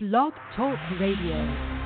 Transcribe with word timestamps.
Blog 0.00 0.32
Talk 0.54 0.78
Radio. 1.00 1.77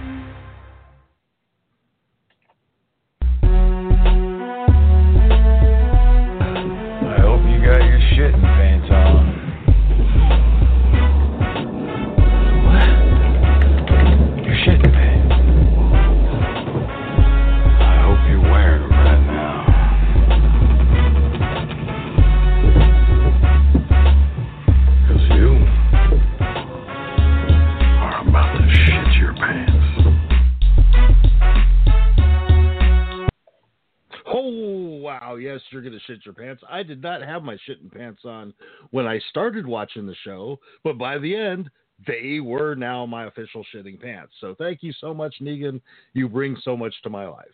You're 35.73 35.83
gonna 35.83 35.99
shit 36.07 36.25
your 36.25 36.35
pants. 36.35 36.63
I 36.69 36.83
did 36.83 37.03
not 37.03 37.23
have 37.23 37.43
my 37.43 37.57
shitting 37.69 37.93
pants 37.93 38.23
on 38.25 38.55
when 38.91 39.07
I 39.07 39.21
started 39.31 39.67
watching 39.67 40.07
the 40.07 40.15
show, 40.25 40.59
but 40.85 40.99
by 40.99 41.19
the 41.19 41.35
end, 41.35 41.71
they 42.07 42.41
were 42.41 42.75
now 42.75 43.07
my 43.07 43.27
official 43.27 43.65
shitting 43.75 44.01
pants. 44.01 44.33
So 44.41 44.55
thank 44.59 44.83
you 44.83 44.93
so 45.01 45.15
much, 45.15 45.37
Negan. 45.41 45.81
You 46.15 46.29
bring 46.29 46.57
so 46.63 46.77
much 46.77 46.95
to 47.03 47.11
my 47.11 47.27
life. 47.27 47.47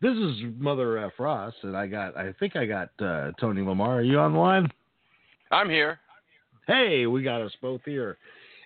This 0.00 0.16
is 0.16 0.36
Mother 0.56 0.96
F. 0.98 1.12
Ross, 1.18 1.52
and 1.62 1.76
I 1.76 1.86
got 1.86 2.16
I 2.16 2.32
think 2.40 2.56
I 2.56 2.64
got 2.64 2.90
uh, 3.00 3.32
Tony 3.38 3.62
Lamar. 3.62 3.98
Are 3.98 4.02
you 4.02 4.18
on 4.18 4.32
the 4.32 4.38
line? 4.38 4.68
I'm 5.50 5.68
here. 5.68 5.98
Hey, 6.66 7.06
we 7.06 7.22
got 7.22 7.42
us 7.42 7.52
both 7.60 7.80
here. 7.84 8.16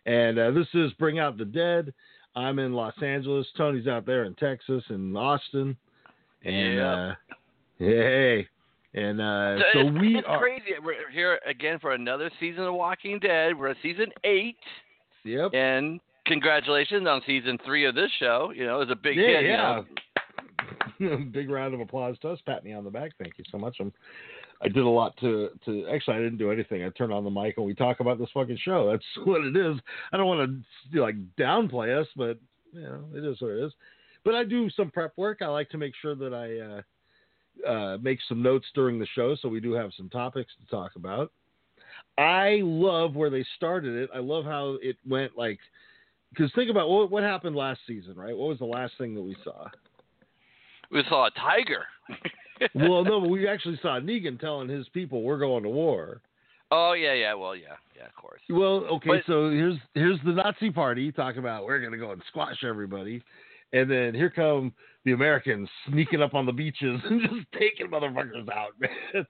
And 0.06 0.38
uh, 0.38 0.50
this 0.50 0.66
is 0.74 0.92
Bring 0.92 1.18
Out 1.18 1.38
the 1.38 1.44
Dead. 1.44 1.92
I'm 2.36 2.58
in 2.58 2.72
Los 2.72 2.94
Angeles. 3.02 3.46
Tony's 3.56 3.86
out 3.86 4.06
there 4.06 4.24
in 4.24 4.34
Texas 4.34 4.82
and 4.88 5.16
Austin. 5.16 5.76
And 6.44 6.74
Yeah. 6.74 6.92
uh, 6.94 7.14
hey, 7.78 8.46
and 8.94 9.20
uh, 9.20 9.58
So 9.72 9.80
it's, 9.80 9.98
we 9.98 10.18
it's 10.18 10.26
are. 10.28 10.38
crazy. 10.38 10.72
We're 10.82 11.10
here 11.10 11.40
again 11.46 11.78
for 11.78 11.92
another 11.92 12.30
season 12.38 12.64
of 12.64 12.74
Walking 12.74 13.18
Dead. 13.18 13.58
We're 13.58 13.68
at 13.68 13.76
season 13.82 14.06
eight, 14.24 14.56
Yep. 15.24 15.54
and 15.54 16.00
congratulations 16.26 17.06
on 17.08 17.22
season 17.26 17.58
three 17.64 17.84
of 17.86 17.94
this 17.94 18.10
show. 18.18 18.52
You 18.54 18.66
know, 18.66 18.80
it's 18.80 18.90
a 18.92 18.96
big 18.96 19.16
yeah, 19.16 19.26
hit. 19.26 19.42
you 19.42 19.48
yeah. 19.48 19.80
know. 19.80 19.84
Big 21.32 21.50
round 21.50 21.74
of 21.74 21.80
applause 21.80 22.16
to 22.20 22.28
us. 22.30 22.38
Pat 22.46 22.64
me 22.64 22.72
on 22.72 22.84
the 22.84 22.90
back. 22.90 23.10
Thank 23.18 23.36
you 23.36 23.44
so 23.50 23.58
much. 23.58 23.76
I'm, 23.80 23.92
I 24.62 24.68
did 24.68 24.84
a 24.84 24.88
lot 24.88 25.16
to 25.18 25.50
to. 25.64 25.86
Actually, 25.88 26.16
I 26.16 26.20
didn't 26.20 26.38
do 26.38 26.52
anything. 26.52 26.84
I 26.84 26.88
turned 26.90 27.12
on 27.12 27.24
the 27.24 27.30
mic 27.30 27.54
and 27.56 27.66
we 27.66 27.74
talk 27.74 27.98
about 27.98 28.18
this 28.18 28.28
fucking 28.32 28.58
show. 28.62 28.90
That's 28.90 29.04
what 29.26 29.44
it 29.44 29.56
is. 29.56 29.76
I 30.12 30.16
don't 30.16 30.26
want 30.28 30.62
to 30.92 31.00
like 31.02 31.16
downplay 31.36 32.00
us, 32.00 32.06
but 32.16 32.38
you 32.72 32.82
know, 32.82 33.04
it 33.12 33.24
is 33.24 33.40
what 33.40 33.50
it 33.50 33.64
is. 33.64 33.72
But 34.24 34.34
I 34.34 34.44
do 34.44 34.70
some 34.70 34.90
prep 34.90 35.12
work. 35.16 35.38
I 35.42 35.46
like 35.46 35.68
to 35.70 35.78
make 35.78 35.92
sure 36.00 36.14
that 36.14 36.32
I 36.34 37.68
uh, 37.68 37.68
uh, 37.68 37.98
make 37.98 38.18
some 38.28 38.42
notes 38.42 38.66
during 38.74 38.98
the 38.98 39.06
show, 39.14 39.36
so 39.40 39.48
we 39.48 39.60
do 39.60 39.72
have 39.72 39.90
some 39.96 40.08
topics 40.08 40.52
to 40.60 40.70
talk 40.70 40.92
about. 40.96 41.30
I 42.16 42.60
love 42.62 43.14
where 43.14 43.30
they 43.30 43.44
started 43.56 43.94
it. 43.96 44.10
I 44.14 44.18
love 44.18 44.44
how 44.44 44.78
it 44.82 44.96
went. 45.08 45.36
Like, 45.36 45.58
because 46.30 46.50
think 46.54 46.70
about 46.70 46.88
what 46.88 47.10
what 47.10 47.22
happened 47.22 47.56
last 47.56 47.80
season, 47.86 48.14
right? 48.16 48.36
What 48.36 48.48
was 48.48 48.58
the 48.58 48.64
last 48.64 48.94
thing 48.98 49.14
that 49.14 49.22
we 49.22 49.36
saw? 49.44 49.68
We 50.90 51.02
saw 51.08 51.26
a 51.26 51.30
tiger. 51.32 51.84
well, 52.74 53.04
no, 53.04 53.20
but 53.20 53.28
we 53.28 53.48
actually 53.48 53.78
saw 53.82 53.98
Negan 54.00 54.38
telling 54.38 54.68
his 54.68 54.88
people 54.90 55.22
we're 55.22 55.38
going 55.38 55.62
to 55.64 55.68
war. 55.68 56.20
Oh 56.70 56.92
yeah, 56.92 57.12
yeah. 57.14 57.34
Well, 57.34 57.54
yeah, 57.56 57.76
yeah. 57.96 58.06
Of 58.06 58.14
course. 58.14 58.40
Well, 58.48 58.84
okay, 58.96 59.08
But- 59.10 59.22
so 59.26 59.50
here's 59.50 59.76
here's 59.94 60.18
the 60.24 60.32
Nazi 60.32 60.70
party 60.70 61.12
talking 61.12 61.40
about 61.40 61.64
we're 61.64 61.80
gonna 61.80 61.98
go 61.98 62.12
and 62.12 62.22
squash 62.28 62.62
everybody, 62.64 63.22
and 63.74 63.90
then 63.90 64.14
here 64.14 64.30
come 64.30 64.72
the 65.04 65.12
Americans 65.12 65.68
sneaking 65.90 66.22
up 66.22 66.32
on 66.34 66.46
the 66.46 66.52
beaches 66.52 66.98
and 67.04 67.20
just 67.28 67.46
taking 67.58 67.88
motherfuckers 67.88 68.48
out, 68.50 68.70
man. 68.80 69.26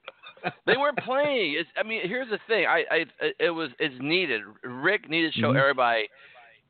they 0.66 0.76
weren't 0.76 0.98
playing. 0.98 1.54
It's, 1.58 1.68
I 1.76 1.82
mean, 1.82 2.02
here's 2.04 2.28
the 2.30 2.38
thing. 2.46 2.66
I, 2.66 2.84
I, 2.90 3.04
it 3.40 3.50
was, 3.50 3.70
it's 3.80 3.94
needed. 4.00 4.42
Rick 4.62 5.08
needed 5.10 5.32
to 5.34 5.40
show 5.40 5.52
Mhm. 5.52 5.58
everybody, 5.60 6.08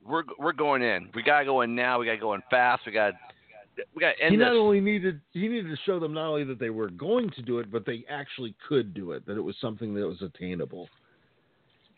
we're, 0.06 0.22
we're 0.38 0.52
going 0.52 0.80
in. 0.82 1.10
We 1.14 1.22
gotta 1.22 1.44
go 1.44 1.60
in 1.62 1.74
now. 1.74 1.98
We 1.98 2.06
gotta 2.06 2.18
go 2.18 2.32
in 2.34 2.42
fast. 2.50 2.82
We 2.86 2.92
got, 2.92 3.12
we 3.94 4.00
got 4.00 4.14
he 4.26 4.36
not 4.36 4.50
this. 4.52 4.58
only 4.58 4.80
needed 4.80 5.20
he 5.32 5.48
needed 5.48 5.68
to 5.68 5.76
show 5.84 5.98
them 5.98 6.14
not 6.14 6.28
only 6.28 6.44
that 6.44 6.58
they 6.60 6.70
were 6.70 6.90
going 6.90 7.28
to 7.30 7.42
do 7.42 7.58
it, 7.58 7.72
but 7.72 7.84
they 7.84 8.04
actually 8.08 8.54
could 8.68 8.94
do 8.94 9.10
it. 9.12 9.26
That 9.26 9.36
it 9.36 9.40
was 9.42 9.56
something 9.60 9.94
that 9.94 10.06
was 10.06 10.22
attainable. 10.22 10.88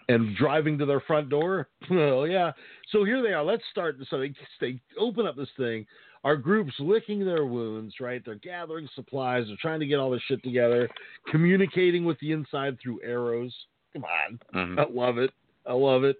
And 0.08 0.36
driving 0.36 0.78
to 0.78 0.86
their 0.86 1.00
front 1.00 1.28
door, 1.30 1.68
well, 1.90 2.26
yeah. 2.28 2.52
So 2.92 3.04
here 3.04 3.22
they 3.22 3.32
are. 3.32 3.42
Let's 3.42 3.64
start. 3.72 3.96
So 4.08 4.18
they 4.20 4.32
they 4.60 4.80
open 4.98 5.26
up 5.26 5.34
this 5.36 5.48
thing. 5.56 5.84
Our 6.22 6.36
group's 6.36 6.74
licking 6.78 7.24
their 7.24 7.44
wounds, 7.44 7.94
right? 8.00 8.22
They're 8.24 8.36
gathering 8.36 8.88
supplies. 8.94 9.44
They're 9.48 9.56
trying 9.60 9.80
to 9.80 9.86
get 9.86 9.98
all 9.98 10.10
this 10.10 10.22
shit 10.28 10.42
together, 10.44 10.88
communicating 11.30 12.04
with 12.04 12.18
the 12.20 12.32
inside 12.32 12.78
through 12.80 13.00
arrows. 13.02 13.52
Come 13.92 14.04
on, 14.04 14.38
Mhm. 14.54 14.78
I 14.78 14.86
love 14.90 15.18
it. 15.18 15.32
I 15.66 15.72
love 15.72 16.04
it. 16.04 16.16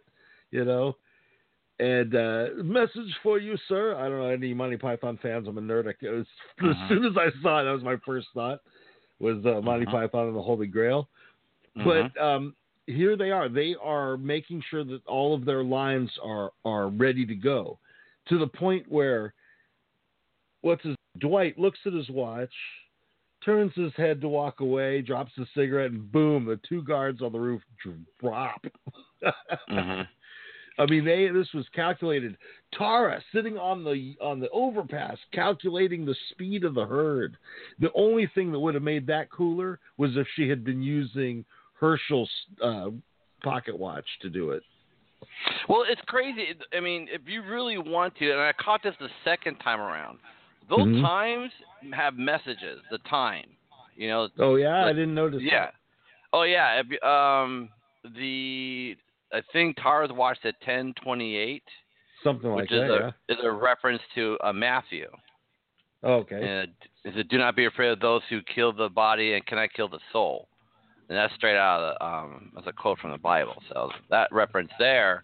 You 0.50 0.64
know. 0.64 0.96
And 1.78 2.14
uh, 2.14 2.46
message 2.64 3.14
for 3.22 3.38
you, 3.38 3.56
sir. 3.68 3.94
I 3.96 4.08
don't 4.08 4.18
know 4.18 4.28
any 4.30 4.54
Monty 4.54 4.78
Python 4.78 5.18
fans. 5.20 5.46
I'm 5.46 5.58
a 5.58 5.60
nerd. 5.60 5.86
I, 5.86 6.10
was, 6.10 6.26
As 6.58 6.64
Mhm. 6.64 6.88
soon 6.88 7.04
as 7.04 7.16
I 7.18 7.30
saw 7.42 7.60
it, 7.60 7.64
that 7.64 7.72
was 7.72 7.82
my 7.84 7.96
first 8.04 8.28
thought 8.32 8.60
was 9.18 9.44
uh, 9.46 9.60
Monty 9.60 9.86
Mhm. 9.86 9.90
Python 9.92 10.28
and 10.28 10.36
the 10.36 10.42
Holy 10.42 10.66
Grail. 10.66 11.08
Mhm. 11.76 11.84
But 12.14 12.20
um, 12.22 12.56
here 12.86 13.16
they 13.16 13.30
are. 13.30 13.48
They 13.48 13.74
are 13.82 14.16
making 14.16 14.62
sure 14.70 14.84
that 14.84 15.04
all 15.06 15.34
of 15.34 15.44
their 15.44 15.64
lines 15.64 16.10
are 16.22 16.52
are 16.64 16.88
ready 16.88 17.26
to 17.26 17.34
go, 17.34 17.78
to 18.28 18.38
the 18.38 18.46
point 18.46 18.86
where 18.88 19.34
what's 20.62 20.82
his 20.82 20.96
Dwight 21.18 21.58
looks 21.58 21.78
at 21.86 21.92
his 21.92 22.08
watch, 22.10 22.52
turns 23.44 23.72
his 23.74 23.92
head 23.96 24.20
to 24.20 24.28
walk 24.28 24.60
away, 24.60 25.00
drops 25.00 25.32
the 25.36 25.46
cigarette, 25.54 25.92
and 25.92 26.10
boom, 26.12 26.44
the 26.44 26.60
two 26.68 26.82
guards 26.82 27.22
on 27.22 27.32
the 27.32 27.38
roof 27.38 27.62
drop. 28.20 28.64
Mhm. 29.70 30.06
I 30.78 30.84
mean, 30.86 31.06
they 31.06 31.28
this 31.28 31.50
was 31.54 31.66
calculated. 31.74 32.36
Tara 32.74 33.22
sitting 33.32 33.56
on 33.56 33.82
the 33.82 34.14
on 34.20 34.40
the 34.40 34.50
overpass, 34.50 35.16
calculating 35.32 36.04
the 36.04 36.14
speed 36.30 36.64
of 36.64 36.74
the 36.74 36.84
herd. 36.84 37.36
The 37.80 37.90
only 37.94 38.30
thing 38.34 38.52
that 38.52 38.60
would 38.60 38.74
have 38.74 38.82
made 38.82 39.06
that 39.06 39.30
cooler 39.30 39.80
was 39.96 40.16
if 40.16 40.26
she 40.36 40.48
had 40.48 40.64
been 40.64 40.82
using 40.82 41.44
Hershel's 41.80 42.30
uh, 42.62 42.86
pocket 43.42 43.78
watch 43.78 44.06
to 44.22 44.28
do 44.30 44.50
it. 44.50 44.62
Well, 45.68 45.84
it's 45.88 46.00
crazy. 46.06 46.48
I 46.76 46.80
mean, 46.80 47.08
if 47.10 47.22
you 47.26 47.42
really 47.42 47.78
want 47.78 48.14
to, 48.18 48.30
and 48.30 48.40
I 48.40 48.52
caught 48.58 48.82
this 48.82 48.94
the 49.00 49.08
second 49.24 49.56
time 49.58 49.80
around, 49.80 50.18
those 50.68 50.86
Mhm. 50.86 51.00
times 51.02 51.52
have 51.92 52.16
messages. 52.16 52.82
The 52.90 52.98
time, 52.98 53.46
you 53.96 54.08
know. 54.08 54.28
Oh 54.38 54.56
yeah, 54.56 54.84
I 54.84 54.92
didn't 54.92 55.14
notice. 55.14 55.42
Yeah. 55.42 55.70
Oh 56.32 56.42
yeah. 56.42 56.80
If, 56.84 57.02
um, 57.02 57.70
the 58.14 58.96
I 59.32 59.40
think 59.52 59.76
Tara's 59.76 60.12
watched 60.12 60.44
at 60.44 60.60
ten 60.60 60.92
twenty 61.02 61.36
eight, 61.36 61.64
something 62.22 62.50
like 62.50 62.62
which 62.62 62.72
is 62.72 62.80
that. 62.88 63.14
a 63.30 63.32
is 63.32 63.38
a 63.42 63.50
reference 63.50 64.02
to 64.14 64.38
uh, 64.42 64.52
Matthew. 64.52 65.08
yeah. 66.02 66.08
Okay. 66.10 66.36
And 66.36 66.72
it 67.04 67.14
said, 67.14 67.28
"Do 67.28 67.38
not 67.38 67.56
be 67.56 67.64
afraid 67.66 67.88
of 67.90 68.00
those 68.00 68.22
who 68.28 68.42
kill 68.42 68.72
the 68.72 68.88
body 68.88 69.34
and 69.34 69.44
cannot 69.46 69.72
kill 69.72 69.88
the 69.88 70.00
soul." 70.12 70.48
And 71.08 71.16
that's 71.16 71.34
straight 71.34 71.56
out 71.56 71.80
of 71.80 71.94
the, 71.98 72.04
um, 72.04 72.52
that's 72.54 72.66
a 72.66 72.72
quote 72.72 72.98
from 72.98 73.12
the 73.12 73.18
Bible. 73.18 73.54
So 73.72 73.90
that 74.10 74.28
reference 74.32 74.70
there 74.78 75.22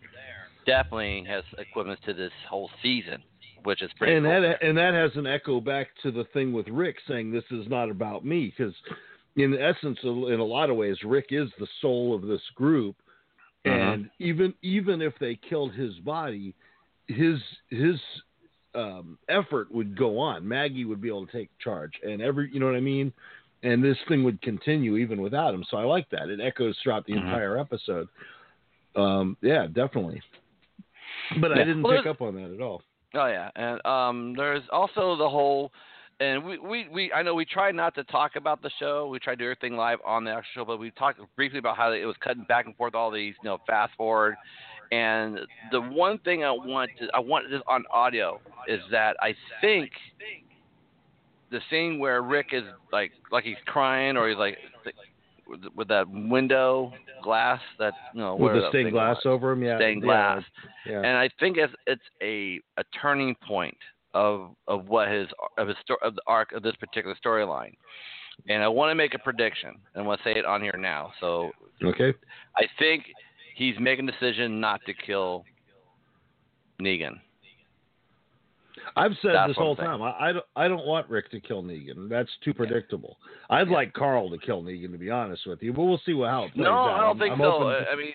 definitely 0.67 1.25
has 1.29 1.43
equivalence 1.59 2.01
to 2.07 2.15
this 2.15 2.31
whole 2.49 2.71
season, 2.83 3.19
which 3.65 3.83
is 3.83 3.91
pretty. 3.99 4.15
and 4.15 4.25
cool. 4.25 4.41
that 4.43 4.63
and 4.63 4.79
that 4.79 4.95
has 4.95 5.11
an 5.17 5.27
echo 5.27 5.61
back 5.61 5.89
to 6.03 6.13
the 6.13 6.25
thing 6.33 6.53
with 6.53 6.69
Rick 6.69 6.97
saying 7.09 7.33
this 7.33 7.45
is 7.51 7.67
not 7.69 7.91
about 7.91 8.25
me 8.25 8.53
because 8.57 8.75
in 9.37 9.57
essence 9.59 9.99
in 10.05 10.39
a 10.39 10.45
lot 10.45 10.71
of 10.71 10.77
ways 10.77 10.97
Rick 11.05 11.27
is 11.31 11.49
the 11.59 11.67
soul 11.81 12.15
of 12.15 12.23
this 12.23 12.43
group 12.55 12.95
Uh-huh. 13.67 13.75
and 13.75 14.11
even 14.21 14.55
even 14.63 15.03
if 15.03 15.15
they 15.19 15.35
killed 15.49 15.73
his 15.75 15.95
body 16.05 16.55
his 17.09 17.39
his 17.71 17.97
um, 18.75 19.19
effort 19.29 19.73
would 19.73 19.97
go 19.99 20.19
on 20.19 20.47
Maggie 20.47 20.85
would 20.85 21.01
be 21.01 21.09
able 21.09 21.27
to 21.27 21.33
take 21.33 21.51
charge 21.59 21.93
and 22.05 22.23
every 22.23 22.51
you 22.53 22.61
know 22.61 22.67
what 22.67 22.77
I 22.77 22.81
mean 22.81 23.13
and 23.63 23.83
this 23.83 23.97
thing 24.09 24.25
would 24.25 24.41
continue 24.43 24.97
even 24.97 25.21
without 25.21 25.55
him. 25.55 25.65
So 25.71 25.77
I 25.77 25.85
like 25.85 26.09
that. 26.11 26.29
It 26.29 26.41
echoes 26.41 26.77
throughout 26.83 27.07
the 27.07 27.15
Mhm. 27.15 27.25
entire 27.25 27.59
episode. 27.59 28.09
Um, 28.95 29.37
yeah 29.41 29.67
definitely. 29.67 30.21
But 31.41 31.53
I 31.53 31.65
didn't 31.65 31.83
Well, 31.83 31.97
pick 31.97 32.07
up 32.07 32.21
on 32.21 32.35
that 32.35 32.53
at 32.53 32.61
all. 32.61 32.83
Oh 33.15 33.27
yeah, 33.27 33.51
and 33.57 33.85
um, 33.87 34.35
there's 34.35 34.63
also 34.71 35.17
the 35.17 35.29
whole, 35.29 35.71
and 36.21 36.43
we, 36.45 36.59
we, 36.59 36.89
we 36.89 37.13
I 37.13 37.23
know 37.23 37.35
we 37.35 37.45
try 37.45 37.71
not 37.71 37.95
to 37.97 38.05
talk 38.05 38.37
about 38.37 38.63
the 38.63 38.71
show. 38.79 39.09
We 39.09 39.19
try 39.19 39.35
to 39.35 39.37
do 39.37 39.45
everything 39.45 39.77
live 39.77 39.99
on 40.05 40.25
the 40.25 40.31
actual 40.31 40.63
show, 40.63 40.65
but 40.65 40.79
we 40.79 40.91
talked 40.93 41.21
briefly 41.37 41.59
about 41.59 41.77
how 41.77 41.93
it 41.93 42.05
was 42.05 42.17
cutting 42.21 42.45
back 42.49 42.67
and 42.67 42.75
forth 42.77 42.95
all 42.95 43.11
these, 43.11 43.35
you 43.43 43.49
know, 43.51 43.59
fast 43.67 43.95
forward. 43.97 44.37
And 44.93 45.41
the 45.71 45.81
one 45.81 46.19
thing 46.19 46.45
I 46.45 46.51
want 46.51 46.91
to 47.01 47.09
I 47.15 47.19
want 47.19 47.51
this 47.51 47.63
on 47.67 47.85
audio 47.93 48.41
is 48.67 48.81
that 48.91 49.17
I 49.21 49.35
think 49.61 49.91
the 51.53 51.61
scene 51.71 51.99
where 52.01 52.23
Rick 52.23 52.49
is 52.53 52.65
like 52.91 53.13
like 53.31 53.45
he's 53.45 53.57
crying 53.67 54.17
or 54.17 54.29
he's 54.29 54.39
like 54.39 54.59
with, 55.47 55.61
with 55.77 55.89
that 55.89 56.07
window 56.09 56.93
glass 57.23 57.61
that 57.79 57.93
you 58.15 58.21
know 58.21 58.35
With 58.35 58.55
the 58.55 58.69
stained 58.71 58.91
glass 58.91 59.17
was. 59.25 59.27
over 59.27 59.53
him, 59.53 59.63
yeah. 59.63 59.77
stained 59.79 60.03
yeah, 60.03 60.07
glass. 60.07 60.43
Yeah. 60.87 60.97
And 60.99 61.17
I 61.17 61.29
think 61.39 61.57
it's 61.59 61.73
it's 61.87 62.03
a 62.23 62.59
a 62.79 62.85
turning 63.01 63.37
point 63.47 63.77
of 64.15 64.57
of 64.67 64.89
what 64.89 65.09
his 65.09 65.29
of 65.59 65.69
his 65.69 65.77
sto- 65.83 66.03
of 66.03 66.15
the 66.17 66.23
arc 66.27 66.53
of 66.53 66.63
this 66.63 66.75
particular 66.77 67.17
storyline. 67.25 67.75
And 68.49 68.63
I 68.63 68.69
want 68.69 68.91
to 68.91 68.95
make 68.95 69.15
a 69.15 69.19
prediction. 69.19 69.75
and 69.95 70.03
I 70.03 70.07
want 70.07 70.21
to 70.21 70.25
say 70.25 70.39
it 70.39 70.45
on 70.45 70.63
here 70.63 70.77
now. 70.79 71.13
So 71.21 71.51
okay. 71.85 72.15
I 72.57 72.63
think 72.79 73.05
he's 73.55 73.75
making 73.79 74.09
a 74.09 74.13
decision 74.13 74.59
not 74.59 74.81
to 74.87 74.95
kill 74.95 75.45
Negan. 76.81 77.21
I've 78.97 79.13
said 79.23 79.33
That's 79.35 79.51
this 79.51 79.57
whole 79.57 79.77
time. 79.77 80.03
I, 80.03 80.13
I, 80.19 80.33
don't, 80.33 80.45
I 80.57 80.69
don't 80.69 80.87
want 80.87 81.09
Rick 81.09 81.31
to 81.33 81.41
kill 81.41 81.63
Negan. 81.63 82.09
That's 82.09 82.31
too 82.45 82.55
predictable. 82.55 83.17
I'd 83.51 83.69
like 83.69 83.93
Carl 83.93 84.31
to 84.31 84.39
kill 84.39 84.63
Negan, 84.63 84.93
to 84.93 84.99
be 84.99 85.11
honest 85.11 85.47
with 85.47 85.63
you. 85.63 85.73
But 85.73 85.85
we'll 85.85 86.01
see 86.05 86.15
what, 86.15 86.31
how 86.31 86.45
it 86.45 86.55
plays 86.55 86.65
No, 86.65 86.73
out. 86.73 86.95
I 86.95 87.01
don't 87.01 87.19
think 87.19 87.33
I'm 87.33 87.39
so. 87.39 87.61
to- 87.61 87.87
I 87.91 87.97
mean, 87.97 88.13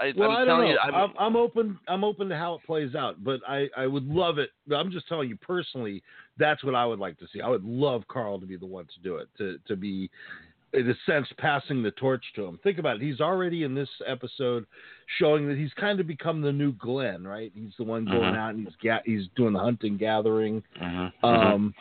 I, 0.00 0.12
well, 0.16 0.30
I'm 0.30 0.42
I 0.42 0.44
telling 0.44 0.68
you, 0.68 0.78
I'm, 0.82 0.94
I'm, 0.94 1.12
I'm 1.18 1.36
open. 1.36 1.78
I'm 1.88 2.04
open 2.04 2.28
to 2.28 2.36
how 2.36 2.54
it 2.54 2.60
plays 2.66 2.94
out, 2.94 3.22
but 3.22 3.40
I, 3.48 3.68
I 3.76 3.86
would 3.86 4.06
love 4.06 4.38
it. 4.38 4.50
I'm 4.74 4.90
just 4.90 5.08
telling 5.08 5.28
you 5.28 5.36
personally. 5.36 6.02
That's 6.36 6.64
what 6.64 6.74
I 6.74 6.84
would 6.84 6.98
like 6.98 7.16
to 7.20 7.26
see. 7.32 7.40
I 7.40 7.48
would 7.48 7.64
love 7.64 8.02
Carl 8.08 8.40
to 8.40 8.46
be 8.46 8.56
the 8.56 8.66
one 8.66 8.86
to 8.86 9.00
do 9.02 9.16
it. 9.16 9.28
To 9.38 9.58
to 9.68 9.76
be, 9.76 10.10
in 10.74 10.88
a 10.90 10.94
sense, 11.06 11.26
passing 11.38 11.82
the 11.82 11.90
torch 11.92 12.24
to 12.36 12.44
him. 12.44 12.58
Think 12.62 12.78
about 12.78 12.96
it. 12.96 13.02
He's 13.02 13.20
already 13.20 13.62
in 13.62 13.74
this 13.74 13.88
episode 14.06 14.66
showing 15.18 15.46
that 15.48 15.56
he's 15.56 15.72
kind 15.74 16.00
of 16.00 16.06
become 16.06 16.40
the 16.40 16.52
new 16.52 16.72
Glenn, 16.72 17.26
right? 17.26 17.52
He's 17.54 17.74
the 17.76 17.84
one 17.84 18.04
going 18.04 18.32
Mhm. 18.34 18.36
out 18.36 18.54
and 18.54 18.66
he's 18.66 18.76
ga- 18.76 19.02
he's 19.04 19.28
doing 19.36 19.52
the 19.52 19.58
hunting, 19.60 19.96
gathering. 19.96 20.62
Mhm. 20.80 21.12
Um, 21.22 21.74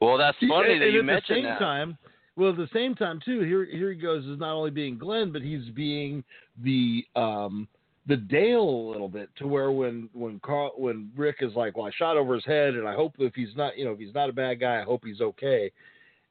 well, 0.00 0.16
that's 0.16 0.38
funny 0.38 0.72
and, 0.72 0.80
that 0.82 0.84
and 0.86 0.94
you 0.94 1.00
at 1.00 1.02
the 1.02 1.12
mentioned 1.12 1.36
same 1.36 1.44
that. 1.44 1.58
time, 1.58 1.98
well, 2.36 2.50
at 2.50 2.56
the 2.56 2.68
same 2.68 2.94
time 2.94 3.20
too, 3.20 3.40
here 3.40 3.64
here 3.64 3.90
he 3.90 3.98
goes 3.98 4.24
is 4.26 4.38
not 4.38 4.54
only 4.54 4.70
being 4.70 4.96
Glenn, 4.98 5.32
but 5.32 5.42
he's 5.42 5.68
being 5.70 6.22
the 6.62 7.04
um 7.16 7.66
the 8.06 8.16
Dale 8.16 8.62
a 8.62 8.88
little 8.92 9.08
bit 9.08 9.28
to 9.36 9.46
where 9.46 9.70
when 9.70 10.08
when 10.14 10.38
Carl 10.40 10.72
when 10.76 11.10
Rick 11.16 11.42
is 11.42 11.54
like, 11.56 11.76
well, 11.76 11.86
I 11.86 11.90
shot 11.90 12.16
over 12.16 12.34
his 12.34 12.44
head, 12.44 12.74
and 12.74 12.86
I 12.88 12.94
hope 12.94 13.14
if 13.18 13.34
he's 13.34 13.54
not, 13.56 13.76
you 13.76 13.84
know, 13.84 13.92
if 13.92 13.98
he's 13.98 14.14
not 14.14 14.30
a 14.30 14.32
bad 14.32 14.60
guy, 14.60 14.80
I 14.80 14.84
hope 14.84 15.04
he's 15.04 15.20
okay. 15.20 15.70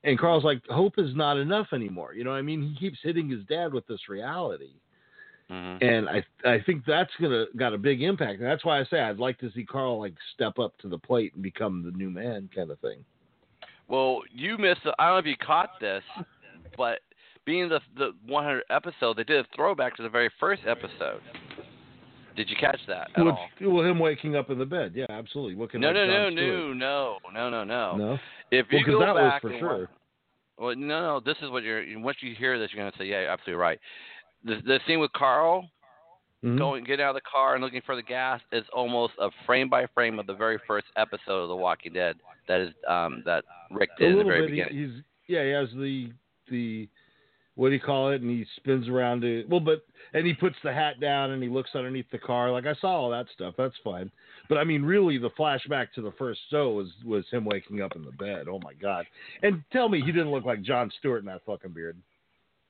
And 0.03 0.17
Carl's 0.17 0.44
like, 0.44 0.61
hope 0.67 0.94
is 0.97 1.15
not 1.15 1.38
enough 1.38 1.67
anymore. 1.73 2.13
You 2.13 2.23
know, 2.23 2.31
what 2.31 2.38
I 2.38 2.41
mean, 2.41 2.61
he 2.61 2.79
keeps 2.79 2.99
hitting 3.01 3.29
his 3.29 3.44
dad 3.45 3.73
with 3.73 3.85
this 3.88 4.07
reality 4.09 4.71
Mhm. 5.49 5.81
and 5.81 6.09
I 6.09 6.25
I 6.44 6.59
think 6.65 6.83
that's 6.85 7.11
gonna 7.21 7.45
got 7.55 7.73
a 7.73 7.77
big 7.77 8.01
impact. 8.01 8.39
And 8.39 8.45
that's 8.45 8.65
why 8.65 8.79
I 8.79 8.83
say 8.85 8.99
I'd 8.99 9.17
like 9.17 9.38
to 9.39 9.49
see 9.51 9.63
Carl 9.63 9.97
like 9.97 10.13
step 10.33 10.59
up 10.59 10.77
to 10.79 10.89
the 10.89 10.97
plate 10.97 11.33
and 11.35 11.41
become 11.41 11.83
the 11.83 11.91
new 11.97 12.09
man 12.09 12.49
kind 12.53 12.69
of 12.69 12.77
thing. 12.79 13.05
Well, 13.88 14.23
you 14.29 14.57
missed. 14.57 14.83
The, 14.83 14.94
I 14.99 15.05
don't 15.07 15.15
know 15.15 15.19
if 15.19 15.25
you 15.25 15.38
caught 15.38 15.79
this, 15.79 16.03
but 16.75 16.99
being 17.45 17.69
the 17.69 17.79
the 17.95 18.11
100 18.25 18.63
episode, 18.69 19.15
they 19.15 19.23
did 19.23 19.45
a 19.45 19.47
throwback 19.55 19.95
to 19.95 20.03
the 20.03 20.09
very 20.09 20.29
first 20.38 20.63
episode. 20.67 21.21
Did 22.37 22.49
you 22.51 22.55
catch 22.55 22.79
that 22.87 23.09
at 23.15 23.25
all? 23.27 23.49
well, 23.59 23.83
him 23.83 23.97
waking 23.99 24.35
up 24.35 24.49
in 24.51 24.59
the 24.59 24.65
bed, 24.65 24.93
yeah, 24.95 25.07
absolutely. 25.09 25.55
Looking 25.55 25.81
No, 25.81 25.87
like 25.87 25.95
no, 25.95 26.05
no, 26.05 26.29
no, 26.29 26.73
no, 26.73 27.17
no, 27.33 27.49
no, 27.49 27.63
no. 27.63 27.97
no. 27.97 28.17
If 28.51 28.67
Well, 28.71 28.83
go 28.85 28.99
that 28.99 29.15
was 29.15 29.21
back 29.31 29.41
for 29.41 29.49
and 29.49 29.59
sure. 29.59 29.89
Well, 30.59 30.75
no, 30.75 31.01
no. 31.01 31.19
This 31.19 31.37
is 31.41 31.49
what 31.49 31.63
you're. 31.63 31.83
Once 31.99 32.17
you 32.21 32.35
hear 32.35 32.57
this, 32.59 32.69
you're 32.73 32.83
gonna 32.83 32.95
say, 32.97 33.05
"Yeah, 33.05 33.21
you're 33.21 33.29
absolutely 33.31 33.59
right." 33.59 33.79
The 34.43 34.61
the 34.65 34.79
scene 34.87 34.99
with 34.99 35.11
Carl 35.13 35.67
Mhm. 36.43 36.57
going, 36.59 36.83
getting 36.83 37.03
out 37.03 37.09
of 37.09 37.15
the 37.15 37.21
car 37.21 37.55
and 37.55 37.63
looking 37.63 37.81
for 37.81 37.95
the 37.95 38.03
gas 38.03 38.39
is 38.51 38.63
almost 38.71 39.13
a 39.19 39.29
frame 39.47 39.67
by 39.69 39.87
frame 39.87 40.19
of 40.19 40.27
the 40.27 40.35
very 40.35 40.59
first 40.67 40.85
episode 40.95 41.41
of 41.41 41.49
The 41.49 41.55
Walking 41.55 41.93
Dead. 41.93 42.17
That 42.47 42.61
is 42.61 42.73
um 42.87 43.23
that 43.25 43.43
Rick 43.71 43.89
did 43.97 44.11
in 44.11 44.17
the 44.19 44.23
very 44.23 44.41
bit. 44.41 44.51
beginning. 44.51 44.77
he's 44.77 45.03
yeah, 45.27 45.43
he 45.43 45.49
has 45.49 45.69
the 45.71 46.11
the 46.49 46.87
what 47.57 47.69
do 47.69 47.74
you 47.74 47.81
call 47.81 48.12
it? 48.12 48.21
And 48.21 48.30
he 48.30 48.45
spins 48.56 48.88
around 48.88 49.24
it. 49.24 49.50
Well, 49.50 49.59
but 49.59 49.83
and 50.13 50.25
he 50.25 50.33
puts 50.33 50.56
the 50.63 50.71
hat 50.71 51.00
down 51.01 51.31
and 51.31 51.44
he 51.44 51.50
looks 51.50 51.71
underneath 51.75 52.09
the 52.12 52.19
car. 52.19 52.51
Like 52.51 52.65
I 52.65 52.75
saw 52.80 52.89
all 52.89 53.09
that 53.09 53.25
stuff. 53.33 53.56
That's 53.57 53.75
fine. 53.83 54.09
But 54.48 54.59
I 54.59 54.63
mean, 54.63 54.83
really, 54.83 55.18
the 55.18 55.31
flashback 55.31 55.92
to 55.95 56.01
the 56.01 56.13
first 56.18 56.39
show 56.50 56.71
was 56.71 56.88
was 57.04 57.25
him 57.31 57.44
waking 57.44 57.81
up 57.81 57.95
in 57.95 58.06
the 58.06 58.12
bed. 58.12 58.48
Oh 58.48 58.59
my 58.63 58.74
god! 58.74 59.06
And 59.42 59.63
tell 59.74 59.89
me, 59.89 60.00
he 60.00 60.12
didn't 60.13 60.31
look 60.31 60.45
like 60.45 60.62
Jon 60.62 60.89
Stewart 61.00 61.19
in 61.19 61.25
that 61.25 61.45
fucking 61.45 61.71
beard. 61.71 61.98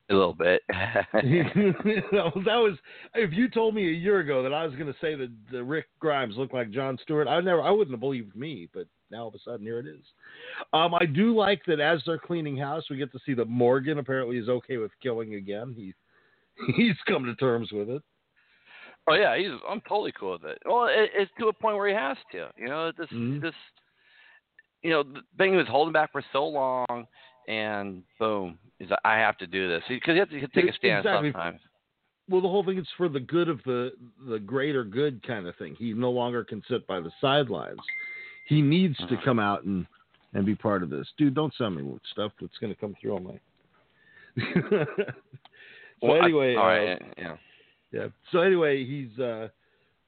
A 0.09 0.13
little 0.13 0.33
bit. 0.33 0.61
that 0.71 2.31
was- 2.33 2.43
that 2.45 2.55
was 2.55 2.77
if 3.13 3.33
you 3.33 3.49
told 3.49 3.75
me 3.75 3.89
a 3.89 3.91
year 3.91 4.19
ago 4.19 4.41
that 4.41 4.53
I 4.53 4.65
was 4.65 4.73
going 4.75 4.87
to 4.87 4.95
say 5.01 5.15
that 5.15 5.29
the 5.51 5.61
Rick 5.63 5.87
Grimes 5.99 6.37
looked 6.37 6.53
like 6.53 6.71
Jon 6.71 6.97
Stewart, 7.03 7.27
I 7.27 7.41
never 7.41 7.61
I 7.61 7.71
wouldn't 7.71 7.91
have 7.91 7.99
believed 7.99 8.35
me, 8.35 8.69
but 8.73 8.87
now 9.11 9.21
all 9.23 9.27
of 9.29 9.35
a 9.35 9.39
sudden 9.39 9.65
here 9.65 9.79
it 9.79 9.87
is. 9.87 10.03
Um, 10.73 10.93
I 10.93 11.05
do 11.05 11.35
like 11.35 11.61
that 11.67 11.79
as 11.79 12.01
they're 12.05 12.17
cleaning 12.17 12.57
house, 12.57 12.83
we 12.89 12.97
get 12.97 13.11
to 13.11 13.19
see 13.25 13.33
that 13.35 13.47
Morgan 13.47 13.99
apparently 13.99 14.37
is 14.37 14.49
okay 14.49 14.77
with 14.77 14.91
killing 15.01 15.35
again. 15.35 15.73
He 15.75 15.93
he's 16.75 16.95
come 17.07 17.25
to 17.25 17.35
terms 17.35 17.71
with 17.71 17.89
it. 17.89 18.01
oh 19.07 19.13
yeah, 19.13 19.37
he's. 19.37 19.51
I'm 19.69 19.81
totally 19.81 20.13
cool 20.19 20.33
with 20.33 20.45
it. 20.45 20.57
Well, 20.65 20.85
it, 20.85 21.11
it's 21.13 21.31
to 21.39 21.47
a 21.47 21.53
point 21.53 21.77
where 21.77 21.87
he 21.87 21.93
has 21.93 22.17
to. 22.31 22.49
You 22.57 22.67
know, 22.67 22.91
this 22.97 23.09
Mhm. 23.09 23.41
this. 23.41 23.55
You 24.83 24.91
know, 24.91 25.03
the 25.03 25.21
thing 25.37 25.51
he 25.51 25.57
was 25.57 25.67
holding 25.67 25.91
back 25.91 26.11
for 26.11 26.23
so 26.31 26.45
long, 26.47 27.07
and 27.47 28.03
boom, 28.19 28.59
he's 28.79 28.89
like, 28.89 28.99
I 29.03 29.15
have 29.15 29.37
to 29.39 29.47
do 29.47 29.67
this 29.67 29.83
because 29.89 30.13
he 30.13 30.19
has 30.19 30.29
to 30.29 30.47
take 30.49 30.69
a 30.69 30.73
stand 30.73 30.99
Exactly. 30.99 31.31
sometimes. 31.31 31.59
Well, 32.29 32.41
the 32.41 32.47
whole 32.47 32.63
thing 32.63 32.77
is 32.77 32.87
for 32.97 33.09
the 33.09 33.19
good 33.19 33.49
of 33.49 33.61
the 33.63 33.91
the 34.27 34.39
greater 34.39 34.83
good 34.83 35.25
kind 35.25 35.47
of 35.47 35.55
thing. 35.55 35.75
He 35.79 35.93
no 35.93 36.11
longer 36.11 36.43
can 36.43 36.61
sit 36.69 36.85
by 36.85 36.99
the 36.99 37.11
sidelines. 37.21 37.79
He 38.47 38.61
needs 38.61 38.97
to 38.97 39.05
Mhm. 39.17 39.23
come 39.23 39.39
out 39.39 39.63
and 39.63 39.85
and 40.33 40.45
be 40.45 40.55
part 40.55 40.83
of 40.83 40.89
this. 40.89 41.07
Dude, 41.17 41.33
don't 41.33 41.53
send 41.55 41.75
me 41.75 41.99
stuff 42.11 42.31
that's 42.39 42.57
going 42.59 42.73
to 42.73 42.79
come 42.79 42.95
through 43.01 43.15
on 43.15 43.23
my. 43.23 43.39
so 44.61 44.85
Well, 46.01 46.13
I- 46.21 46.25
anyway, 46.25 46.55
all 46.55 46.63
uh, 46.65 46.67
right, 46.67 47.01
yeah. 47.17 47.37
yeah. 47.91 48.07
So 48.31 48.39
anyway, 48.41 48.85
he's 48.85 49.17
uh, 49.19 49.47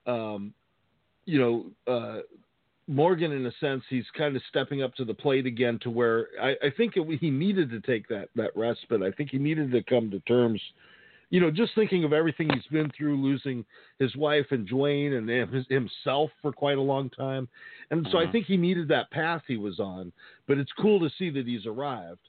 um, 0.05 0.53
you 1.25 1.39
know, 1.39 1.71
uh, 1.91 2.19
Morgan 2.87 3.31
in 3.31 3.45
a 3.45 3.51
sense, 3.59 3.83
he's 3.89 4.05
kind 4.17 4.35
of 4.35 4.41
stepping 4.49 4.81
up 4.83 4.93
to 4.95 5.05
the 5.05 5.13
plate 5.13 5.45
again 5.45 5.79
to 5.83 5.89
where 5.89 6.27
I, 6.41 6.55
I 6.63 6.69
think 6.75 6.93
it, 6.97 7.19
he 7.19 7.29
needed 7.29 7.69
to 7.71 7.79
take 7.81 8.07
that 8.09 8.29
that 8.35 8.55
respite. 8.55 9.01
I 9.01 9.11
think 9.11 9.29
he 9.31 9.37
needed 9.37 9.71
to 9.71 9.83
come 9.83 10.11
to 10.11 10.19
terms. 10.21 10.61
You 11.29 11.39
know, 11.39 11.51
just 11.51 11.75
thinking 11.75 12.03
of 12.03 12.13
everything 12.13 12.49
he's 12.51 12.65
been 12.71 12.89
through, 12.97 13.21
losing 13.21 13.63
his 13.99 14.15
wife 14.15 14.47
and 14.51 14.67
Dwayne 14.67 15.17
and 15.17 15.29
him- 15.29 15.65
himself 15.69 16.31
for 16.41 16.51
quite 16.51 16.77
a 16.77 16.81
long 16.81 17.09
time, 17.11 17.47
and 17.91 18.07
so 18.11 18.17
I 18.17 18.25
Mhm. 18.25 18.31
think 18.31 18.45
he 18.47 18.57
needed 18.57 18.87
that 18.87 19.11
path 19.11 19.43
he 19.47 19.57
was 19.57 19.79
on. 19.79 20.11
But 20.47 20.57
it's 20.57 20.71
cool 20.71 20.99
to 20.99 21.09
see 21.11 21.29
that 21.29 21.45
he's 21.45 21.67
arrived. 21.67 22.21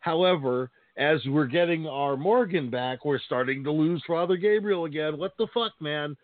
However, 0.00 0.70
as 0.96 1.26
we're 1.26 1.46
getting 1.46 1.88
our 1.88 2.16
Morgan 2.16 2.70
back, 2.70 3.04
we're 3.04 3.18
starting 3.18 3.64
to 3.64 3.72
lose 3.72 4.02
Father 4.04 4.36
Gabriel 4.36 4.84
again. 4.84 5.18
What 5.18 5.36
the 5.36 5.48
fuck, 5.48 5.72
man? 5.80 6.16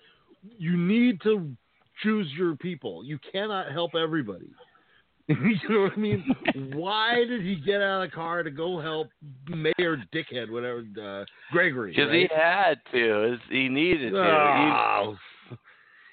You 0.59 0.77
need 0.77 1.21
to 1.23 1.57
choose 2.03 2.33
your 2.35 2.55
people. 2.57 3.05
You 3.05 3.19
cannot 3.19 3.73
help 3.73 3.95
everybody. 3.95 4.51
you 5.29 5.59
know 5.69 5.83
what 5.83 5.93
I 5.93 5.97
mean? 5.97 6.25
Why 6.73 7.25
did 7.27 7.43
he 7.43 7.57
get 7.57 7.81
out 7.81 8.03
of 8.03 8.11
the 8.11 8.15
car 8.15 8.43
to 8.43 8.51
go 8.51 8.81
help 8.81 9.09
Mayor 9.49 10.03
Dickhead, 10.13 10.51
whatever, 10.51 10.85
uh, 11.01 11.25
Gregory? 11.53 11.93
Because 11.93 12.09
right? 12.09 12.29
he 12.29 12.37
had 12.37 12.75
to. 12.93 13.37
He 13.49 13.69
needed 13.69 14.13
to. 14.13 14.19
Oh. 14.19 15.17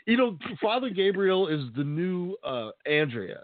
You 0.05 0.17
know, 0.17 0.37
Father 0.61 0.89
Gabriel 0.89 1.47
is 1.47 1.61
the 1.75 1.83
new 1.83 2.35
uh, 2.43 2.69
Andrea. 2.85 3.41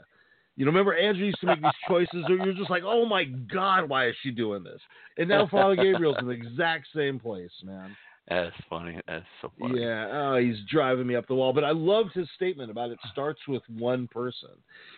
You 0.55 0.65
know, 0.65 0.71
remember 0.71 0.95
Andrea 0.95 1.25
used 1.25 1.39
to 1.41 1.47
make 1.47 1.61
these 1.61 1.71
choices 1.87 2.23
where 2.29 2.45
you're 2.45 2.53
just 2.53 2.69
like, 2.69 2.83
oh 2.85 3.05
my 3.05 3.23
God, 3.23 3.89
why 3.89 4.07
is 4.07 4.15
she 4.21 4.29
doing 4.29 4.63
this? 4.63 4.79
And 5.17 5.27
now 5.27 5.47
Father 5.47 5.75
Gabriel's 5.75 6.17
in 6.19 6.27
the 6.27 6.33
exact 6.33 6.87
same 6.95 7.19
place, 7.19 7.51
man. 7.63 7.95
That's 8.29 8.55
funny. 8.69 8.99
That's 9.07 9.25
so 9.41 9.51
funny. 9.59 9.81
Yeah, 9.81 10.07
oh, 10.11 10.37
he's 10.37 10.57
driving 10.69 11.05
me 11.07 11.15
up 11.15 11.27
the 11.27 11.35
wall. 11.35 11.51
But 11.51 11.65
I 11.65 11.71
loved 11.71 12.13
his 12.13 12.27
statement 12.35 12.71
about 12.71 12.89
it 12.89 12.99
starts 13.11 13.41
with 13.47 13.61
one 13.69 14.07
person 14.07 14.51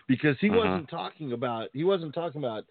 because 0.08 0.38
he 0.40 0.48
Mhm. 0.50 0.58
wasn't 0.58 0.90
talking 0.90 1.32
about 1.34 1.70
he 1.74 1.84
wasn't 1.84 2.14
talking 2.14 2.40
about 2.44 2.66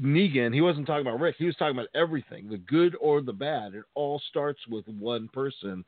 Negan. 0.00 0.54
He 0.54 0.60
wasn't 0.60 0.86
talking 0.86 1.04
about 1.04 1.18
Rick. 1.18 1.34
He 1.36 1.46
was 1.46 1.56
talking 1.56 1.76
about 1.76 1.88
everything, 1.94 2.48
the 2.48 2.58
good 2.58 2.94
or 3.00 3.20
the 3.20 3.32
bad. 3.32 3.74
It 3.74 3.84
all 3.94 4.20
starts 4.30 4.64
with 4.68 4.86
one 4.86 5.26
person, 5.28 5.84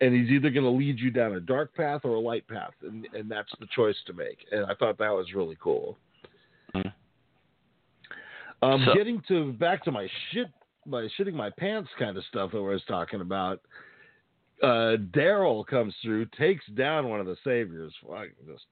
and 0.00 0.12
he's 0.12 0.30
either 0.32 0.50
going 0.50 0.64
to 0.64 0.70
lead 0.70 0.98
you 0.98 1.12
down 1.12 1.34
a 1.34 1.40
dark 1.40 1.72
path 1.76 2.04
or 2.04 2.16
a 2.16 2.20
light 2.20 2.46
path, 2.48 2.74
and 2.82 3.06
and 3.14 3.30
that's 3.30 3.52
the 3.60 3.66
choice 3.66 4.02
to 4.06 4.12
make. 4.12 4.44
And 4.50 4.66
I 4.66 4.74
thought 4.74 4.98
that 4.98 5.14
was 5.14 5.32
really 5.34 5.56
cool. 5.60 5.96
Mhm. 6.74 6.92
Um, 8.62 8.84
So- 8.86 8.94
getting 8.94 9.20
to 9.28 9.52
back 9.52 9.84
to 9.84 9.92
my 9.92 10.08
shit, 10.30 10.48
my 10.86 11.08
shitting 11.18 11.34
my 11.34 11.50
pants 11.50 11.90
kind 11.98 12.16
of 12.16 12.24
stuff 12.24 12.52
that 12.52 12.58
I 12.58 12.60
was 12.60 12.82
talking 12.88 13.20
about. 13.20 13.60
Uh, 14.62 14.96
Daryl 15.10 15.66
comes 15.66 15.94
through, 16.02 16.26
takes 16.38 16.64
down 16.76 17.08
one 17.08 17.20
of 17.20 17.26
the 17.26 17.36
saviors, 17.42 17.92
fucking 18.06 18.30
just 18.46 18.64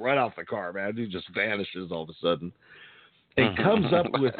right 0.00 0.18
off 0.18 0.34
the 0.36 0.44
car, 0.44 0.72
man. 0.72 0.94
Dude 0.94 1.10
just 1.10 1.28
vanishes 1.34 1.92
all 1.92 2.02
of 2.02 2.08
a 2.08 2.14
sudden, 2.20 2.52
and 3.36 3.56
comes 3.56 3.92
up 3.92 4.06
with. 4.20 4.34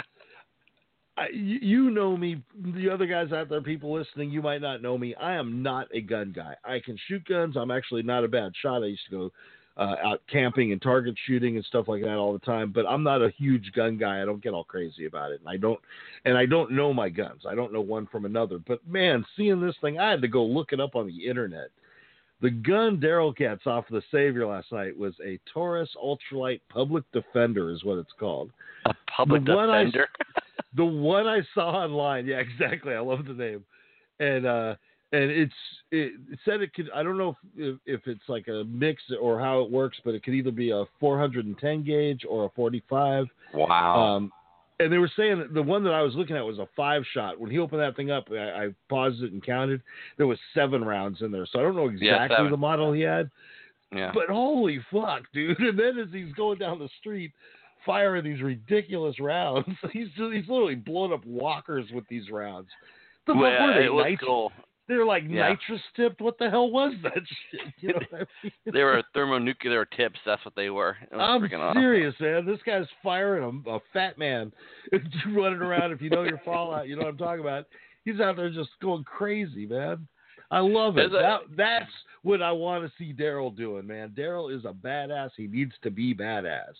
I, 1.16 1.26
you 1.34 1.90
know 1.90 2.16
me, 2.16 2.42
the 2.74 2.88
other 2.88 3.04
guys 3.04 3.30
out 3.30 3.50
there, 3.50 3.60
people 3.60 3.92
listening, 3.92 4.30
you 4.30 4.40
might 4.40 4.62
not 4.62 4.80
know 4.80 4.96
me. 4.96 5.14
I 5.16 5.34
am 5.34 5.62
not 5.62 5.86
a 5.92 6.00
gun 6.00 6.32
guy. 6.34 6.54
I 6.64 6.80
can 6.82 6.96
shoot 7.08 7.22
guns. 7.28 7.56
I'm 7.58 7.70
actually 7.70 8.02
not 8.02 8.24
a 8.24 8.28
bad 8.28 8.52
shot. 8.62 8.82
I 8.82 8.86
used 8.86 9.02
to 9.10 9.16
go 9.16 9.32
uh, 9.80 9.96
out 10.04 10.22
camping 10.30 10.70
and 10.72 10.80
target 10.80 11.16
shooting 11.26 11.56
and 11.56 11.64
stuff 11.64 11.88
like 11.88 12.02
that 12.02 12.14
all 12.16 12.32
the 12.32 12.38
time. 12.40 12.70
But 12.70 12.86
I'm 12.86 13.02
not 13.02 13.22
a 13.22 13.30
huge 13.36 13.72
gun 13.74 13.96
guy. 13.96 14.22
I 14.22 14.24
don't 14.24 14.42
get 14.42 14.52
all 14.52 14.62
crazy 14.62 15.06
about 15.06 15.32
it, 15.32 15.40
and 15.40 15.48
I 15.48 15.56
don't 15.56 15.80
and 16.24 16.36
I 16.38 16.46
don't 16.46 16.70
know 16.70 16.92
my 16.92 17.08
guns. 17.08 17.42
I 17.48 17.54
don't 17.54 17.72
know 17.72 17.80
one 17.80 18.06
from 18.06 18.24
another. 18.26 18.58
But 18.58 18.86
man, 18.86 19.24
seeing 19.36 19.60
this 19.60 19.74
thing, 19.80 19.98
I 19.98 20.10
had 20.10 20.20
to 20.22 20.28
go 20.28 20.44
look 20.44 20.72
it 20.72 20.80
up 20.80 20.94
on 20.94 21.06
the 21.08 21.26
internet. 21.26 21.70
The 22.42 22.50
gun 22.50 22.98
Daryl 22.98 23.36
gets 23.36 23.66
off 23.66 23.84
of 23.90 23.94
the 23.94 24.02
Savior 24.10 24.46
last 24.46 24.72
night 24.72 24.96
was 24.96 25.14
a 25.24 25.38
Taurus 25.52 25.90
Ultralight 26.02 26.60
Public 26.70 27.04
Defender, 27.12 27.70
is 27.70 27.84
what 27.84 27.98
it's 27.98 28.12
called. 28.18 28.50
A 28.86 28.94
public 29.14 29.44
The 29.44 29.54
one 29.56 29.70
I- 29.70 29.84
defender. 29.84 30.08
The 30.76 30.84
one 30.84 31.26
I 31.26 31.40
saw 31.52 31.70
online, 31.82 32.26
yeah, 32.26 32.36
exactly. 32.36 32.94
I 32.94 33.00
love 33.00 33.24
the 33.26 33.32
name, 33.32 33.64
and 34.20 34.46
uh, 34.46 34.74
and 35.12 35.30
it's 35.30 35.52
it, 35.90 36.12
said 36.44 36.60
it 36.60 36.72
could. 36.74 36.88
I 36.94 37.02
don't 37.02 37.18
know 37.18 37.36
if, 37.56 37.78
if 37.86 38.00
it's 38.06 38.28
like 38.28 38.48
a 38.48 38.64
mix 38.64 39.02
or 39.20 39.40
how 39.40 39.60
it 39.60 39.70
works, 39.70 39.98
but 40.04 40.14
it 40.14 40.22
could 40.22 40.34
either 40.34 40.52
be 40.52 40.70
a 40.70 40.84
410 41.00 41.84
gauge 41.84 42.22
or 42.28 42.46
a 42.46 42.50
45. 42.50 43.26
wow. 43.54 44.00
Um, 44.00 44.32
and 44.78 44.90
they 44.90 44.98
were 44.98 45.10
saying 45.14 45.48
the 45.52 45.62
one 45.62 45.84
that 45.84 45.92
I 45.92 46.00
was 46.00 46.14
looking 46.14 46.36
at 46.36 46.44
was 46.44 46.58
a 46.58 46.66
five 46.74 47.02
shot. 47.12 47.38
When 47.38 47.50
he 47.50 47.58
opened 47.58 47.82
that 47.82 47.96
thing 47.96 48.10
up, 48.10 48.28
I, 48.30 48.36
I 48.36 48.68
paused 48.88 49.22
it 49.22 49.32
and 49.32 49.44
counted. 49.44 49.82
There 50.16 50.26
was 50.26 50.38
seven 50.54 50.82
rounds 50.82 51.20
in 51.20 51.30
there, 51.30 51.46
so 51.50 51.58
I 51.58 51.62
don't 51.62 51.76
know 51.76 51.88
exactly 51.88 52.36
seven. 52.36 52.50
the 52.50 52.56
model 52.56 52.92
he 52.92 53.02
had. 53.02 53.30
yeah. 53.94 54.10
But 54.14 54.28
holy 54.28 54.80
fuck, 54.90 55.24
dude! 55.34 55.58
And 55.60 55.78
then 55.78 55.98
as 55.98 56.08
he's 56.12 56.32
going 56.32 56.58
down 56.58 56.78
the 56.78 56.88
street, 56.98 57.32
firing 57.84 58.24
these 58.24 58.40
ridiculous 58.40 59.20
rounds, 59.20 59.66
he's 59.92 60.08
he's 60.16 60.48
literally 60.48 60.76
blowing 60.76 61.12
up 61.12 61.26
walkers 61.26 61.86
with 61.92 62.04
these 62.08 62.30
rounds. 62.30 62.68
The 63.26 63.34
Well, 63.34 63.74
they? 63.74 63.84
it 63.84 63.92
was 63.92 64.18
cool. 64.24 64.52
They're 64.90 65.06
like 65.06 65.22
Yeah. 65.28 65.50
nitrous 65.50 65.80
tipped. 65.94 66.20
What 66.20 66.36
the 66.38 66.50
hell 66.50 66.68
was 66.68 66.92
that 67.04 67.12
shit? 67.50 67.60
You 67.78 67.88
know 67.90 68.00
I 68.12 68.16
mean? 68.42 68.52
They 68.72 68.82
were 68.82 69.02
thermonuclear 69.14 69.84
tips. 69.84 70.18
That's 70.26 70.44
what 70.44 70.56
they 70.56 70.68
were. 70.68 70.96
I'm 71.12 71.40
freaking 71.40 71.60
awesome. 71.60 71.80
serious, 71.80 72.14
man. 72.18 72.44
This 72.44 72.58
guy's 72.66 72.86
firing 73.00 73.62
a, 73.66 73.70
a 73.70 73.78
fat 73.92 74.18
man 74.18 74.52
running 75.28 75.60
around. 75.60 75.92
If 75.92 76.02
you 76.02 76.10
know 76.10 76.24
your 76.24 76.40
Fallout, 76.44 76.88
you 76.88 76.96
know 76.96 77.02
what 77.02 77.10
I'm 77.12 77.18
talking 77.18 77.40
about. 77.40 77.66
He's 78.04 78.18
out 78.18 78.34
there 78.36 78.50
just 78.50 78.70
going 78.82 79.04
crazy, 79.04 79.64
man. 79.64 80.08
I 80.50 80.58
love 80.58 80.98
it. 80.98 81.06
A- 81.06 81.08
That, 81.10 81.40
that's 81.56 81.92
what 82.22 82.42
I 82.42 82.50
want 82.50 82.84
to 82.84 82.90
see 82.98 83.12
Daryl 83.12 83.56
doing, 83.56 83.86
man. 83.86 84.08
Daryl 84.18 84.52
is 84.52 84.64
a 84.64 84.72
badass. 84.72 85.30
He 85.36 85.46
needs 85.46 85.72
to 85.82 85.90
be 85.92 86.14
badass. 86.16 86.74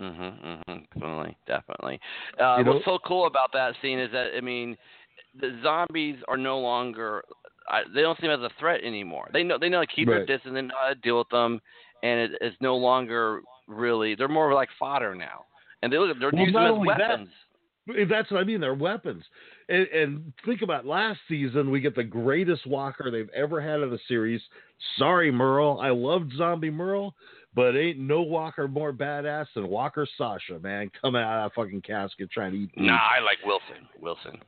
Mhm, 0.00 0.62
mhm, 0.68 0.84
definitely, 0.94 1.36
definitely. 1.46 2.00
Uh, 2.40 2.56
You 2.58 2.64
know- 2.64 2.72
what's 2.74 2.84
so 2.84 2.98
cool 3.04 3.26
about 3.26 3.52
that 3.52 3.74
scene 3.82 3.98
is 3.98 4.10
that 4.12 4.28
I 4.36 4.40
mean, 4.40 4.76
the 5.40 5.58
zombies 5.62 6.16
are 6.28 6.36
no 6.36 6.58
longer. 6.58 7.22
I, 7.70 7.82
they 7.94 8.00
don't 8.00 8.18
seem 8.20 8.30
as 8.30 8.40
a 8.40 8.50
threat 8.58 8.82
anymore. 8.82 9.28
They 9.32 9.42
know 9.42 9.58
they 9.58 9.68
know 9.68 9.80
to 9.80 9.86
keep 9.86 10.08
their 10.08 10.18
Right. 10.20 10.26
distance. 10.26 10.54
They 10.54 10.62
know 10.62 10.74
how 10.80 10.88
to 10.88 10.94
deal 10.94 11.18
with 11.18 11.28
them, 11.28 11.60
and 12.02 12.20
it, 12.20 12.30
it's 12.40 12.56
no 12.60 12.76
longer 12.76 13.42
really. 13.66 14.14
They're 14.14 14.28
more 14.28 14.54
like 14.54 14.68
fodder 14.78 15.14
now, 15.14 15.44
and 15.82 15.92
they 15.92 15.98
look. 15.98 16.18
They're 16.18 16.30
Well, 16.32 16.40
using 16.40 16.54
them 16.54 16.64
as 16.64 16.72
only 16.72 16.88
that, 16.88 17.08
weapons. 17.08 17.28
That's 18.08 18.30
what 18.30 18.40
I 18.40 18.44
mean. 18.44 18.60
They're 18.60 18.74
weapons. 18.74 19.24
And, 19.70 19.86
and 19.88 20.32
think 20.44 20.62
about 20.62 20.84
last 20.84 21.20
season, 21.26 21.70
we 21.70 21.80
get 21.80 21.94
the 21.94 22.04
greatest 22.04 22.66
walker 22.66 23.10
they've 23.10 23.30
ever 23.34 23.60
had 23.60 23.80
in 23.80 23.90
the 23.90 23.98
series. 24.08 24.42
Sorry, 24.98 25.30
Merle. 25.30 25.80
I 25.80 25.88
loved 25.88 26.32
Zombie 26.36 26.70
Merle, 26.70 27.14
but 27.54 27.76
ain't 27.76 27.98
no 27.98 28.20
walker 28.20 28.68
more 28.68 28.92
badass 28.92 29.46
than 29.54 29.68
Walker 29.68 30.06
Sasha, 30.18 30.58
man. 30.58 30.90
Coming 31.00 31.22
out 31.22 31.44
of 31.46 31.50
that 31.50 31.54
fucking 31.54 31.80
casket 31.82 32.30
trying 32.30 32.52
to 32.52 32.58
eat. 32.58 32.70
Nah, 32.76 32.92
I 32.92 33.20
like 33.20 33.38
Wilson. 33.44 33.88
Wilson. 34.00 34.38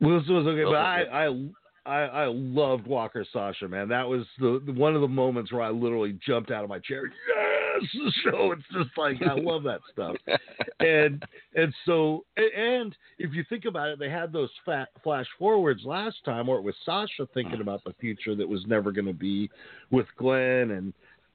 Wilson 0.00 0.34
was 0.34 0.46
okay, 0.46 0.64
but 0.64 0.76
I, 0.76 1.26
I, 1.26 1.48
I, 1.86 2.24
I 2.24 2.26
loved 2.26 2.86
Walker 2.86 3.24
Sasha, 3.32 3.68
man. 3.68 3.88
That 3.88 4.08
was 4.08 4.24
the, 4.38 4.62
the 4.64 4.72
one 4.72 4.94
of 4.94 5.00
the 5.00 5.08
moments 5.08 5.52
where 5.52 5.62
I 5.62 5.70
literally 5.70 6.18
jumped 6.26 6.50
out 6.50 6.64
of 6.64 6.70
my 6.70 6.78
chair. 6.78 7.06
Yes, 7.06 8.12
so 8.24 8.52
it's 8.52 8.62
just 8.72 8.90
like 8.96 9.16
I 9.22 9.34
love 9.34 9.62
that 9.64 9.80
stuff 9.92 10.16
and 10.80 11.24
and 11.54 11.74
so 11.86 12.24
and 12.36 12.96
if 13.18 13.32
you 13.32 13.44
think 13.48 13.64
about 13.64 13.88
it, 13.88 13.98
they 13.98 14.10
had 14.10 14.32
those 14.32 14.50
fat 14.64 14.88
flash 15.02 15.26
forwards 15.38 15.82
last 15.84 16.16
time, 16.24 16.46
where 16.46 16.58
it 16.58 16.64
was 16.64 16.74
Sasha 16.84 17.26
thinking 17.32 17.58
mm. 17.58 17.62
about 17.62 17.84
the 17.84 17.94
future 18.00 18.34
that 18.34 18.48
was 18.48 18.64
never 18.66 18.92
going 18.92 19.06
to 19.06 19.12
be 19.12 19.50
with 19.90 20.06
Glenn 20.16 20.72
and 20.72 20.92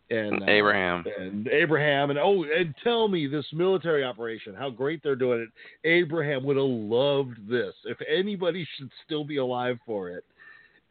and 0.10 0.44
uh, 0.44 0.46
Abraham. 0.48 1.04
and 1.20 1.48
Abraham 1.48 2.10
and 2.12 2.20
oh 2.20 2.44
and 2.44 2.76
tell 2.84 3.08
me 3.08 3.28
this 3.28 3.46
military 3.54 4.04
operation 4.04 4.54
how 4.54 4.70
great 4.70 5.02
they're 5.04 5.16
doing 5.16 5.42
it. 5.42 5.50
Abraham 5.88 6.44
would 6.44 6.58
have 6.58 6.66
loved 6.66 7.38
this. 7.50 7.74
If 7.86 7.98
anybody 8.08 8.68
should 8.78 8.90
still 9.06 9.24
be 9.24 9.38
alive 9.38 9.78
for 9.86 10.10
it, 10.10 10.24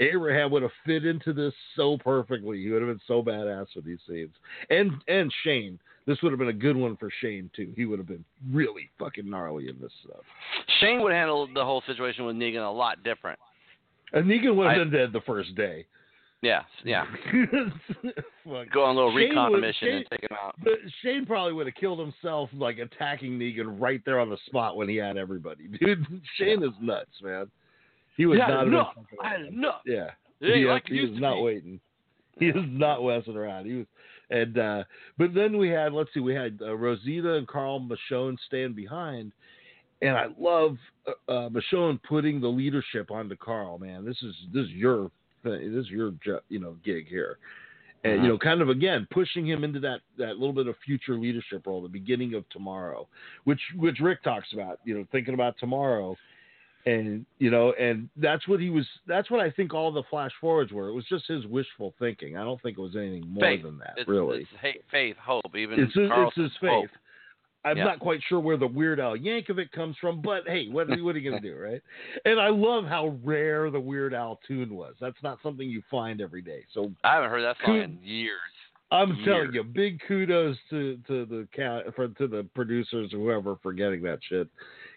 Abraham 0.01 0.51
would 0.51 0.63
have 0.63 0.73
fit 0.85 1.07
into 1.07 1.33
this 1.33 1.53
so 1.77 1.97
perfectly. 1.99 2.63
He 2.63 2.71
would 2.71 2.83
have 2.83 2.91
been 2.91 3.01
so 3.07 3.23
badass 3.23 3.67
with 3.77 3.85
these 3.85 4.01
scenes. 4.09 4.33
And 4.71 4.91
and 5.07 5.33
Shane, 5.45 5.79
this 6.07 6.21
would 6.23 6.33
have 6.33 6.39
been 6.41 6.49
a 6.49 6.53
good 6.53 6.77
one 6.77 6.97
for 6.97 7.09
Shane 7.21 7.49
too. 7.55 7.73
He 7.77 7.85
would 7.85 8.01
have 8.01 8.09
been 8.09 8.25
really 8.53 8.91
fucking 8.99 9.31
gnarly 9.31 9.69
in 9.69 9.77
this 9.81 9.93
stuff. 10.05 10.23
Shane 10.81 11.01
would 11.03 11.13
handle 11.13 11.49
the 11.55 11.65
whole 11.65 11.83
situation 11.87 12.25
with 12.25 12.35
Negan 12.37 12.67
a 12.67 12.71
lot 12.73 13.03
different. 13.05 13.39
And 14.13 14.27
Negan 14.27 14.57
would 14.57 14.67
have 14.67 14.75
I- 14.81 14.85
been 14.85 14.91
dead 14.93 15.13
the 15.13 15.21
first 15.21 15.55
day. 15.55 15.87
Yeah, 16.53 16.63
yeah. 16.85 17.07
Go 18.73 18.85
on 18.85 18.97
a 18.97 18.99
little 18.99 19.11
Shane 19.17 19.31
recon 19.31 19.53
would- 19.53 19.61
mission 19.63 19.89
and 19.89 20.07
take 20.11 20.23
him 20.23 20.37
out. 20.39 20.55
But 20.63 20.75
Shane 21.03 21.25
probably 21.25 21.55
would 21.55 21.67
have 21.67 21.75
killed 21.77 21.99
himself 21.99 22.51
like 22.53 22.79
attacking 22.79 23.39
Negan 23.39 23.81
right 23.81 24.03
there 24.05 24.21
on 24.21 24.29
the 24.29 24.37
spot 24.47 24.77
when 24.77 24.89
he 24.89 24.97
had 24.97 25.17
everybody. 25.17 25.69
Dude, 25.81 26.05
Shane 26.37 26.63
is 26.63 26.71
nuts, 26.81 27.11
man. 27.23 27.47
He 28.17 28.25
Yeah, 28.25 28.47
not 28.47 28.67
enough. 28.67 28.95
I. 29.23 29.37
Yeah. 29.87 30.11
It 30.41 30.57
he, 30.57 30.65
like 30.67 30.85
he 30.87 31.01
was 31.01 31.19
not 31.19 31.37
be. 31.37 31.43
waiting. 31.43 31.81
He 32.39 32.47
was 32.53 32.65
not 32.69 33.03
messing 33.03 33.37
around. 33.37 33.67
He 33.67 33.75
was, 33.75 33.87
and 34.31 34.59
uh, 34.59 34.85
but 35.17 35.33
then 35.35 35.57
we 35.57 35.69
had 35.69 35.93
let's 35.93 36.11
see, 36.13 36.21
we 36.21 36.35
had 36.35 36.59
uh, 36.61 36.75
Rosita 36.77 37.35
and 37.35 37.47
Carl 37.47 37.81
Michonne 37.81 38.37
stand 38.47 38.75
behind, 38.77 39.33
and 40.03 40.17
I 40.17 40.27
love 40.39 40.77
uh, 41.07 41.33
uh, 41.33 41.49
Michonne 41.49 42.01
putting 42.03 42.41
the 42.41 42.49
leadership 42.49 43.11
onto 43.11 43.37
Carl. 43.37 43.79
Man, 43.79 44.05
this 44.05 44.21
is 44.23 44.35
this 44.53 44.65
is 44.65 44.71
your 44.73 45.11
thing. 45.45 45.73
This 45.75 45.85
is 45.85 45.91
your 45.91 46.13
jo- 46.25 46.41
you 46.49 46.59
know 46.59 46.77
gig 46.85 47.07
here, 47.09 47.39
and 48.03 48.15
Uh-huh. 48.15 48.23
you 48.23 48.29
know 48.31 48.39
kind 48.39 48.61
of 48.63 48.69
again 48.71 49.07
pushing 49.13 49.47
him 49.47 49.63
into 49.63 49.79
that 49.81 50.01
that 50.19 50.39
little 50.39 50.53
bit 50.53 50.67
of 50.67 50.75
future 50.85 51.15
leadership 51.17 51.67
role, 51.67 51.81
the 51.83 51.89
beginning 51.89 52.35
of 52.35 52.49
tomorrow, 52.51 53.07
which 53.45 53.61
which 53.77 54.01
Rick 54.01 54.23
talks 54.25 54.53
about. 54.53 54.81
You 54.85 54.95
know, 54.99 55.07
thinking 55.13 55.35
about 55.35 55.57
tomorrow 55.59 56.17
and 56.87 57.25
you 57.39 57.51
know 57.51 57.73
and 57.81 58.11
that's 58.19 58.47
what 58.47 58.61
he 58.61 58.69
was 58.69 58.85
that's 59.07 59.31
what 59.31 59.41
i 59.41 59.51
think 59.51 59.73
all 59.73 59.91
the 59.91 60.03
flash 60.11 60.33
forwards 60.39 60.71
were 60.71 60.89
it 60.89 60.93
was 60.93 61.07
just 61.09 61.27
his 61.27 61.47
wishful 61.47 61.95
thinking 61.99 62.37
i 62.37 62.45
don't 62.45 62.61
think 62.61 62.77
it 62.77 62.81
was 62.83 62.95
anything 62.95 63.25
more 63.27 63.43
Faith. 63.43 63.63
than 63.63 63.79
that 63.79 63.95
It's, 63.97 64.07
really 64.07 64.47
it's 64.63 64.79
faith, 64.91 65.17
hope. 65.17 65.57
Even 65.57 65.81
it's 65.81 65.95
his, 65.95 66.11
it's 66.13 66.37
his 66.37 66.51
faith 66.61 66.71
hope. 66.71 66.91
I'm 67.65 67.77
Yeah. 67.77 67.85
not 67.85 67.99
quite 68.01 68.21
sure 68.29 68.41
where 68.41 68.57
the 68.57 68.67
weird 68.67 69.01
al 69.01 69.17
yankovic 69.17 69.71
comes 69.73 69.97
from 70.01 70.21
but 70.21 70.43
hey 70.47 70.69
what, 70.69 70.89
what 70.89 71.15
are 71.15 71.19
you 71.19 71.31
gonna 71.31 71.41
do 71.43 71.57
right 71.59 71.83
and 72.25 72.41
i 72.41 72.49
love 72.49 72.85
how 72.85 73.17
rare 73.25 73.71
the 73.71 73.81
weird 73.81 74.15
al 74.15 74.41
tune 74.47 74.75
was 74.75 74.95
that's 75.01 75.23
not 75.23 75.39
something 75.43 75.69
you 75.69 75.83
find 75.91 76.21
every 76.21 76.43
day 76.43 76.63
so 76.73 76.91
I 77.03 77.15
haven't 77.15 77.31
heard 77.31 77.43
that 77.43 77.57
song 77.65 77.77
in 77.81 77.99
years. 78.03 78.39
I'm 78.91 79.15
years. 79.17 79.25
telling 79.25 79.53
you, 79.55 79.65
big 79.65 79.99
kudos 80.07 80.57
to 80.71 80.99
to 81.09 81.25
the 81.25 81.49
for 81.97 82.09
to 82.09 82.27
the 82.29 82.47
producers 82.55 83.13
or 83.13 83.19
whoever 83.19 83.57
for 83.63 83.73
getting 83.73 84.03
that 84.03 84.21
shit 84.29 84.47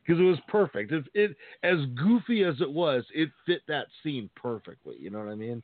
because 0.05 0.19
it 0.19 0.23
was 0.23 0.37
perfect. 0.47 0.91
It, 0.91 1.05
it 1.15 1.35
as 1.63 1.77
goofy 1.95 2.43
as 2.43 2.59
it 2.61 2.69
was, 2.69 3.03
it 3.15 3.29
fit 3.45 3.61
that 3.67 3.87
scene 4.03 4.29
perfectly. 4.35 4.97
You 4.99 5.09
know 5.09 5.19
what 5.19 5.29
I 5.29 5.35
mean? 5.35 5.63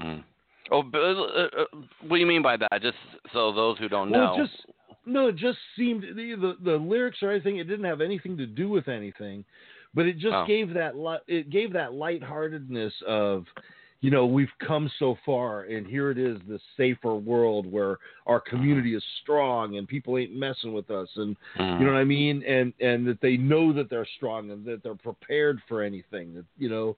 Mm. 0.00 0.22
Oh, 0.70 0.82
but, 0.82 0.98
uh, 0.98 1.02
uh, 1.02 1.64
what 2.02 2.16
do 2.16 2.20
you 2.20 2.26
mean 2.26 2.42
by 2.42 2.56
that? 2.56 2.82
Just 2.82 2.96
so 3.32 3.52
those 3.52 3.78
who 3.78 3.88
don't 3.88 4.10
Well, 4.10 4.36
know. 4.36 4.44
just 4.46 4.66
no, 5.04 5.28
it 5.28 5.36
just 5.36 5.58
seemed 5.76 6.02
the, 6.02 6.34
the 6.34 6.56
the 6.72 6.76
lyrics 6.76 7.22
or 7.22 7.30
anything. 7.30 7.58
It 7.58 7.64
didn't 7.68 7.84
have 7.86 8.00
anything 8.00 8.36
to 8.38 8.46
do 8.46 8.68
with 8.68 8.88
anything, 8.88 9.44
but 9.94 10.06
it 10.06 10.14
just 10.18 10.34
Oh. 10.34 10.44
gave 10.46 10.74
that 10.74 10.96
li- 10.96 11.18
it 11.28 11.50
gave 11.50 11.72
that 11.74 11.92
lightheartedness 11.94 12.92
of. 13.06 13.46
You 14.02 14.10
know, 14.10 14.26
we've 14.26 14.52
come 14.60 14.90
so 14.98 15.16
far, 15.24 15.62
and 15.62 15.86
here 15.86 16.10
it 16.10 16.18
is, 16.18 16.38
this 16.46 16.60
safer 16.76 17.14
world 17.14 17.64
where 17.66 17.96
our 18.26 18.38
community 18.38 18.94
is 18.94 19.02
strong 19.22 19.78
and 19.78 19.88
people 19.88 20.18
ain't 20.18 20.36
messing 20.36 20.74
with 20.74 20.90
us, 20.90 21.08
and 21.16 21.34
Mm. 21.56 21.80
you 21.80 21.86
know 21.86 21.92
what 21.92 21.98
I 22.00 22.04
mean, 22.04 22.42
and 22.44 22.74
and 22.78 23.06
that 23.06 23.22
they 23.22 23.38
know 23.38 23.72
that 23.72 23.88
they're 23.88 24.06
strong 24.16 24.50
and 24.50 24.64
that 24.66 24.82
they're 24.82 24.94
prepared 24.96 25.62
for 25.66 25.82
anything. 25.82 26.34
That 26.34 26.44
you 26.58 26.68
know, 26.68 26.94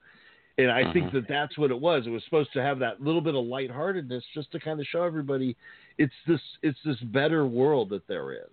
and 0.59 0.71
I 0.71 0.93
think 0.93 1.07
Mhm. 1.07 1.13
that 1.13 1.29
that's 1.29 1.57
what 1.57 1.71
it 1.71 1.81
was. 1.81 2.07
It 2.07 2.11
was 2.11 2.25
supposed 2.25 2.53
to 2.53 2.63
have 2.63 2.79
that 2.81 3.01
little 3.01 3.21
bit 3.21 3.35
of 3.35 3.45
lightheartedness, 3.47 4.25
just 4.35 4.51
to 4.53 4.61
kind 4.61 4.81
of 4.81 4.87
show 4.87 5.03
everybody 5.05 5.57
it's 5.99 6.15
this 6.27 6.41
it's 6.63 6.83
this 6.85 6.99
better 7.01 7.47
world 7.47 7.89
that 7.91 8.07
they're 8.07 8.33
in, 8.33 8.51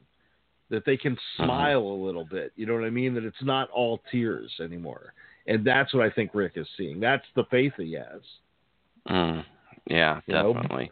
that 0.70 0.86
they 0.86 0.98
can 0.98 1.18
smile 1.38 1.82
a 1.82 2.04
little 2.06 2.26
bit. 2.26 2.54
You 2.56 2.66
know 2.66 2.74
what 2.76 2.84
I 2.86 2.90
mean? 2.90 3.14
That 3.16 3.24
it's 3.26 3.44
not 3.44 3.70
all 3.72 4.02
tears 4.12 4.52
anymore, 4.60 5.14
and 5.48 5.66
that's 5.66 5.94
what 5.94 6.04
I 6.06 6.10
think 6.10 6.32
Rick 6.34 6.54
is 6.58 6.68
seeing. 6.78 7.00
That's 7.00 7.26
the 7.36 7.46
faith 7.46 7.74
he 7.78 7.94
has. 7.94 8.22
Mm. 9.10 9.46
Yeah, 9.88 10.22
You 10.26 10.34
know? 10.34 10.54
definitely. 10.54 10.92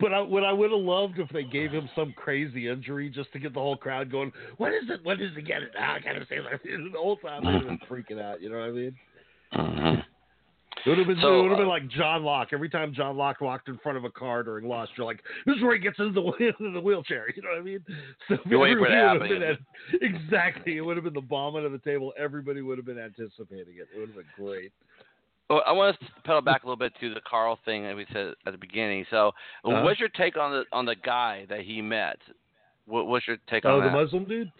But 0.00 0.14
I, 0.14 0.20
what 0.20 0.44
I 0.44 0.52
would 0.52 0.70
have 0.70 0.80
loved 0.80 1.18
if 1.18 1.28
they 1.30 1.42
gave 1.42 1.72
him 1.72 1.90
some 1.96 2.12
crazy 2.12 2.68
injury 2.68 3.10
just 3.10 3.32
to 3.32 3.40
get 3.40 3.52
the 3.52 3.58
whole 3.58 3.76
crowd 3.76 4.12
going, 4.12 4.32
what 4.58 4.72
is 4.72 4.88
it? 4.88 5.04
What 5.04 5.20
is 5.20 5.36
it? 5.36 5.42
Get 5.44 5.62
it? 5.62 5.72
Ah, 5.76 5.94
I 5.94 5.98
gotta 5.98 6.24
say 6.28 6.38
that. 6.38 6.60
The 6.92 6.96
whole 6.96 7.16
time 7.16 7.44
they've 7.44 7.66
been 7.66 7.80
freaking 7.90 8.22
out. 8.22 8.40
You 8.40 8.50
know 8.50 8.60
what 8.60 8.68
I 8.68 8.70
mean? 8.70 8.96
hmm 9.52 10.00
It 10.88 10.92
would 10.92 10.98
have 10.98 11.06
been, 11.06 11.18
So, 11.20 11.42
would 11.42 11.50
have 11.50 11.58
been 11.58 11.66
uh, 11.66 11.70
like 11.70 11.86
John 11.88 12.24
Locke. 12.24 12.48
Every 12.52 12.70
time 12.70 12.94
John 12.94 13.16
Locke 13.16 13.42
walked 13.42 13.68
in 13.68 13.76
front 13.78 13.98
of 13.98 14.04
a 14.04 14.10
car 14.10 14.42
during 14.42 14.66
Lost, 14.66 14.92
you're 14.96 15.04
like, 15.06 15.20
"This 15.44 15.56
is 15.56 15.62
where 15.62 15.74
he 15.74 15.80
gets 15.80 15.98
into 15.98 16.12
the, 16.12 16.22
into 16.58 16.70
the 16.72 16.80
wheelchair." 16.80 17.26
You 17.36 17.42
know 17.42 17.50
what 17.50 17.58
I 17.58 17.62
mean? 17.62 17.80
So 18.28 18.38
You're 18.46 18.58
waiting 18.58 18.78
for 18.78 18.86
it 18.86 18.90
to 18.90 18.96
everybody 18.96 19.34
would 19.34 19.42
have 19.42 19.58
been 20.00 20.02
exactly. 20.16 20.76
It 20.78 20.80
would 20.80 20.96
have 20.96 21.04
been 21.04 21.12
the 21.12 21.20
bomb 21.20 21.56
under 21.56 21.68
the 21.68 21.78
table. 21.78 22.14
Everybody 22.18 22.62
would 22.62 22.78
have 22.78 22.86
been 22.86 22.98
anticipating 22.98 23.74
it. 23.76 23.88
It 23.94 23.98
would 24.00 24.08
have 24.08 24.16
been 24.16 24.24
great. 24.46 24.72
Well, 25.50 25.62
I 25.66 25.72
want 25.72 25.98
to 26.00 26.06
pedal 26.24 26.40
back 26.40 26.62
a 26.62 26.66
little 26.66 26.76
bit 26.78 26.92
to 27.00 27.12
the 27.12 27.20
Carl 27.28 27.58
thing 27.64 27.82
that 27.84 27.94
we 27.96 28.06
said 28.12 28.34
at 28.46 28.52
the 28.52 28.58
beginning. 28.58 29.04
So, 29.10 29.32
Uh-huh. 29.64 29.82
what's 29.82 30.00
your 30.00 30.08
take 30.10 30.36
on 30.38 30.52
the 30.52 30.64
on 30.72 30.86
the 30.86 30.96
guy 30.96 31.44
that 31.50 31.60
he 31.60 31.82
met? 31.82 32.18
What, 32.86 33.06
what's 33.08 33.26
your 33.28 33.36
take 33.50 33.66
on 33.66 33.72
that? 33.80 33.84
Oh, 33.84 33.88
on 33.88 33.92
the 33.92 33.98
that? 33.98 34.04
Muslim 34.04 34.24
dude. 34.24 34.52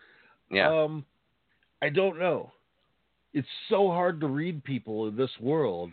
yeah. 0.51 0.69
Um, 0.71 1.05
I 1.81 1.89
don't 1.89 2.19
know. 2.19 2.53
It's 3.35 3.49
so 3.69 3.89
hard 3.89 4.21
to 4.21 4.27
read 4.27 4.65
people 4.65 5.07
in 5.09 5.17
this 5.17 5.31
world. 5.41 5.93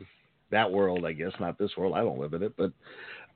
That 0.52 0.72
world, 0.72 1.06
I 1.06 1.14
guess, 1.14 1.32
not 1.40 1.58
this 1.58 1.72
world. 1.78 1.96
I 1.96 2.00
don't 2.02 2.20
live 2.20 2.34
in 2.34 2.44
it, 2.44 2.54
but 2.58 2.72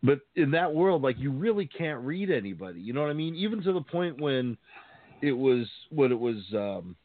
but 0.04 0.20
in 0.36 0.52
that 0.52 0.74
world, 0.74 1.02
like 1.02 1.18
you 1.20 1.32
really 1.32 1.66
can't 1.66 2.00
read 2.06 2.30
anybody. 2.32 2.80
You 2.80 2.94
know 2.94 3.02
what 3.02 3.10
I 3.10 3.14
mean? 3.14 3.36
Even 3.36 3.62
to 3.64 3.74
the 3.74 3.82
point 3.82 4.20
when 4.22 4.58
it 5.22 5.34
was 5.34 5.68
when 5.90 6.12
it 6.12 6.20
was 6.20 6.38
um 6.54 6.96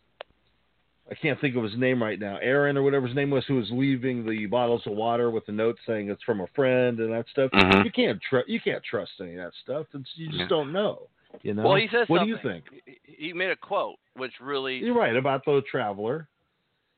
I 1.11 1.15
can't 1.15 1.39
think 1.41 1.55
of 1.57 1.63
his 1.65 1.77
name 1.77 2.03
right 2.03 2.19
now. 2.19 2.39
Aaron 2.41 2.79
or 2.79 2.83
whatever 2.83 3.07
his 3.07 3.15
name 3.17 3.29
was, 3.31 3.45
who 3.47 3.57
was 3.57 3.69
leaving 3.71 4.25
the 4.27 4.47
bottles 4.47 4.83
of 4.87 4.95
water 4.95 5.31
with 5.31 5.47
a 5.49 5.53
note 5.53 5.77
saying 5.87 6.09
it's 6.09 6.23
from 6.23 6.41
a 6.41 6.47
friend 6.55 6.99
and 7.01 7.13
that 7.13 7.27
stuff. 7.31 7.51
Mhm. 7.51 7.85
You 7.85 7.91
can't 7.91 8.21
trust. 8.23 8.49
You 8.49 8.59
can't 8.61 8.83
trust 8.83 9.13
any 9.21 9.33
of 9.33 9.37
that 9.39 9.53
stuff. 9.63 9.87
It's, 9.93 10.11
you 10.17 10.29
just 10.29 10.39
Yeah. 10.41 10.49
don't 10.49 10.73
know. 10.73 11.09
You 11.43 11.53
know. 11.55 11.65
Well, 11.65 11.75
he 11.75 11.89
says 11.89 12.09
What 12.09 12.21
something. 12.21 12.25
do 12.25 12.31
you 12.31 12.39
think? 12.39 12.65
He- 13.05 13.27
He 13.27 13.33
made 13.33 13.51
a 13.51 13.57
quote 13.57 13.97
which 14.15 14.33
really 14.41 14.77
You're 14.79 14.95
right 14.95 15.15
about 15.17 15.45
the 15.45 15.61
traveler. 15.71 16.29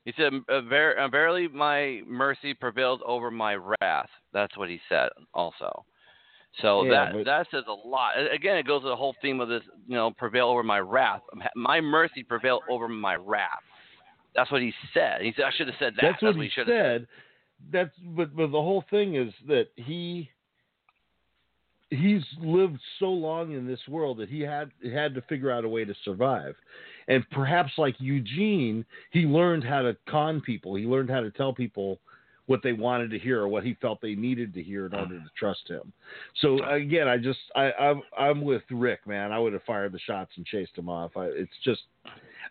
He 0.07 0.13
said, 0.15 0.31
"Uh, 0.47 0.61
ver- 0.61 0.93
uh, 0.93 1.09
"Verily, 1.09 1.49
my 1.49 2.01
mercy 2.07 2.53
prevails 2.53 3.01
over 3.05 3.29
my 3.29 3.55
wrath." 3.55 4.09
That's 4.31 4.55
what 4.55 4.69
he 4.69 4.79
said, 4.87 5.09
also. 5.33 5.85
So 6.61 6.85
Yeah, 6.85 6.91
that 6.91 7.13
but- 7.13 7.25
that 7.25 7.51
says 7.51 7.65
a 7.67 7.73
lot. 7.73 8.17
Again, 8.17 8.55
it 8.55 8.65
goes 8.65 8.83
to 8.83 8.87
the 8.87 8.95
whole 8.95 9.17
theme 9.21 9.41
of 9.41 9.49
this, 9.49 9.63
you 9.85 9.95
know, 9.95 10.11
prevail 10.11 10.47
over 10.47 10.63
my 10.63 10.79
wrath. 10.79 11.23
My 11.57 11.81
mercy 11.81 12.23
prevail 12.23 12.61
over 12.69 12.87
my 12.87 13.15
wrath. 13.17 13.61
That's 14.33 14.49
what 14.49 14.61
he 14.61 14.73
said. 14.93 15.23
He 15.23 15.33
said, 15.33 15.43
"I 15.43 15.51
should 15.51 15.67
have 15.67 15.75
said 15.77 15.95
that." 15.97 16.01
That's 16.01 16.21
what 16.21 16.37
he 16.37 16.43
he 16.43 16.49
should 16.51 16.69
have 16.69 17.01
said. 17.01 17.07
That's 17.69 17.97
but 17.99 18.33
but 18.33 18.49
the 18.53 18.61
whole 18.61 18.83
thing 18.83 19.15
is 19.15 19.33
that 19.47 19.67
he 19.75 20.31
he's 21.89 22.23
lived 22.39 22.79
so 22.99 23.09
long 23.09 23.51
in 23.51 23.67
this 23.67 23.85
world 23.89 24.19
that 24.19 24.29
he 24.29 24.39
had 24.39 24.71
had 24.83 25.13
to 25.15 25.21
figure 25.23 25.51
out 25.51 25.65
a 25.65 25.69
way 25.69 25.83
to 25.83 25.93
survive. 26.05 26.55
And 27.07 27.27
perhaps 27.31 27.71
like 27.77 27.95
Eugene, 27.99 28.85
he 29.11 29.21
learned 29.21 29.63
how 29.63 29.81
to 29.81 29.95
con 30.09 30.41
people. 30.41 30.75
He 30.75 30.85
learned 30.85 31.09
how 31.09 31.21
to 31.21 31.31
tell 31.31 31.53
people 31.53 31.99
what 32.47 32.63
they 32.63 32.73
wanted 32.73 33.11
to 33.11 33.19
hear 33.19 33.41
or 33.41 33.47
what 33.47 33.63
he 33.63 33.77
felt 33.81 33.99
they 34.01 34.15
needed 34.15 34.53
to 34.53 34.63
hear 34.63 34.85
in 34.85 34.95
order 34.95 35.19
to 35.19 35.29
trust 35.37 35.67
him. 35.67 35.91
So 36.41 36.63
again, 36.65 37.07
I 37.07 37.17
just 37.17 37.39
I 37.55 37.71
I'm, 37.73 38.01
I'm 38.17 38.41
with 38.41 38.63
Rick, 38.71 39.05
man. 39.05 39.31
I 39.31 39.39
would 39.39 39.53
have 39.53 39.63
fired 39.63 39.91
the 39.91 39.99
shots 39.99 40.31
and 40.37 40.45
chased 40.45 40.77
him 40.77 40.89
off. 40.89 41.11
I, 41.15 41.25
it's 41.25 41.51
just 41.63 41.81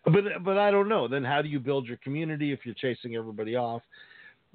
but 0.05 0.25
but 0.45 0.59
I 0.59 0.71
don't 0.71 0.89
know. 0.89 1.09
Then 1.09 1.25
how 1.25 1.43
do 1.43 1.49
you 1.49 1.59
build 1.59 1.87
your 1.87 1.97
community 1.99 2.53
if 2.53 2.61
you're 2.65 2.75
chasing 2.75 3.17
everybody 3.17 3.57
off? 3.57 3.83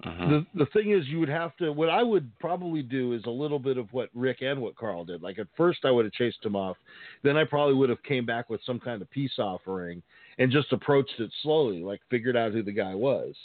Mhm. 0.04 0.30
The 0.30 0.46
the 0.60 0.66
thing 0.68 0.92
is, 0.92 1.08
you 1.08 1.20
would 1.20 1.30
have 1.30 1.56
to. 1.58 1.72
What 1.72 1.90
I 1.90 2.04
would 2.04 2.30
probably 2.40 2.82
do 2.82 3.14
is 3.14 3.24
a 3.26 3.30
little 3.30 3.60
bit 3.60 3.78
of 3.78 3.92
what 3.94 4.10
Rick 4.14 4.42
and 4.42 4.62
what 4.62 4.76
Carl 4.76 5.06
did. 5.06 5.22
Like 5.22 5.40
at 5.40 5.48
first, 5.56 5.86
I 5.86 5.92
would 5.92 6.06
have 6.06 6.14
chased 6.14 6.44
him 6.44 6.56
off. 6.56 6.78
Then 7.24 7.38
I 7.38 7.44
probably 7.44 7.76
would 7.76 7.90
have 7.90 8.02
came 8.04 8.26
back 8.26 8.50
with 8.50 8.62
some 8.64 8.80
kind 8.80 9.02
of 9.02 9.10
peace 9.12 9.38
offering 9.38 10.02
and 10.40 10.52
just 10.52 10.72
approached 10.74 11.20
it 11.20 11.32
slowly, 11.42 11.82
like 11.84 12.02
figured 12.10 12.36
out 12.36 12.52
who 12.52 12.64
the 12.64 12.72
guy 12.72 12.96
was. 12.96 13.36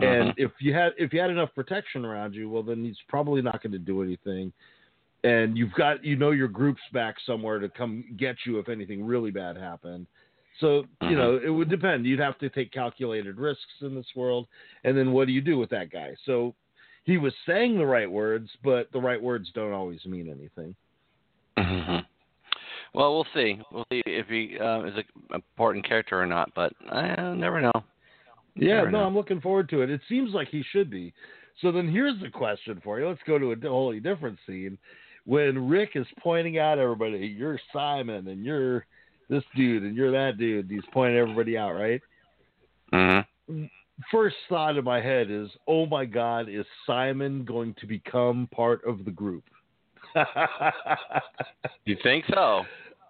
And 0.00 0.30
Mhm. 0.30 0.34
if 0.36 0.52
you 0.60 0.74
had 0.74 0.94
if 0.98 1.12
you 1.12 1.20
had 1.20 1.30
enough 1.30 1.54
protection 1.54 2.04
around 2.04 2.34
you, 2.34 2.48
well, 2.48 2.62
then 2.62 2.84
he's 2.84 3.00
probably 3.08 3.42
not 3.42 3.62
going 3.62 3.72
to 3.72 3.78
do 3.78 4.02
anything. 4.02 4.52
And 5.24 5.58
you've 5.58 5.74
got 5.74 6.04
you 6.04 6.14
know 6.14 6.30
your 6.30 6.48
group's 6.48 6.86
back 6.92 7.18
somewhere 7.20 7.58
to 7.58 7.68
come 7.68 8.04
get 8.16 8.36
you 8.46 8.58
if 8.58 8.68
anything 8.68 9.04
really 9.04 9.30
bad 9.30 9.56
happened. 9.56 10.06
So 10.60 10.86
you 11.02 11.10
Mhm. 11.10 11.16
know 11.16 11.36
it 11.36 11.50
would 11.50 11.68
depend. 11.68 12.06
You'd 12.06 12.20
have 12.20 12.38
to 12.38 12.48
take 12.48 12.72
calculated 12.72 13.38
risks 13.38 13.82
in 13.82 13.94
this 13.94 14.14
world, 14.16 14.48
and 14.84 14.96
then 14.96 15.12
what 15.12 15.26
do 15.26 15.32
you 15.32 15.40
do 15.40 15.56
with 15.58 15.70
that 15.70 15.90
guy? 15.90 16.14
So 16.24 16.54
he 17.04 17.16
was 17.16 17.34
saying 17.46 17.78
the 17.78 17.86
right 17.86 18.10
words, 18.10 18.50
but 18.62 18.90
the 18.92 19.00
right 19.00 19.20
words 19.20 19.50
don't 19.52 19.72
always 19.72 20.04
mean 20.04 20.28
anything. 20.28 20.74
Mhm. 21.56 22.04
Well, 22.94 23.14
we'll 23.14 23.26
see. 23.34 23.60
We'll 23.70 23.86
see 23.90 24.02
if 24.06 24.28
he 24.28 24.58
uh, 24.58 24.82
is 24.82 24.96
an 24.96 25.04
important 25.32 25.84
character 25.84 26.20
or 26.20 26.26
not. 26.26 26.52
But 26.54 26.72
I 26.90 27.34
never 27.34 27.60
know. 27.60 27.72
Yeah, 28.56 28.76
Never 28.76 28.90
no, 28.90 29.00
know. 29.00 29.06
I'm 29.06 29.14
looking 29.14 29.40
forward 29.40 29.68
to 29.70 29.82
it. 29.82 29.90
It 29.90 30.00
seems 30.08 30.34
like 30.34 30.48
he 30.48 30.62
should 30.62 30.90
be. 30.90 31.12
So 31.60 31.70
then 31.72 31.88
here's 31.88 32.20
the 32.20 32.30
question 32.30 32.80
for 32.82 32.98
you. 32.98 33.08
Let's 33.08 33.22
go 33.26 33.38
to 33.38 33.52
a 33.52 33.56
wholly 33.68 34.00
different 34.00 34.38
scene. 34.46 34.78
When 35.24 35.68
Rick 35.68 35.90
is 35.94 36.06
pointing 36.20 36.58
out 36.58 36.78
everybody, 36.78 37.26
you're 37.26 37.60
Simon 37.72 38.28
and 38.28 38.44
you're 38.44 38.86
this 39.28 39.42
dude 39.56 39.82
and 39.82 39.94
you're 39.96 40.10
that 40.12 40.38
dude. 40.38 40.70
He's 40.70 40.82
pointing 40.92 41.18
everybody 41.18 41.56
out, 41.58 41.72
right? 41.72 42.00
hmm 42.92 43.64
First 44.12 44.36
thought 44.48 44.76
in 44.76 44.84
my 44.84 45.00
head 45.00 45.28
is, 45.28 45.48
oh 45.66 45.84
my 45.86 46.04
God, 46.04 46.48
is 46.48 46.64
Simon 46.86 47.44
going 47.44 47.74
to 47.80 47.86
become 47.86 48.48
part 48.54 48.80
of 48.86 49.04
the 49.04 49.10
group? 49.10 49.42
You 51.84 51.96
think 52.02 52.24
so? 52.32 52.62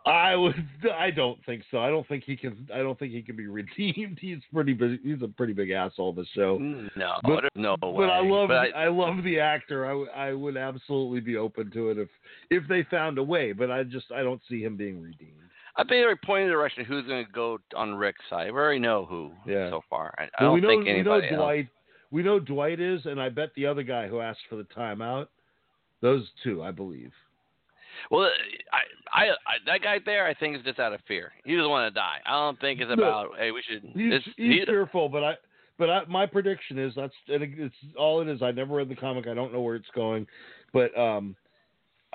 I 0.07 0.35
would. 0.37 0.55
I 0.97 1.11
don't 1.11 1.39
think 1.45 1.65
so. 1.71 1.79
I 1.81 1.91
don't 1.91 2.07
think 2.09 2.25
he 2.25 2.37
can. 2.37 2.67
I 2.73 2.79
don't 2.79 2.99
think 2.99 3.13
he 3.13 3.21
can 3.21 3.37
be 3.37 3.47
redeemed. 3.47 4.19
He's 4.21 4.39
pretty. 4.55 4.73
big- 4.73 5.03
He's 5.03 5.21
a 5.23 5.29
pretty 5.29 5.53
big 5.53 5.71
asshole. 5.71 6.13
The 6.15 6.25
show. 6.35 6.57
No, 6.59 7.15
But- 7.25 7.45
no 7.55 7.73
way. 7.83 8.07
But 8.07 8.11
I 8.11 8.21
love 8.21 8.49
But 8.49 8.75
I- 8.75 8.85
I, 8.85 8.89
love 8.89 9.23
the 9.23 9.39
actor. 9.41 9.85
I 10.15 10.33
would 10.33 10.57
absolutely 10.57 11.21
be 11.21 11.37
open 11.37 11.71
to 11.73 11.91
it 11.91 11.99
if 11.99 12.09
if 12.51 12.67
they 12.69 12.85
found 12.85 13.19
a 13.19 13.23
way. 13.23 13.53
But 13.53 13.71
I 13.71 13.83
just 13.83 14.07
I 14.13 14.23
don't 14.23 14.41
see 14.49 14.63
him 14.63 14.77
being 14.77 15.03
redeemed. 15.03 15.33
I 15.79 15.83
think 15.83 15.91
they're 15.91 16.17
pointing 16.17 16.47
in 16.47 16.51
the 16.51 16.55
direction 16.57 16.85
who's 16.85 17.07
going 17.07 17.25
to 17.25 17.31
go 17.33 17.59
on 17.77 17.95
Rick's 17.95 18.21
side. 18.29 18.53
We 18.53 18.59
already 18.59 18.81
know 18.81 19.07
who 19.09 19.31
Yeah. 19.47 19.71
so 19.71 19.83
far. 19.89 20.13
I, 20.19 20.25
I 20.39 20.43
don't 20.43 20.55
we 20.55 20.61
know 20.61 20.69
think 20.69 20.81
we 20.85 20.91
know 20.91 20.95
anybody 20.95 21.29
else. 21.29 21.37
Dwight. 21.37 21.69
We 22.11 22.23
know 22.23 22.39
Dwight 22.41 22.81
is, 22.81 23.05
and 23.07 23.21
I 23.21 23.29
bet 23.29 23.51
the 23.55 23.67
other 23.67 23.83
guy 23.83 24.09
who 24.09 24.21
asked 24.21 24.41
for 24.51 24.57
the 24.57 24.65
timeout. 24.65 25.29
Those 26.01 26.29
two, 26.45 26.63
I 26.63 26.71
believe. 26.73 27.13
Well, 28.11 28.29
I, 28.73 29.25
I, 29.25 29.25
I, 29.31 29.33
that 29.67 29.83
guy 29.83 29.99
there, 30.05 30.27
I 30.27 30.35
think 30.35 30.57
is 30.57 30.63
just 30.63 30.79
out 30.79 30.93
of 30.93 31.01
fear. 31.09 31.33
He 31.45 31.57
doesn't 31.57 31.71
want 31.71 31.93
to 31.93 31.99
die. 31.99 32.19
I 32.25 32.31
don't 32.33 32.59
think 32.61 32.81
it's 32.81 32.89
No. 32.89 32.95
about. 32.95 33.31
Hey, 33.39 33.51
we 33.51 33.63
should. 33.69 33.83
He's 33.95 34.23
he's 34.37 34.61
he- 34.61 34.65
fearful, 34.67 35.09
but 35.09 35.25
I 35.25 35.35
but 35.79 35.91
I, 35.91 36.05
my 36.09 36.25
prediction 36.27 36.79
is 36.79 36.93
that's 36.97 37.13
it- 37.27 37.43
it's 37.59 37.75
all 37.97 38.21
it 38.21 38.29
is. 38.29 38.43
I 38.43 38.51
never 38.53 38.75
read 38.77 38.89
the 38.89 38.95
comic. 38.97 39.27
I 39.27 39.35
don't 39.35 39.53
know 39.53 39.61
where 39.61 39.75
it's 39.77 39.91
going, 39.95 40.27
but 40.73 40.97
um, 40.99 41.35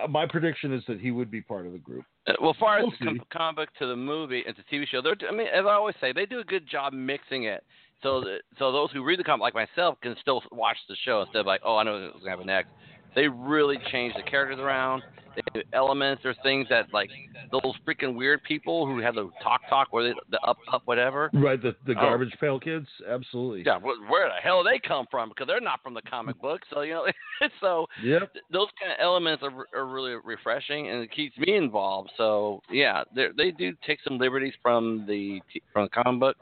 my 0.09 0.25
prediction 0.25 0.73
is 0.73 0.83
that 0.87 0.99
he 0.99 1.11
would 1.11 1.29
be 1.29 1.41
part 1.41 1.65
of 1.65 1.71
the 1.71 1.77
group. 1.77 2.05
Uh, 2.27 2.33
Well, 2.41 2.55
far 2.59 2.79
as 2.79 2.83
We'll 2.83 2.91
the 2.99 3.19
com- 3.19 3.25
comic 3.31 3.55
book 3.55 3.69
to 3.79 3.87
the 3.87 3.95
movie 3.95 4.43
and 4.45 4.55
to 4.55 4.63
TV 4.63 4.87
show, 4.87 5.01
they're. 5.01 5.15
I 5.29 5.31
mean, 5.31 5.47
as 5.47 5.65
I 5.65 5.73
always 5.73 5.95
say, 6.01 6.13
they 6.13 6.25
do 6.25 6.39
a 6.39 6.43
good 6.43 6.67
job 6.67 6.93
mixing 6.93 7.43
it. 7.43 7.63
So 8.01 8.19
that 8.21 8.39
so 8.59 8.71
those 8.71 8.91
who 8.91 9.03
read 9.03 9.19
the 9.19 9.23
comic, 9.23 9.41
like 9.41 9.53
myself, 9.53 9.97
can 10.01 10.15
still 10.19 10.43
watch 10.51 10.77
the 10.89 10.95
show 11.05 11.21
instead 11.21 11.39
of 11.39 11.45
like, 11.45 11.61
oh, 11.63 11.77
I 11.77 11.83
know 11.83 12.09
what's 12.11 12.19
gonna 12.19 12.31
happen 12.31 12.47
next. 12.47 12.69
They 13.15 13.27
really 13.27 13.77
change 13.91 14.13
the 14.15 14.23
characters 14.23 14.59
around. 14.59 15.03
They 15.35 15.41
do 15.53 15.61
elements. 15.73 16.21
There's 16.23 16.37
things 16.43 16.67
that 16.69 16.85
like 16.93 17.09
those 17.51 17.73
freaking 17.87 18.15
weird 18.15 18.41
people 18.43 18.85
who 18.85 18.99
have 18.99 19.15
the 19.15 19.29
talk 19.41 19.61
talk, 19.69 19.87
where 19.91 20.03
they 20.03 20.13
the 20.29 20.39
up 20.41 20.57
up 20.71 20.83
whatever. 20.85 21.29
Right, 21.33 21.61
the 21.61 21.75
the 21.85 21.93
Oh. 21.93 22.01
garbage 22.01 22.33
pail 22.39 22.59
kids, 22.59 22.87
absolutely. 23.07 23.63
Yeah, 23.65 23.77
where, 23.77 23.95
where 24.09 24.27
the 24.29 24.41
hell 24.41 24.63
they 24.63 24.79
come 24.79 25.05
from? 25.09 25.29
Because 25.29 25.47
they're 25.47 25.61
not 25.61 25.81
from 25.81 25.93
the 25.93 26.01
comic 26.03 26.39
book. 26.41 26.61
So 26.71 26.81
you 26.81 26.93
know, 26.93 27.07
so 27.61 27.87
Yep. 28.03 28.31
those 28.51 28.67
kind 28.79 28.91
of 28.91 28.97
elements 29.01 29.43
are, 29.43 29.67
are 29.73 29.85
really 29.87 30.15
refreshing 30.23 30.89
and 30.89 31.01
it 31.01 31.11
keeps 31.11 31.37
me 31.37 31.55
involved. 31.55 32.11
So 32.17 32.61
yeah, 32.69 33.03
they 33.15 33.27
they 33.35 33.51
do 33.51 33.73
take 33.85 33.99
some 34.03 34.17
liberties 34.17 34.53
from 34.61 35.05
the 35.07 35.41
from 35.71 35.85
the 35.85 35.89
comic 36.03 36.19
book 36.19 36.37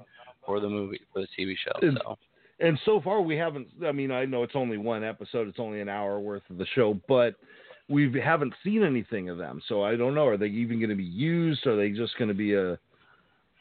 for 0.46 0.60
the 0.60 0.70
movie 0.70 1.00
for 1.14 1.22
the 1.22 1.28
TV 1.38 1.56
show. 1.58 1.80
So 1.98 2.18
And 2.62 2.80
so 2.86 3.02
far, 3.02 3.22
we 3.22 3.36
haven't. 3.36 3.68
I 3.86 3.92
mean, 3.92 4.12
I 4.12 4.26
know 4.26 4.44
it's 4.44 4.56
only 4.56 4.78
one 4.78 5.04
episode; 5.04 5.48
it's 5.48 5.60
only 5.60 5.82
an 5.82 5.90
hour 5.90 6.20
worth 6.20 6.44
of 6.50 6.58
the 6.58 6.68
show, 6.76 7.00
but 7.08 7.36
we 7.90 8.20
haven't 8.24 8.54
seen 8.64 8.84
anything 8.84 9.30
of 9.30 9.38
them. 9.38 9.62
So 9.68 9.84
I 9.84 9.96
don't 9.96 10.14
know. 10.14 10.28
Are 10.28 10.38
they 10.38 10.48
even 10.48 10.80
going 10.80 10.90
to 10.90 10.96
be 10.96 11.04
used? 11.04 11.66
Are 11.66 11.76
they 11.76 11.90
just 11.90 12.18
going 12.18 12.28
to 12.28 12.34
be 12.36 12.54
a? 12.54 12.78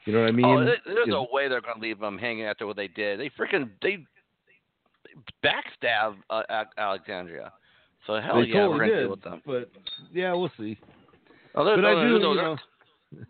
You 0.07 0.15
know 0.15 0.21
what 0.21 0.29
I 0.29 0.33
mean? 0.33 0.45
oh, 0.47 0.65
there's 0.65 1.09
no 1.09 1.29
way 1.31 1.49
they're 1.49 1.61
going 1.61 1.75
to 1.77 1.81
leave 1.81 1.99
them 1.99 2.19
hanging 2.19 2.45
after 2.45 2.67
what 2.67 2.77
they 2.77 2.89
did. 2.89 3.21
They 3.21 3.31
freaking 3.31 3.71
they 3.83 4.07
backstab 5.45 6.17
uh, 6.31 6.43
Alexandria. 6.79 7.53
So 8.07 8.21
hell 8.21 8.41
they 8.41 8.49
yeah, 8.49 8.67
we're 8.67 8.79
totally 8.79 8.79
going 8.79 8.91
to 8.91 9.01
deal 9.01 9.11
with 9.11 9.23
them. 9.23 9.43
But 9.47 9.71
yeah, 10.13 10.33
we'll 10.33 10.51
see. 10.59 10.79
Oh, 11.55 11.65
But 11.65 11.77
no, 11.77 11.99
I 11.99 12.05
do, 12.05 12.19
no, 12.19 12.33
know. 12.35 12.57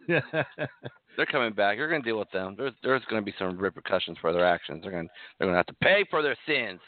they're 1.17 1.27
coming 1.27 1.53
back. 1.53 1.77
You're 1.77 1.89
going 1.89 2.03
to 2.03 2.09
deal 2.09 2.19
with 2.19 2.31
them. 2.31 2.55
There's 2.57 2.73
there's 2.83 3.03
going 3.11 3.23
to 3.23 3.25
be 3.25 3.35
some 3.39 3.57
repercussions 3.59 4.17
for 4.21 4.33
their 4.33 4.45
actions. 4.47 4.83
They're 4.83 4.93
going 4.93 5.07
to 5.07 5.13
they're 5.39 5.47
going 5.47 5.55
to 5.55 5.59
have 5.59 5.67
to 5.67 5.75
pay 5.75 6.05
for 6.11 6.23
their 6.23 6.37
sins. 6.47 6.81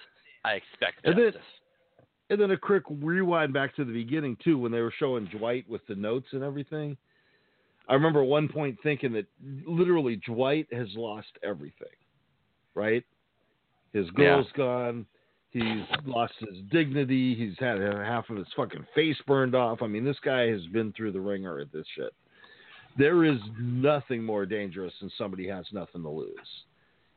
I 0.45 0.53
expect 0.55 1.05
And 1.05 1.17
then- 1.19 1.33
And 2.31 2.41
then 2.41 2.51
a 2.53 2.57
quick 2.57 2.83
rewind 2.89 3.53
back 3.53 3.75
to 3.77 3.85
the 3.85 3.93
beginning 3.93 4.37
too, 4.43 4.59
when 4.59 4.73
they 4.73 4.81
were 4.81 4.95
showing 4.99 5.27
Dwight 5.27 5.69
with 5.69 5.87
the 5.87 5.95
notes 5.95 6.27
and 6.33 6.43
everything. 6.43 6.97
I 7.89 7.95
remember 7.95 8.23
one 8.25 8.49
point 8.49 8.79
thinking 8.83 9.13
that 9.13 9.27
literally 9.67 10.17
Dwight 10.17 10.67
has 10.73 10.89
lost 10.97 11.29
everything, 11.43 11.89
right? 12.75 13.05
His 13.93 14.07
Yeah. 14.07 14.13
girl's 14.17 14.53
gone, 14.53 15.07
He's 15.51 15.85
lost 16.07 16.33
his 16.39 16.63
dignity. 16.71 17.35
He's 17.35 17.59
had 17.59 17.79
half 17.83 18.31
of 18.31 18.39
his 18.39 18.47
fucking 18.57 18.87
face 18.95 19.21
burned 19.27 19.55
off. 19.55 19.83
I 19.83 19.87
mean, 19.87 20.03
this 20.03 20.19
guy 20.21 20.47
has 20.49 20.67
been 20.69 20.95
through 20.95 21.13
the 21.13 21.21
wringer 21.21 21.61
at 21.61 21.71
this 21.71 21.87
shit. 21.89 22.15
There 22.99 23.25
is 23.25 23.39
nothing 23.59 24.23
more 24.23 24.45
dangerous 24.47 24.93
than 25.01 25.11
somebody 25.17 25.49
has 25.49 25.65
nothing 25.73 26.03
to 26.03 26.09
lose. 26.09 26.29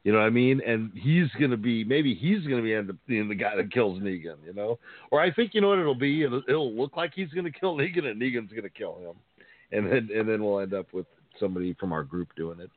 You 0.04 0.12
know 0.12 0.20
what 0.20 0.26
I 0.26 0.30
mean? 0.30 0.62
And 0.66 0.92
he's 0.94 1.28
gonna 1.40 1.58
be 1.58 1.84
maybe 1.84 2.14
he's 2.14 2.44
gonna 2.46 2.62
be 2.62 2.74
end 2.76 2.92
up 2.92 2.96
being 3.08 3.28
the 3.28 3.36
guy 3.36 3.56
that 3.56 3.72
kills 3.72 4.00
Negan. 4.00 4.36
You 4.46 4.54
know, 4.54 4.78
or 5.12 5.20
I 5.20 5.32
think 5.32 5.54
you 5.54 5.62
know 5.62 5.70
what 5.70 5.80
it'll 5.80 5.96
be. 5.96 6.24
It'll, 6.24 6.44
it'll 6.48 6.74
look 6.76 6.96
like 6.96 7.14
he's 7.16 7.30
gonna 7.30 7.52
kill 7.52 7.76
Negan, 7.78 8.06
and 8.06 8.22
Negan's 8.22 8.52
gonna 8.54 8.70
kill 8.70 8.98
him, 9.00 9.16
and 9.72 9.92
then 9.92 10.10
and 10.16 10.30
then 10.30 10.44
we'll 10.44 10.60
end 10.60 10.74
up 10.76 10.94
with 10.94 11.08
somebody 11.40 11.74
from 11.80 11.92
our 11.92 12.04
group 12.04 12.30
doing 12.36 12.60
it. 12.60 12.70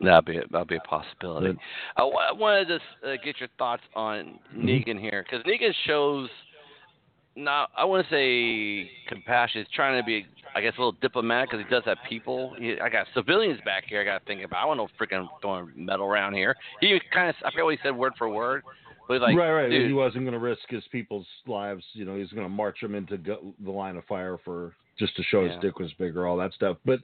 That'd 0.00 0.24
be 0.26 0.40
that'd 0.50 0.66
be 0.68 0.76
a 0.76 0.80
possibility. 0.80 1.52
But- 1.52 2.02
I, 2.02 2.06
I 2.06 2.32
wanted 2.32 2.66
to 2.68 3.12
uh, 3.12 3.16
get 3.24 3.38
your 3.38 3.48
thoughts 3.58 3.82
on 3.94 4.38
Mm-hmm. 4.54 4.66
Negan 4.66 5.00
here 5.00 5.24
because 5.24 5.46
Negan 5.46 5.72
shows 5.86 6.28
not 7.36 7.70
I 7.76 7.84
want 7.84 8.06
to 8.06 8.10
say 8.10 8.90
compassion. 9.08 9.62
He's 9.62 9.74
trying 9.74 10.00
to 10.00 10.04
be 10.06 10.26
I 10.54 10.60
guess 10.62 10.72
a 10.78 10.80
little 10.80 10.96
diplomatic 11.02 11.50
because 11.50 11.64
he 11.66 11.70
does 11.70 11.84
have 11.84 11.98
people. 12.08 12.54
He, 12.58 12.80
I 12.80 12.88
got 12.88 13.06
civilians 13.14 13.60
back 13.64 13.84
here. 13.86 14.00
I 14.00 14.04
got 14.04 14.20
to 14.20 14.24
think 14.24 14.42
about. 14.42 14.62
I 14.62 14.64
want 14.64 14.78
no 14.78 14.88
freaking 14.98 15.28
throwing 15.42 15.70
metal 15.76 16.06
around 16.06 16.32
here. 16.34 16.56
He 16.80 16.98
kind 17.12 17.28
of 17.28 17.36
I 17.44 17.50
forget 17.50 17.64
what 17.64 17.74
he 17.74 17.80
said 17.82 17.94
word 17.94 18.14
for 18.16 18.28
word, 18.28 18.62
but 19.06 19.20
like 19.20 19.36
right, 19.36 19.52
right. 19.52 19.68
dude, 19.70 19.86
He 19.86 19.92
wasn't 19.92 20.24
going 20.24 20.32
to 20.32 20.38
risk 20.38 20.62
his 20.68 20.84
people's 20.90 21.26
lives. 21.46 21.84
You 21.92 22.06
know, 22.06 22.14
he 22.14 22.20
was 22.20 22.30
going 22.30 22.46
to 22.46 22.50
march 22.52 22.80
them 22.80 22.94
into 22.94 23.18
go- 23.18 23.54
the 23.62 23.70
line 23.70 23.96
of 23.96 24.04
fire 24.06 24.38
for 24.44 24.74
just 24.98 25.14
to 25.16 25.22
show 25.24 25.42
Yeah. 25.44 25.52
his 25.52 25.60
dick 25.60 25.78
was 25.78 25.92
bigger, 25.98 26.26
all 26.26 26.38
that 26.38 26.54
stuff. 26.54 26.78
But 26.86 27.00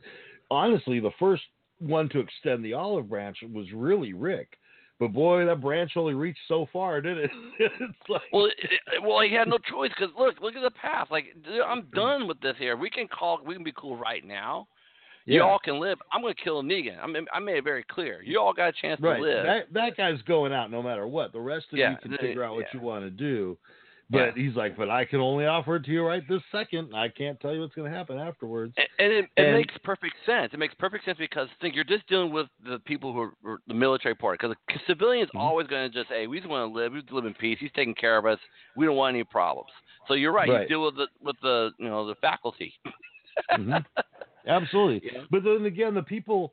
honestly, 0.50 0.98
the 0.98 1.10
first 1.18 1.42
one 1.78 2.08
to 2.10 2.20
extend 2.20 2.64
the 2.64 2.72
olive 2.72 3.10
branch 3.10 3.38
was 3.52 3.66
really 3.74 4.12
Rick. 4.14 4.56
But 5.00 5.12
boy, 5.12 5.44
that 5.46 5.60
branch 5.60 5.92
only 5.96 6.14
reached 6.14 6.38
so 6.46 6.66
far, 6.72 7.00
didn't 7.00 7.24
it? 7.24 7.30
it's 7.58 8.08
like, 8.08 8.22
Well, 8.32 8.46
it, 8.46 9.02
well, 9.02 9.20
he 9.20 9.34
had 9.34 9.48
no 9.48 9.58
choice 9.58 9.90
because 9.96 10.14
look, 10.16 10.40
look 10.40 10.54
at 10.54 10.62
the 10.62 10.70
path. 10.70 11.08
Like. 11.10 11.34
I'm 11.66 11.88
done 11.94 12.28
with 12.28 12.40
this 12.40 12.54
here. 12.58 12.76
We 12.76 12.90
can 12.90 13.08
call, 13.08 13.40
we 13.44 13.54
can 13.54 13.64
be 13.64 13.72
cool 13.76 13.96
right 13.96 14.24
now. 14.24 14.68
yeah. 15.26 15.36
You 15.36 15.42
all 15.42 15.58
can 15.58 15.80
live. 15.80 15.98
I'm 16.12 16.20
going 16.20 16.34
to 16.34 16.40
kill 16.42 16.62
Negan. 16.62 16.98
I 17.02 17.06
mean, 17.06 17.26
I 17.32 17.40
made 17.40 17.56
it 17.56 17.64
very 17.64 17.84
clear. 17.90 18.22
You 18.22 18.40
all 18.40 18.52
got 18.52 18.68
a 18.68 18.72
chance 18.80 19.00
right. 19.00 19.16
to 19.16 19.22
live. 19.22 19.44
That 19.44 19.72
that 19.72 19.96
guy's 19.96 20.22
going 20.22 20.52
out 20.52 20.70
no 20.70 20.82
matter 20.82 21.06
what. 21.06 21.32
The 21.32 21.40
rest 21.40 21.66
of 21.72 21.78
Yeah, 21.78 21.92
you 21.92 21.96
can 22.10 22.18
figure 22.18 22.44
out 22.44 22.54
what 22.54 22.66
yeah. 22.72 22.80
you 22.80 22.86
want 22.86 23.04
to 23.04 23.10
do. 23.10 23.58
But 24.12 24.36
he's 24.36 24.54
like, 24.54 24.76
but 24.76 24.90
I 24.90 25.04
can 25.04 25.20
only 25.20 25.46
offer 25.46 25.76
it 25.76 25.84
to 25.86 25.90
you 25.90 26.04
right 26.06 26.22
this 26.28 26.42
second. 26.52 26.94
I 26.94 27.08
can't 27.08 27.40
tell 27.40 27.52
you 27.54 27.60
what's 27.60 27.74
going 27.74 27.90
to 27.90 27.96
happen 27.96 28.18
afterwards. 28.18 28.74
and, 28.76 28.86
and 28.98 29.12
it, 29.12 29.24
it 29.36 29.42
and- 29.46 29.54
makes 29.56 29.74
perfect 29.82 30.14
sense. 30.26 30.50
It 30.52 30.58
makes 30.58 30.74
perfect 30.74 31.04
sense 31.04 31.18
because 31.18 31.48
think 31.60 31.74
you're 31.74 31.84
just 31.84 32.06
dealing 32.08 32.32
with 32.32 32.46
the 32.64 32.78
people 32.80 33.12
who 33.12 33.20
are, 33.20 33.32
are 33.44 33.58
the 33.66 33.74
military 33.74 34.14
part. 34.14 34.38
Because 34.40 34.54
the 34.68 34.80
civilian's 34.86 35.28
Mm-hmm. 35.30 35.38
always 35.38 35.66
going 35.66 35.90
to 35.90 35.98
just, 35.98 36.10
hey, 36.10 36.26
we 36.26 36.38
just 36.38 36.48
want 36.50 36.70
to 36.70 36.78
live. 36.78 36.92
We 36.92 37.00
just 37.00 37.12
live 37.12 37.24
in 37.24 37.34
peace. 37.34 37.56
He's 37.60 37.70
taking 37.74 37.94
care 37.94 38.18
of 38.18 38.26
us. 38.26 38.38
We 38.76 38.84
don't 38.86 38.96
want 38.96 39.14
any 39.14 39.24
problems. 39.24 39.70
So 40.08 40.14
you're 40.14 40.32
right. 40.32 40.48
Right. 40.48 40.62
You 40.62 40.68
deal 40.68 40.84
with 40.84 40.96
the 40.96 41.06
with 41.22 41.36
the 41.42 41.70
you 41.78 41.88
know 41.88 42.06
the 42.06 42.16
faculty. 42.16 42.74
Mhm. 43.52 43.84
Absolutely. 44.46 45.10
Yeah. 45.12 45.22
But 45.30 45.44
then 45.44 45.64
again, 45.66 45.94
the 45.94 46.02
people 46.02 46.52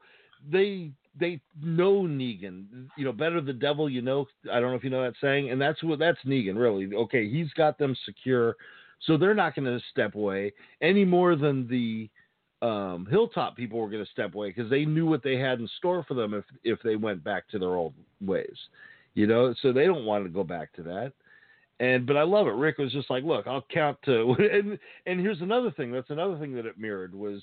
they 0.49 0.91
they 1.17 1.41
know 1.61 2.03
Negan. 2.03 2.87
You 2.97 3.05
know, 3.05 3.11
better 3.11 3.41
the 3.41 3.53
devil 3.53 3.89
you 3.89 4.01
know. 4.01 4.27
I 4.51 4.59
don't 4.59 4.71
know 4.71 4.75
if 4.75 4.83
you 4.83 4.89
know 4.89 5.03
that 5.03 5.15
saying, 5.21 5.49
and 5.49 5.61
that's 5.61 5.81
what 5.83 5.99
that's 5.99 6.19
Negan 6.25 6.57
really. 6.57 6.93
Okay, 6.93 7.29
he's 7.29 7.51
got 7.53 7.77
them 7.77 7.95
secure, 8.05 8.55
so 9.01 9.17
they're 9.17 9.33
not 9.33 9.55
going 9.55 9.65
to 9.65 9.83
step 9.91 10.15
away 10.15 10.53
any 10.81 11.05
more 11.05 11.35
than 11.35 11.67
the 11.67 12.09
um, 12.61 13.07
hilltop 13.09 13.55
people 13.55 13.79
were 13.79 13.89
going 13.89 14.03
to 14.03 14.11
step 14.11 14.35
away 14.35 14.49
because 14.49 14.69
they 14.69 14.85
knew 14.85 15.05
what 15.05 15.23
they 15.23 15.37
had 15.37 15.59
in 15.59 15.67
store 15.77 16.03
for 16.07 16.13
them 16.13 16.33
if 16.33 16.45
if 16.63 16.79
they 16.83 16.95
went 16.95 17.23
back 17.23 17.47
to 17.49 17.59
their 17.59 17.75
old 17.75 17.93
ways. 18.21 18.57
You 19.13 19.27
know, 19.27 19.53
so 19.61 19.73
they 19.73 19.85
don't 19.85 20.05
want 20.05 20.23
to 20.25 20.29
go 20.29 20.43
back 20.43 20.73
to 20.73 20.83
that. 20.83 21.13
And 21.79 22.05
but 22.05 22.17
I 22.17 22.23
love 22.23 22.47
it. 22.47 22.51
Rick 22.51 22.77
was 22.77 22.91
just 22.91 23.09
like, 23.09 23.23
look, 23.23 23.47
I'll 23.47 23.65
count 23.73 23.97
to 24.05 24.35
and 24.53 24.77
and 25.05 25.19
here's 25.19 25.41
another 25.41 25.71
thing. 25.71 25.91
That's 25.91 26.09
another 26.09 26.37
thing 26.37 26.53
that 26.55 26.65
it 26.65 26.77
mirrored 26.77 27.15
was 27.15 27.41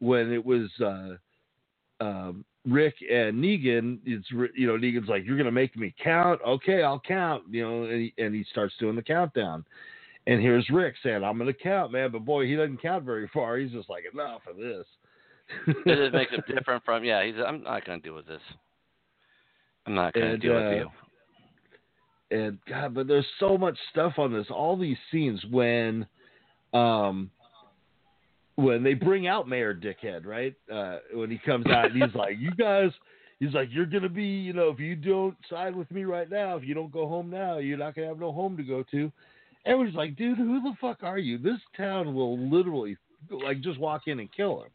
when 0.00 0.32
it 0.32 0.44
was 0.44 0.68
uh, 0.80 2.04
um, 2.04 2.44
Rick 2.66 2.96
and 3.02 3.36
Negan. 3.42 3.98
It's 4.04 4.26
you 4.30 4.66
know 4.66 4.76
Negan's 4.76 5.08
like, 5.08 5.24
you're 5.24 5.36
gonna 5.38 5.52
make 5.52 5.76
me 5.76 5.94
count. 6.02 6.40
Okay, 6.46 6.82
I'll 6.82 7.00
count. 7.00 7.44
You 7.50 7.62
know, 7.62 7.82
and 7.84 8.00
he, 8.00 8.14
and 8.22 8.34
he 8.34 8.44
starts 8.50 8.74
doing 8.78 8.96
the 8.96 9.02
countdown. 9.02 9.64
And 10.26 10.40
here's 10.40 10.68
Rick 10.70 10.96
saying, 11.02 11.22
I'm 11.22 11.38
gonna 11.38 11.52
count, 11.52 11.92
man. 11.92 12.10
But 12.10 12.24
boy, 12.24 12.46
he 12.46 12.56
doesn't 12.56 12.82
count 12.82 13.04
very 13.04 13.28
far. 13.32 13.56
He's 13.58 13.70
just 13.70 13.88
like, 13.88 14.04
enough 14.12 14.42
of 14.50 14.56
this. 14.56 14.84
it 15.68 15.96
just 15.96 16.14
makes 16.14 16.32
him 16.32 16.42
different 16.54 16.84
from 16.84 17.04
yeah. 17.04 17.24
He's 17.24 17.36
I'm 17.44 17.62
not 17.62 17.84
to 17.84 17.98
deal 17.98 18.14
with 18.14 18.26
this. 18.26 18.40
I'm 19.86 19.94
not 19.94 20.14
to 20.14 20.22
And, 20.32 20.42
deal 20.42 20.56
uh, 20.56 20.68
with 20.68 20.78
you. 22.32 22.36
and 22.36 22.58
God, 22.68 22.94
but 22.94 23.06
there's 23.06 23.26
so 23.38 23.56
much 23.56 23.78
stuff 23.90 24.14
on 24.18 24.32
this. 24.32 24.46
All 24.50 24.76
these 24.76 24.96
scenes 25.12 25.44
when, 25.50 26.06
um, 26.74 27.30
when 28.56 28.82
they 28.82 28.94
bring 28.94 29.26
out 29.26 29.48
Mayor 29.48 29.74
Dickhead, 29.74 30.26
right? 30.26 30.54
Uh, 30.72 30.98
when 31.14 31.30
he 31.30 31.38
comes 31.38 31.66
out 31.66 31.90
and 31.90 32.02
he's 32.02 32.14
like, 32.14 32.36
"You 32.38 32.50
guys," 32.52 32.90
he's 33.38 33.52
like, 33.54 33.68
"You're 33.70 33.86
gonna 33.86 34.08
be, 34.08 34.24
you 34.24 34.52
know, 34.52 34.68
if 34.68 34.80
you 34.80 34.96
don't 34.96 35.36
side 35.48 35.74
with 35.76 35.90
me 35.90 36.04
right 36.04 36.30
now, 36.30 36.56
if 36.56 36.64
you 36.64 36.74
don't 36.74 36.92
go 36.92 37.06
home 37.06 37.30
now, 37.30 37.58
you're 37.58 37.78
not 37.78 37.94
gonna 37.94 38.08
have 38.08 38.18
no 38.18 38.32
home 38.32 38.56
to 38.56 38.62
go 38.62 38.82
to." 38.90 39.12
Everyone's 39.64 39.94
like, 39.94 40.16
"Dude, 40.16 40.38
who 40.38 40.60
the 40.62 40.74
fuck 40.80 41.02
are 41.02 41.18
you? 41.18 41.38
This 41.38 41.60
town 41.76 42.14
will 42.14 42.38
literally, 42.38 42.96
like, 43.30 43.60
just 43.60 43.78
walk 43.78 44.02
in 44.06 44.20
and 44.20 44.32
kill 44.32 44.62
him." 44.62 44.70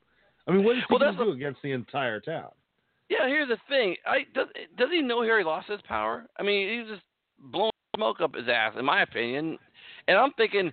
I 0.47 0.51
mean, 0.51 0.63
what 0.63 0.77
is 0.77 0.83
he 0.87 0.95
Well, 0.95 1.13
gonna 1.13 1.25
do 1.25 1.31
against 1.31 1.61
the 1.61 1.71
entire 1.71 2.19
town? 2.19 2.49
Yeah, 3.09 3.27
here's 3.27 3.49
the 3.49 3.57
thing. 3.67 3.95
I 4.05 4.25
does 4.33 4.47
does 4.77 4.89
he 4.91 5.01
know 5.01 5.21
Harry 5.23 5.43
lost 5.43 5.67
his 5.67 5.81
power? 5.81 6.25
I 6.37 6.43
mean, 6.43 6.79
he's 6.79 6.89
just 6.89 7.03
blowing 7.39 7.71
smoke 7.95 8.21
up 8.21 8.35
his 8.35 8.47
ass, 8.47 8.73
in 8.77 8.85
my 8.85 9.01
opinion. 9.01 9.57
And 10.07 10.17
I'm 10.17 10.31
thinking, 10.33 10.71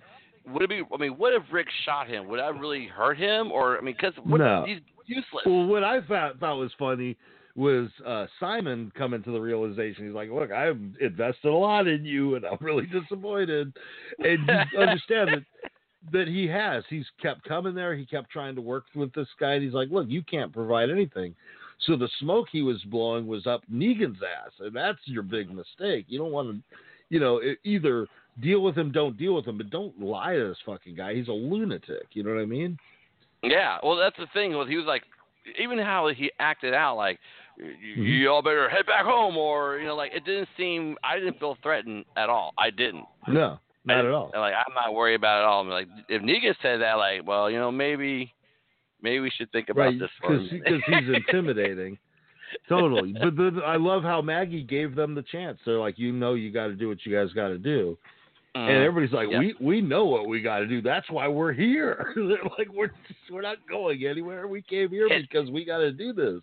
would 0.53 0.63
it 0.63 0.69
be? 0.69 0.81
I 0.93 0.97
mean, 0.97 1.11
what 1.11 1.33
if 1.33 1.43
Rick 1.51 1.67
shot 1.85 2.07
him? 2.07 2.27
Would 2.27 2.39
that 2.39 2.59
really 2.59 2.87
hurt 2.87 3.17
him? 3.17 3.51
Or 3.51 3.77
I 3.77 3.81
mean, 3.81 3.95
because 3.99 4.13
No. 4.25 4.63
he's 4.65 4.79
useless. 5.05 5.43
Well, 5.45 5.65
what 5.65 5.83
I 5.83 6.01
thought, 6.01 6.39
thought 6.39 6.57
was 6.57 6.71
funny 6.77 7.17
was 7.55 7.89
uh, 8.05 8.25
Simon 8.39 8.91
coming 8.95 9.23
to 9.23 9.31
the 9.31 9.39
realization. 9.39 10.05
He's 10.05 10.15
like, 10.15 10.29
"Look, 10.29 10.51
I've 10.51 10.79
invested 11.01 11.49
a 11.49 11.53
lot 11.53 11.87
in 11.87 12.05
you, 12.05 12.35
and 12.35 12.45
I'm 12.45 12.57
really 12.61 12.85
disappointed." 12.85 13.75
And 14.19 14.47
you 14.47 14.79
understand 14.79 15.29
that 15.29 15.43
that 16.13 16.27
he 16.27 16.47
has. 16.47 16.83
He's 16.89 17.05
kept 17.21 17.43
coming 17.43 17.75
there. 17.75 17.95
He 17.95 18.05
kept 18.05 18.29
trying 18.29 18.55
to 18.55 18.61
work 18.61 18.85
with 18.95 19.13
this 19.13 19.27
guy. 19.39 19.53
And 19.53 19.63
he's 19.63 19.73
like, 19.73 19.89
"Look, 19.89 20.07
you 20.09 20.23
can't 20.23 20.53
provide 20.53 20.89
anything." 20.89 21.35
So 21.85 21.95
the 21.95 22.09
smoke 22.19 22.47
he 22.51 22.61
was 22.61 22.81
blowing 22.83 23.25
was 23.25 23.47
up 23.47 23.63
Negan's 23.71 24.19
ass, 24.21 24.51
and 24.59 24.75
that's 24.75 24.99
your 25.05 25.23
big 25.23 25.49
mistake. 25.49 26.05
You 26.07 26.19
don't 26.19 26.31
want 26.31 26.49
to, 26.51 26.61
you 27.09 27.19
know, 27.19 27.41
either 27.63 28.07
deal 28.41 28.61
with 28.61 28.77
him, 28.77 28.91
don't 28.91 29.17
deal 29.17 29.35
with 29.35 29.45
him, 29.45 29.57
but 29.57 29.69
don't 29.69 29.99
lie 29.99 30.35
to 30.35 30.47
this 30.49 30.57
fucking 30.65 30.95
guy. 30.95 31.13
He's 31.15 31.27
a 31.27 31.33
lunatic. 31.33 32.07
You 32.13 32.23
know 32.23 32.33
what 32.33 32.41
I 32.41 32.45
mean? 32.45 32.77
Yeah, 33.43 33.77
well, 33.83 33.95
that's 33.95 34.17
the 34.17 34.27
thing. 34.33 34.53
Was 34.53 34.67
he 34.67 34.75
was 34.75 34.85
like, 34.85 35.03
even 35.57 35.77
how 35.77 36.09
he 36.15 36.31
acted 36.39 36.73
out, 36.73 36.97
like, 36.97 37.19
you, 37.57 37.65
mm-hmm. 37.65 38.01
you 38.03 38.29
all 38.29 38.41
better 38.41 38.69
head 38.69 38.85
back 38.85 39.05
home, 39.05 39.37
or 39.37 39.77
you 39.77 39.87
know, 39.87 39.95
like 39.95 40.11
it 40.13 40.25
didn't 40.25 40.49
seem. 40.57 40.95
I 41.03 41.17
didn't 41.19 41.39
feel 41.39 41.57
threatened 41.61 42.05
at 42.17 42.29
all. 42.29 42.53
I 42.57 42.69
didn't. 42.69 43.05
No, 43.27 43.59
not 43.85 44.05
at 44.05 44.11
all. 44.11 44.31
Like 44.33 44.53
I'm 44.53 44.73
not 44.73 44.93
worried 44.93 45.15
about 45.15 45.39
it 45.39 45.43
at 45.43 45.45
all. 45.45 45.61
I'm 45.61 45.69
like, 45.69 45.87
if 46.07 46.21
Negan 46.21 46.55
said 46.61 46.81
that, 46.81 46.93
like, 46.93 47.27
well, 47.27 47.49
you 47.49 47.57
know, 47.57 47.71
maybe, 47.71 48.33
maybe 49.01 49.19
we 49.19 49.29
should 49.29 49.51
think 49.51 49.69
about 49.69 49.81
right 49.83 49.99
this 49.99 50.09
for 50.21 50.37
because 50.37 50.81
he's 50.85 51.15
intimidating 51.27 51.97
totally 52.67 53.13
but 53.13 53.35
then 53.37 53.59
i 53.63 53.75
love 53.75 54.01
how 54.01 54.23
maggie 54.23 54.63
gave 54.63 54.95
them 54.95 55.13
the 55.13 55.21
chance 55.21 55.59
they're 55.65 55.77
like 55.77 55.99
you 55.99 56.11
know 56.11 56.33
you 56.33 56.51
got 56.51 56.65
to 56.65 56.73
do 56.73 56.87
what 56.87 56.97
you 57.05 57.15
guys 57.15 57.31
got 57.33 57.49
to 57.49 57.59
do 57.59 57.95
and 58.55 58.63
Mhm. 58.69 58.85
everybody's 58.85 59.13
like 59.13 59.29
Yeah. 59.31 59.39
we 59.39 59.55
we 59.59 59.81
know 59.81 60.05
what 60.05 60.27
we 60.27 60.41
got 60.41 60.59
to 60.59 60.67
do 60.67 60.81
that's 60.81 61.09
why 61.09 61.27
we're 61.27 61.53
here 61.53 62.11
they're 62.15 62.43
like 62.57 62.67
we're 62.73 62.91
we're 63.31 63.41
not 63.41 63.57
going 63.69 64.05
anywhere 64.05 64.47
we 64.47 64.61
came 64.61 64.89
here 64.89 65.07
And- 65.07 65.27
because 65.27 65.49
we 65.51 65.65
got 65.65 65.77
to 65.79 65.91
do 65.91 66.13
this 66.13 66.41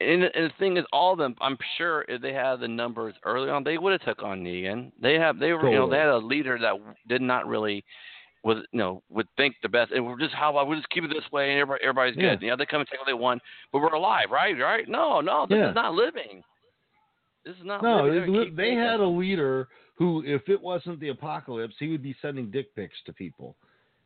And, 0.00 0.24
and 0.24 0.46
the 0.46 0.52
thing 0.58 0.78
is, 0.78 0.84
all 0.94 1.12
of 1.12 1.18
them. 1.18 1.34
I'm 1.42 1.58
sure 1.76 2.06
if 2.08 2.22
they 2.22 2.32
had 2.32 2.56
the 2.60 2.68
numbers 2.68 3.14
early 3.22 3.50
on, 3.50 3.64
they 3.64 3.76
would 3.76 3.92
have 3.92 4.00
took 4.00 4.22
on 4.24 4.42
Negan. 4.42 4.92
They 4.98 5.16
have, 5.18 5.38
they 5.38 5.52
were, 5.52 5.68
you 5.68 5.74
know, 5.76 5.90
they 5.90 5.98
had 5.98 6.08
a 6.08 6.16
leader 6.16 6.58
that 6.58 6.72
did 7.06 7.20
not 7.20 7.46
really, 7.46 7.84
was, 8.42 8.64
you 8.72 8.78
know, 8.78 9.02
would 9.10 9.26
think 9.36 9.56
the 9.62 9.68
best. 9.68 9.92
And 9.92 10.06
we're 10.06 10.18
just 10.18 10.32
how 10.34 10.48
about 10.52 10.68
we 10.68 10.76
just 10.76 10.88
keep 10.88 11.04
it 11.04 11.08
this 11.12 11.30
way, 11.32 11.50
and 11.50 11.60
everybody, 11.60 11.84
everybody's 11.84 12.16
Yeah. 12.16 12.30
good. 12.30 12.40
You 12.42 12.48
know, 12.48 12.56
they 12.56 12.64
come 12.64 12.80
and 12.80 12.88
take 12.88 12.98
what 12.98 13.04
they 13.04 13.12
want, 13.12 13.42
but 13.72 13.80
we're 13.82 13.88
alive, 13.92 14.30
right? 14.30 14.58
Right? 14.58 14.88
No, 14.88 15.20
no, 15.20 15.44
this 15.44 15.58
Yeah. 15.58 15.68
is 15.68 15.74
not 15.74 15.92
living. 15.92 16.42
This 17.44 17.56
is 17.58 17.64
not 17.66 17.82
no 17.82 17.96
living. 18.04 18.10
they, 18.12 18.16
They're 18.20 18.26
gonna 18.26 18.44
keep 18.46 18.56
they 18.56 18.64
doing 18.70 18.78
had 18.78 19.00
a 19.00 19.06
leader 19.06 19.68
who 20.00 20.24
if 20.26 20.48
it 20.48 20.60
wasn't 20.60 20.98
the 20.98 21.10
apocalypse 21.10 21.74
he 21.78 21.88
would 21.88 22.02
be 22.02 22.16
sending 22.20 22.50
dick 22.50 22.74
pics 22.74 22.96
to 23.06 23.12
people 23.12 23.54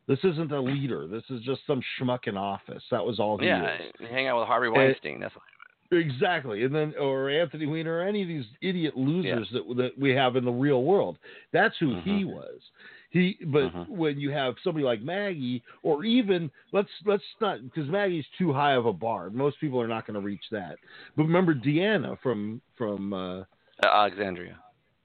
this 0.06 0.18
isn't 0.22 0.52
a 0.52 0.60
leader 0.60 1.06
this 1.06 1.24
is 1.30 1.40
just 1.42 1.62
some 1.66 1.80
schmuck 1.98 2.26
in 2.26 2.36
office 2.36 2.82
that 2.90 3.02
was 3.02 3.18
all 3.18 3.38
he 3.38 3.46
Yeah, 3.46 3.74
is 3.74 3.80
hang 4.10 4.26
out 4.26 4.40
with 4.40 4.48
Harvey 4.48 4.68
Weinstein. 4.68 5.20
That's 5.20 5.34
what, 5.34 5.44
Exactly, 5.92 6.64
and 6.64 6.74
then 6.74 6.94
or 6.98 7.30
Anthony 7.30 7.66
Weiner, 7.66 7.98
or 7.98 8.02
any 8.02 8.22
of 8.22 8.28
these 8.28 8.46
idiot 8.62 8.96
losers 8.96 9.48
that 9.52 9.62
that 9.76 9.90
we 9.98 10.10
have 10.10 10.34
in 10.34 10.44
the 10.44 10.50
real 10.50 10.82
world. 10.82 11.18
That's 11.52 11.76
who 11.78 12.00
he 12.00 12.24
Mhm. 12.24 12.26
was. 12.26 12.60
He, 13.10 13.38
but 13.46 13.72
Mhm. 13.72 13.88
when 13.88 14.18
you 14.18 14.30
have 14.30 14.58
somebody 14.64 14.84
like 14.84 15.02
Maggie, 15.02 15.62
or 15.82 16.04
even 16.04 16.50
let's 16.72 16.90
let's 17.04 17.22
not 17.40 17.62
because 17.62 17.88
Maggie's 17.88 18.26
too 18.38 18.52
high 18.52 18.72
of 18.72 18.86
a 18.86 18.92
bar. 18.92 19.30
Most 19.30 19.60
people 19.60 19.80
are 19.80 19.86
not 19.86 20.06
going 20.06 20.14
to 20.14 20.20
reach 20.20 20.44
that. 20.50 20.78
But 21.16 21.24
remember 21.24 21.54
Deanna 21.54 22.18
from 22.20 22.60
from 22.76 23.12
uh, 23.12 23.44
Alexandria. 23.82 24.58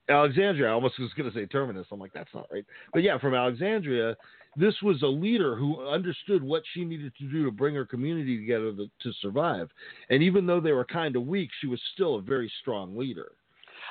Alexandria. 0.09 0.69
I 0.69 0.71
almost 0.71 0.99
was 0.99 1.11
going 1.15 1.29
to 1.31 1.35
say 1.37 1.45
Terminus. 1.45 1.87
I'm 1.91 1.99
like, 1.99 2.13
that's 2.13 2.33
not 2.33 2.47
right. 2.51 2.65
But 2.93 3.03
yeah, 3.03 3.17
from 3.19 3.33
Alexandria, 3.33 4.15
this 4.55 4.73
was 4.81 5.01
a 5.03 5.07
leader 5.07 5.55
who 5.55 5.87
understood 5.87 6.43
what 6.43 6.63
she 6.73 6.83
needed 6.83 7.13
to 7.19 7.25
do 7.31 7.45
to 7.45 7.51
bring 7.51 7.75
her 7.75 7.85
community 7.85 8.37
together 8.37 8.71
to, 8.73 8.87
to 9.03 9.13
survive. 9.21 9.69
And 10.09 10.23
even 10.23 10.45
though 10.45 10.59
they 10.59 10.71
were 10.71 10.85
kind 10.85 11.15
of 11.15 11.27
weak, 11.27 11.49
she 11.61 11.67
was 11.67 11.79
still 11.93 12.15
a 12.15 12.21
very 12.21 12.51
strong 12.61 12.97
leader. 12.97 13.31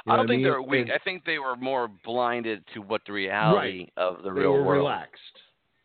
You 0.06 0.12
I 0.12 0.16
don't 0.16 0.26
think 0.28 0.38
mean? 0.38 0.44
they 0.44 0.50
were 0.50 0.62
weak. 0.62 0.82
And- 0.82 0.92
I 0.92 0.98
think 0.98 1.24
they 1.24 1.38
were 1.38 1.56
more 1.56 1.88
blinded 2.04 2.62
to 2.74 2.80
what 2.80 3.02
the 3.06 3.12
reality 3.12 3.88
of 3.96 4.18
the 4.22 4.30
they 4.32 4.40
real 4.40 4.52
were 4.52 4.62
world. 4.64 4.78
relaxed. 4.78 5.20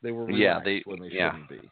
They 0.01 0.11
were 0.11 0.29
Yeah, 0.29 0.59
relaxed 0.59 0.65
they- 0.65 0.81
when 0.85 0.99
they 0.99 1.07
yeah. 1.15 1.31
shouldn't 1.31 1.49
be. 1.49 1.69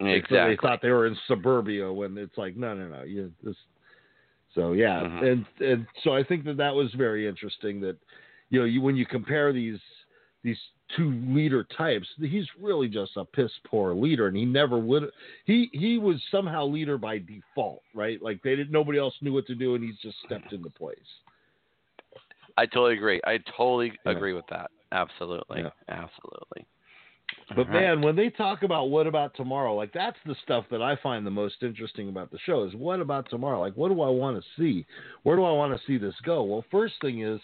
Yeah, 0.00 0.06
Exactly. 0.10 0.54
They 0.54 0.56
thought 0.62 0.80
they 0.80 0.90
were 0.90 1.06
in 1.06 1.16
suburbia 1.26 1.92
when 1.92 2.16
it's 2.18 2.36
like, 2.38 2.56
no, 2.56 2.72
no, 2.74 2.88
no. 2.88 3.02
You 3.02 3.32
this. 3.42 3.56
So 4.58 4.72
yeah, 4.72 5.04
Mhm. 5.04 5.22
and 5.22 5.46
and 5.60 5.86
so 6.02 6.12
I 6.16 6.24
think 6.24 6.44
that 6.46 6.56
that 6.56 6.74
was 6.74 6.92
very 6.94 7.28
interesting. 7.28 7.80
That 7.80 7.96
you 8.50 8.58
know, 8.58 8.64
you 8.66 8.80
when 8.80 8.96
you 8.96 9.06
compare 9.06 9.52
these 9.52 9.80
these 10.42 10.58
two 10.96 11.12
leader 11.28 11.62
types, 11.62 12.08
he's 12.18 12.48
really 12.58 12.88
just 12.88 13.16
a 13.16 13.24
piss 13.24 13.52
poor 13.64 13.94
leader, 13.94 14.26
and 14.26 14.36
he 14.36 14.44
never 14.44 14.76
would. 14.76 15.12
He 15.44 15.70
he 15.72 15.98
was 15.98 16.20
somehow 16.32 16.66
leader 16.66 16.98
by 16.98 17.18
default, 17.18 17.84
right? 17.94 18.20
Like 18.20 18.42
they 18.42 18.56
didn't. 18.56 18.72
Nobody 18.72 18.98
else 18.98 19.14
knew 19.20 19.32
what 19.32 19.46
to 19.46 19.54
do, 19.54 19.76
and 19.76 19.84
he's 19.84 19.98
just 19.98 20.16
stepped 20.26 20.52
into 20.52 20.70
place. 20.70 20.98
I 22.56 22.66
totally 22.66 22.94
agree. 22.94 23.20
I 23.24 23.38
totally 23.56 23.96
Yeah. 24.04 24.10
agree 24.10 24.32
with 24.32 24.46
that. 24.48 24.72
Absolutely. 24.90 25.60
Yeah. 25.60 25.70
Absolutely. 25.86 26.66
But 27.54 27.68
right. 27.68 27.80
man, 27.80 28.02
when 28.02 28.16
they 28.16 28.30
talk 28.30 28.62
about 28.62 28.90
what 28.90 29.06
about 29.06 29.34
tomorrow, 29.34 29.74
like 29.74 29.92
that's 29.92 30.18
the 30.26 30.36
stuff 30.42 30.64
that 30.70 30.82
I 30.82 30.96
find 31.02 31.26
the 31.26 31.30
most 31.30 31.56
interesting 31.62 32.08
about 32.08 32.30
the 32.30 32.38
show 32.44 32.64
is 32.64 32.74
what 32.74 33.00
about 33.00 33.28
tomorrow? 33.30 33.60
Like 33.60 33.74
what 33.74 33.88
do 33.88 34.00
I 34.02 34.10
want 34.10 34.36
to 34.36 34.42
see? 34.58 34.84
Where 35.22 35.36
do 35.36 35.44
I 35.44 35.52
want 35.52 35.78
to 35.78 35.86
see 35.86 35.98
this 35.98 36.14
go? 36.24 36.42
Well, 36.42 36.64
first 36.70 36.94
thing 37.00 37.22
is 37.22 37.40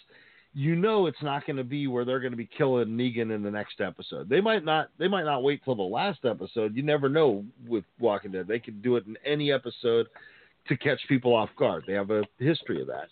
you 0.54 0.76
know 0.76 1.06
it's 1.06 1.22
not 1.22 1.44
going 1.46 1.56
to 1.56 1.64
be 1.64 1.88
where 1.88 2.04
they're 2.04 2.20
going 2.20 2.32
to 2.32 2.36
be 2.36 2.48
killing 2.56 2.88
Negan 2.88 3.34
in 3.34 3.42
the 3.42 3.50
next 3.50 3.80
episode. 3.80 4.28
They 4.28 4.40
might 4.40 4.64
not 4.64 4.88
they 4.98 5.08
might 5.08 5.24
not 5.24 5.42
wait 5.42 5.64
till 5.64 5.74
the 5.74 5.82
last 5.82 6.20
episode. 6.24 6.76
You 6.76 6.82
never 6.82 7.08
know 7.08 7.44
with 7.66 7.84
Walking 7.98 8.30
Dead. 8.30 8.46
They 8.46 8.60
can 8.60 8.80
do 8.80 8.96
it 8.96 9.06
in 9.06 9.16
any 9.26 9.52
episode 9.52 10.06
to 10.68 10.76
catch 10.76 11.00
people 11.08 11.34
off 11.34 11.50
guard. 11.58 11.84
They 11.86 11.94
have 11.94 12.10
a 12.10 12.22
history 12.38 12.80
of 12.80 12.86
that. 12.86 13.08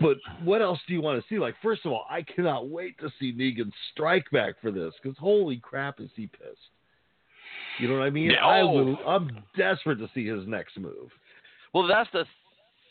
But 0.00 0.16
what 0.42 0.62
else 0.62 0.78
do 0.88 0.94
you 0.94 1.00
want 1.00 1.20
to 1.20 1.28
see? 1.28 1.38
Like, 1.38 1.54
first 1.62 1.84
of 1.84 1.92
all, 1.92 2.06
I 2.10 2.22
cannot 2.22 2.68
wait 2.68 2.98
to 2.98 3.10
see 3.18 3.32
Negan 3.32 3.70
strike 3.92 4.28
back 4.32 4.54
for 4.60 4.70
this 4.70 4.92
because 5.02 5.16
holy 5.18 5.58
crap, 5.58 6.00
is 6.00 6.10
he 6.16 6.26
pissed? 6.26 6.58
You 7.78 7.88
know 7.88 7.98
what 7.98 8.04
I 8.04 8.10
mean? 8.10 8.30
Yeah, 8.30 8.44
I 8.44 8.60
oh. 8.60 8.68
will, 8.68 8.98
I'm 9.06 9.42
desperate 9.56 9.98
to 9.98 10.08
see 10.14 10.26
his 10.26 10.46
next 10.46 10.78
move. 10.78 11.10
Well, 11.72 11.86
that's 11.86 12.08
the 12.12 12.24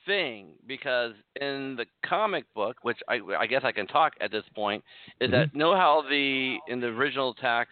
thing 0.06 0.48
because 0.68 1.14
in 1.40 1.76
the 1.78 1.86
comic 2.06 2.46
book, 2.54 2.78
which 2.82 2.98
I, 3.08 3.20
I 3.40 3.48
guess 3.48 3.62
I 3.64 3.72
can 3.72 3.88
talk 3.88 4.14
at 4.22 4.32
this 4.32 4.44
point, 4.56 4.84
is 5.20 5.30
Mm-hmm. 5.30 5.32
that 5.32 5.56
know 5.56 5.76
how 5.76 6.04
the 6.10 6.58
in 6.68 6.80
the 6.80 6.88
original 6.88 7.32
attack, 7.32 7.68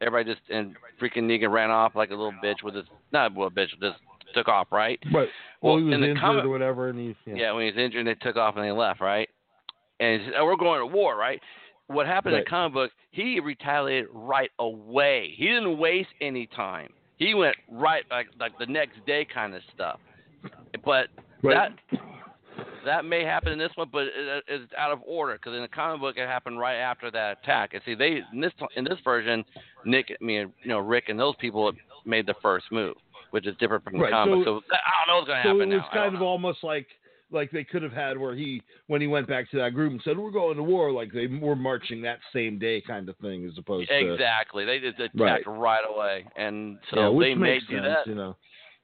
everybody 0.00 0.34
just 0.34 0.48
and 0.50 0.76
freaking 1.00 1.24
Negan 1.24 1.50
ran 1.50 1.70
off 1.70 1.94
like 1.94 2.10
a 2.10 2.14
little 2.14 2.34
bitch 2.44 2.62
with 2.62 2.74
his 2.74 2.84
not 3.12 3.34
well 3.34 3.50
bitch 3.50 3.70
just 3.80 3.98
took 4.36 4.48
off 4.48 4.68
right. 4.70 4.98
Right. 5.12 5.28
Well, 5.60 5.74
Well, 5.74 5.78
he 5.78 5.84
was 5.84 5.94
in 5.94 6.00
the 6.00 6.06
injured 6.10 6.20
comic- 6.22 6.44
or 6.44 6.48
whatever, 6.50 6.88
and 6.88 6.98
he. 6.98 7.16
Yeah. 7.26 7.52
when 7.52 7.64
he 7.64 7.70
was 7.72 7.78
injured, 7.78 8.06
they 8.06 8.14
took 8.14 8.36
off 8.36 8.56
and 8.56 8.64
they 8.64 8.70
left 8.70 9.00
right. 9.00 9.28
And 9.98 10.20
he 10.20 10.26
said, 10.26 10.34
oh, 10.38 10.44
we're 10.44 10.56
going 10.56 10.80
to 10.80 10.86
war, 10.86 11.16
right? 11.16 11.40
What 11.88 12.06
happened 12.06 12.34
in 12.34 12.40
the 12.40 12.50
comic 12.50 12.74
book? 12.74 12.90
He 13.12 13.40
retaliated 13.40 14.08
right 14.12 14.50
away. 14.58 15.32
He 15.36 15.46
didn't 15.46 15.78
waste 15.78 16.08
any 16.20 16.46
time. 16.48 16.88
He 17.16 17.32
went 17.32 17.56
right 17.70 18.04
like 18.10 18.26
like 18.38 18.52
the 18.58 18.66
next 18.66 19.04
day 19.06 19.24
kind 19.24 19.54
of 19.54 19.62
stuff. 19.74 19.98
But 20.84 21.06
Right. 21.42 21.70
that 21.90 22.00
that 22.84 23.04
may 23.04 23.24
happen 23.24 23.52
in 23.52 23.58
this 23.58 23.70
one, 23.76 23.88
but 23.92 24.04
it, 24.04 24.44
it's 24.48 24.72
out 24.76 24.92
of 24.92 25.00
order 25.06 25.34
because 25.34 25.54
in 25.54 25.62
the 25.62 25.68
comic 25.68 26.00
book 26.00 26.16
it 26.18 26.26
happened 26.26 26.58
right 26.58 26.76
after 26.76 27.10
that 27.10 27.38
attack. 27.42 27.72
And 27.74 27.82
see, 27.86 27.94
they 27.94 28.20
in 28.32 28.40
this 28.40 28.52
in 28.76 28.84
this 28.84 28.98
version, 29.02 29.44
Nick, 29.84 30.06
I 30.20 30.22
mean, 30.24 30.52
you 30.62 30.68
know, 30.68 30.78
Rick 30.78 31.04
and 31.08 31.18
those 31.18 31.34
people 31.36 31.72
made 32.04 32.26
the 32.26 32.34
first 32.42 32.66
move, 32.70 32.96
which 33.36 33.46
is 33.46 33.54
different 33.58 33.84
from 33.84 33.92
the 33.98 33.98
Right, 34.00 34.10
comic. 34.10 34.44
so- 34.46 34.60
So, 34.70 34.74
I 34.74 35.04
don't 35.06 35.08
know 35.08 35.16
what's 35.18 35.26
going 35.28 35.36
to 35.36 35.42
so 35.42 35.48
happen 35.52 35.72
it 35.72 35.76
was 35.76 35.84
now. 35.92 36.00
Kind 36.02 36.14
of 36.14 36.20
know. 36.20 36.26
almost 36.26 36.64
like 36.64 36.86
like 37.32 37.50
they 37.50 37.64
could 37.64 37.82
have 37.82 37.92
had 37.92 38.16
where 38.16 38.34
he 38.34 38.62
when 38.86 39.00
he 39.00 39.08
went 39.08 39.26
back 39.28 39.50
to 39.50 39.56
that 39.58 39.74
group 39.74 39.90
and 39.92 40.00
said 40.02 40.16
we're 40.16 40.30
going 40.30 40.56
to 40.56 40.62
war 40.62 40.92
like 40.92 41.12
they 41.12 41.26
were 41.26 41.56
marching 41.56 42.00
that 42.02 42.18
same 42.32 42.56
day 42.58 42.80
kind 42.80 43.08
of 43.08 43.16
thing 43.18 43.44
as 43.44 43.58
opposed 43.58 43.88
to 43.88 44.12
Exactly. 44.12 44.64
They 44.64 44.78
just 44.78 44.98
attacked 45.00 45.18
Right. 45.18 45.46
right, 45.46 45.84
away, 45.88 46.24
and 46.36 46.78
so 46.90 47.00
yeah, 47.12 47.18
they 47.20 47.34
may 47.34 47.54
makes 47.54 47.66
do 47.66 47.74
sense, 47.76 47.84
that. 47.86 48.06
you 48.06 48.14
know. 48.14 48.36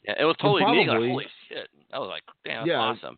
Yeah, 0.05 0.15
it 0.21 0.25
was 0.25 0.37
totally 0.41 0.65
neat. 0.77 0.89
Like, 0.89 0.99
holy 0.99 1.27
shit! 1.49 1.69
I 1.93 1.99
was 2.01 2.09
like, 2.09 2.25
damn, 2.45 2.67
that's 2.67 2.69
Yeah. 2.69 2.79
awesome. 2.81 3.17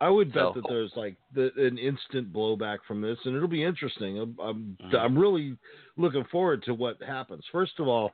I 0.00 0.08
would 0.10 0.32
bet 0.32 0.42
So- 0.42 0.52
that 0.54 0.64
there's 0.68 0.92
like 0.96 1.16
the, 1.34 1.52
an 1.56 1.78
instant 1.78 2.32
blowback 2.32 2.78
from 2.86 3.00
this, 3.00 3.18
and 3.24 3.34
it'll 3.36 3.48
be 3.48 3.62
interesting. 3.64 4.18
I'm 4.18 4.36
I'm, 4.40 4.76
Mhm. 4.82 4.94
I'm 4.98 5.16
really 5.18 5.56
looking 5.96 6.24
forward 6.24 6.62
to 6.64 6.74
what 6.74 7.00
happens. 7.02 7.44
First 7.52 7.78
of 7.80 7.86
all, 7.88 8.12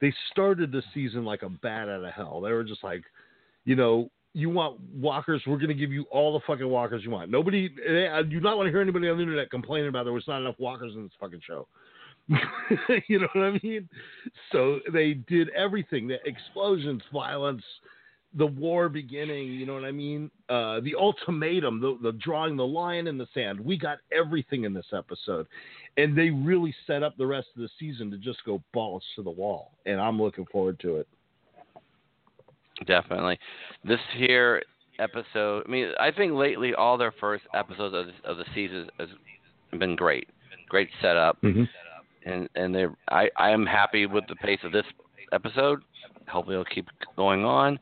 they 0.00 0.12
started 0.30 0.72
the 0.72 0.82
season 0.92 1.24
like 1.24 1.42
a 1.42 1.48
bat 1.48 1.88
out 1.88 2.04
of 2.04 2.12
hell. 2.12 2.40
They 2.40 2.52
were 2.52 2.64
just 2.64 2.84
like, 2.84 3.02
you 3.64 3.76
know, 3.76 4.10
you 4.34 4.50
want 4.50 4.80
walkers, 4.92 5.42
we're 5.46 5.56
going 5.56 5.68
to 5.68 5.74
give 5.74 5.92
you 5.92 6.04
all 6.10 6.32
the 6.32 6.44
fucking 6.46 6.68
walkers 6.68 7.04
you 7.04 7.10
want. 7.10 7.30
Nobody, 7.30 7.70
I 8.12 8.22
do 8.22 8.40
not 8.40 8.56
want 8.56 8.66
to 8.66 8.70
hear 8.70 8.80
anybody 8.80 9.08
on 9.08 9.16
the 9.16 9.22
internet 9.22 9.50
complaining 9.50 9.88
about 9.88 10.04
there 10.04 10.12
was 10.12 10.26
not 10.26 10.40
enough 10.40 10.56
walkers 10.58 10.92
in 10.94 11.04
this 11.04 11.12
fucking 11.20 11.40
show. 11.46 11.68
you 13.08 13.20
know 13.20 13.28
what 13.34 13.44
I 13.44 13.60
mean? 13.62 13.88
So 14.50 14.80
they 14.92 15.14
did 15.14 15.50
everything: 15.50 16.08
the 16.08 16.16
explosions, 16.24 17.02
violence, 17.12 17.62
the 18.34 18.46
war 18.46 18.88
beginning. 18.88 19.48
You 19.48 19.66
know 19.66 19.74
what 19.74 19.84
I 19.84 19.92
mean? 19.92 20.30
Uh, 20.48 20.80
the 20.80 20.94
ultimatum, 20.98 21.80
the, 21.80 21.98
the 22.02 22.12
drawing 22.12 22.56
the 22.56 22.66
line 22.66 23.06
in 23.06 23.18
the 23.18 23.26
sand. 23.34 23.60
We 23.60 23.78
got 23.78 23.98
everything 24.10 24.64
in 24.64 24.72
this 24.72 24.86
episode, 24.96 25.46
and 25.96 26.16
they 26.16 26.30
really 26.30 26.74
set 26.86 27.02
up 27.02 27.16
the 27.16 27.26
rest 27.26 27.48
of 27.56 27.62
the 27.62 27.68
season 27.78 28.10
to 28.10 28.16
just 28.18 28.44
go 28.44 28.62
balls 28.72 29.02
to 29.16 29.22
the 29.22 29.30
wall. 29.30 29.72
And 29.86 30.00
I'm 30.00 30.20
looking 30.20 30.46
forward 30.46 30.78
to 30.80 30.96
it. 30.96 31.08
Definitely. 32.86 33.38
This 33.84 34.00
here 34.16 34.62
episode. 34.98 35.64
I 35.66 35.70
mean, 35.70 35.92
I 36.00 36.10
think 36.10 36.32
lately 36.32 36.74
all 36.74 36.98
their 36.98 37.12
first 37.20 37.44
episodes 37.54 37.94
of, 37.94 38.06
the- 38.06 38.28
of 38.30 38.36
the 38.38 38.44
season 38.54 38.88
has 38.98 39.08
been 39.78 39.96
great. 39.96 40.28
Great 40.68 40.88
setup, 41.00 41.40
Mm-hmm. 41.42 41.64
and 42.28 42.48
and 42.56 42.74
they. 42.74 42.86
I 43.10 43.28
I 43.36 43.50
am 43.50 43.64
happy 43.66 44.06
with 44.06 44.24
the 44.28 44.34
pace 44.36 44.58
of 44.64 44.72
this 44.72 44.86
episode. 45.32 45.82
Hopefully, 46.26 46.54
it'll 46.54 46.64
keep 46.64 46.88
going 47.16 47.44
on. 47.44 47.78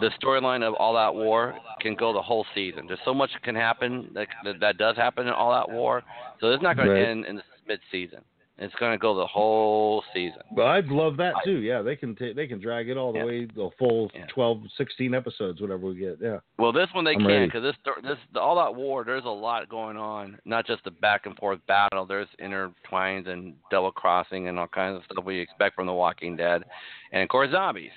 The 0.00 0.10
storyline 0.22 0.62
of 0.62 0.74
All 0.74 0.96
Out 0.96 1.14
War 1.16 1.54
can 1.80 1.94
go 1.96 2.12
the 2.12 2.20
whole 2.22 2.44
season. 2.54 2.86
There's 2.86 3.00
so 3.06 3.14
much 3.14 3.30
can 3.42 3.54
happen 3.56 4.10
that 4.14 4.28
that, 4.44 4.60
that 4.60 4.76
does 4.76 4.96
happen 4.96 5.26
in 5.26 5.32
All 5.32 5.50
Out 5.50 5.72
War. 5.72 6.02
So 6.40 6.50
it's 6.52 6.62
not 6.62 6.76
going 6.76 6.90
Right. 6.90 7.00
to 7.00 7.08
end 7.08 7.24
in 7.24 7.36
the 7.36 7.42
mid 7.66 7.80
season. 7.90 8.20
It's 8.58 8.74
going 8.76 8.92
to 8.92 8.96
go 8.98 9.14
the 9.14 9.26
whole 9.26 10.02
season. 10.14 10.40
Well, 10.50 10.66
I'd 10.68 10.86
love 10.86 11.18
that 11.18 11.34
too. 11.44 11.58
Yeah, 11.58 11.82
they 11.82 11.94
can 11.94 12.16
ta- 12.16 12.32
they 12.34 12.46
can 12.46 12.58
drag 12.58 12.88
it 12.88 12.96
all 12.96 13.12
the 13.12 13.18
Yeah. 13.18 13.24
way 13.26 13.44
the 13.44 13.68
full 13.78 14.10
Yeah. 14.14 14.24
12, 14.28 14.62
16 14.78 15.12
episodes, 15.12 15.60
whatever 15.60 15.88
we 15.88 15.96
get. 15.96 16.16
Yeah. 16.22 16.38
Well, 16.58 16.72
this 16.72 16.88
one 16.94 17.04
they 17.04 17.12
I'm 17.16 17.20
can 17.26 17.44
because 17.48 17.62
this 17.62 17.76
this 18.02 18.16
All 18.34 18.56
that 18.56 18.74
War. 18.74 19.04
There's 19.04 19.26
a 19.26 19.28
lot 19.28 19.68
going 19.68 19.98
on. 19.98 20.38
Not 20.46 20.66
just 20.66 20.84
the 20.84 20.90
back 20.90 21.26
and 21.26 21.36
forth 21.36 21.58
battle. 21.66 22.06
There's 22.06 22.28
intertwines 22.40 23.28
and 23.28 23.56
double 23.70 23.92
crossing 23.92 24.48
and 24.48 24.58
all 24.58 24.68
kinds 24.68 24.96
of 24.96 25.04
stuff 25.04 25.22
we 25.26 25.38
expect 25.38 25.74
from 25.74 25.86
The 25.86 25.92
Walking 25.92 26.34
Dead, 26.34 26.64
and 27.12 27.22
of 27.22 27.28
course 27.28 27.50
zombies. 27.50 27.92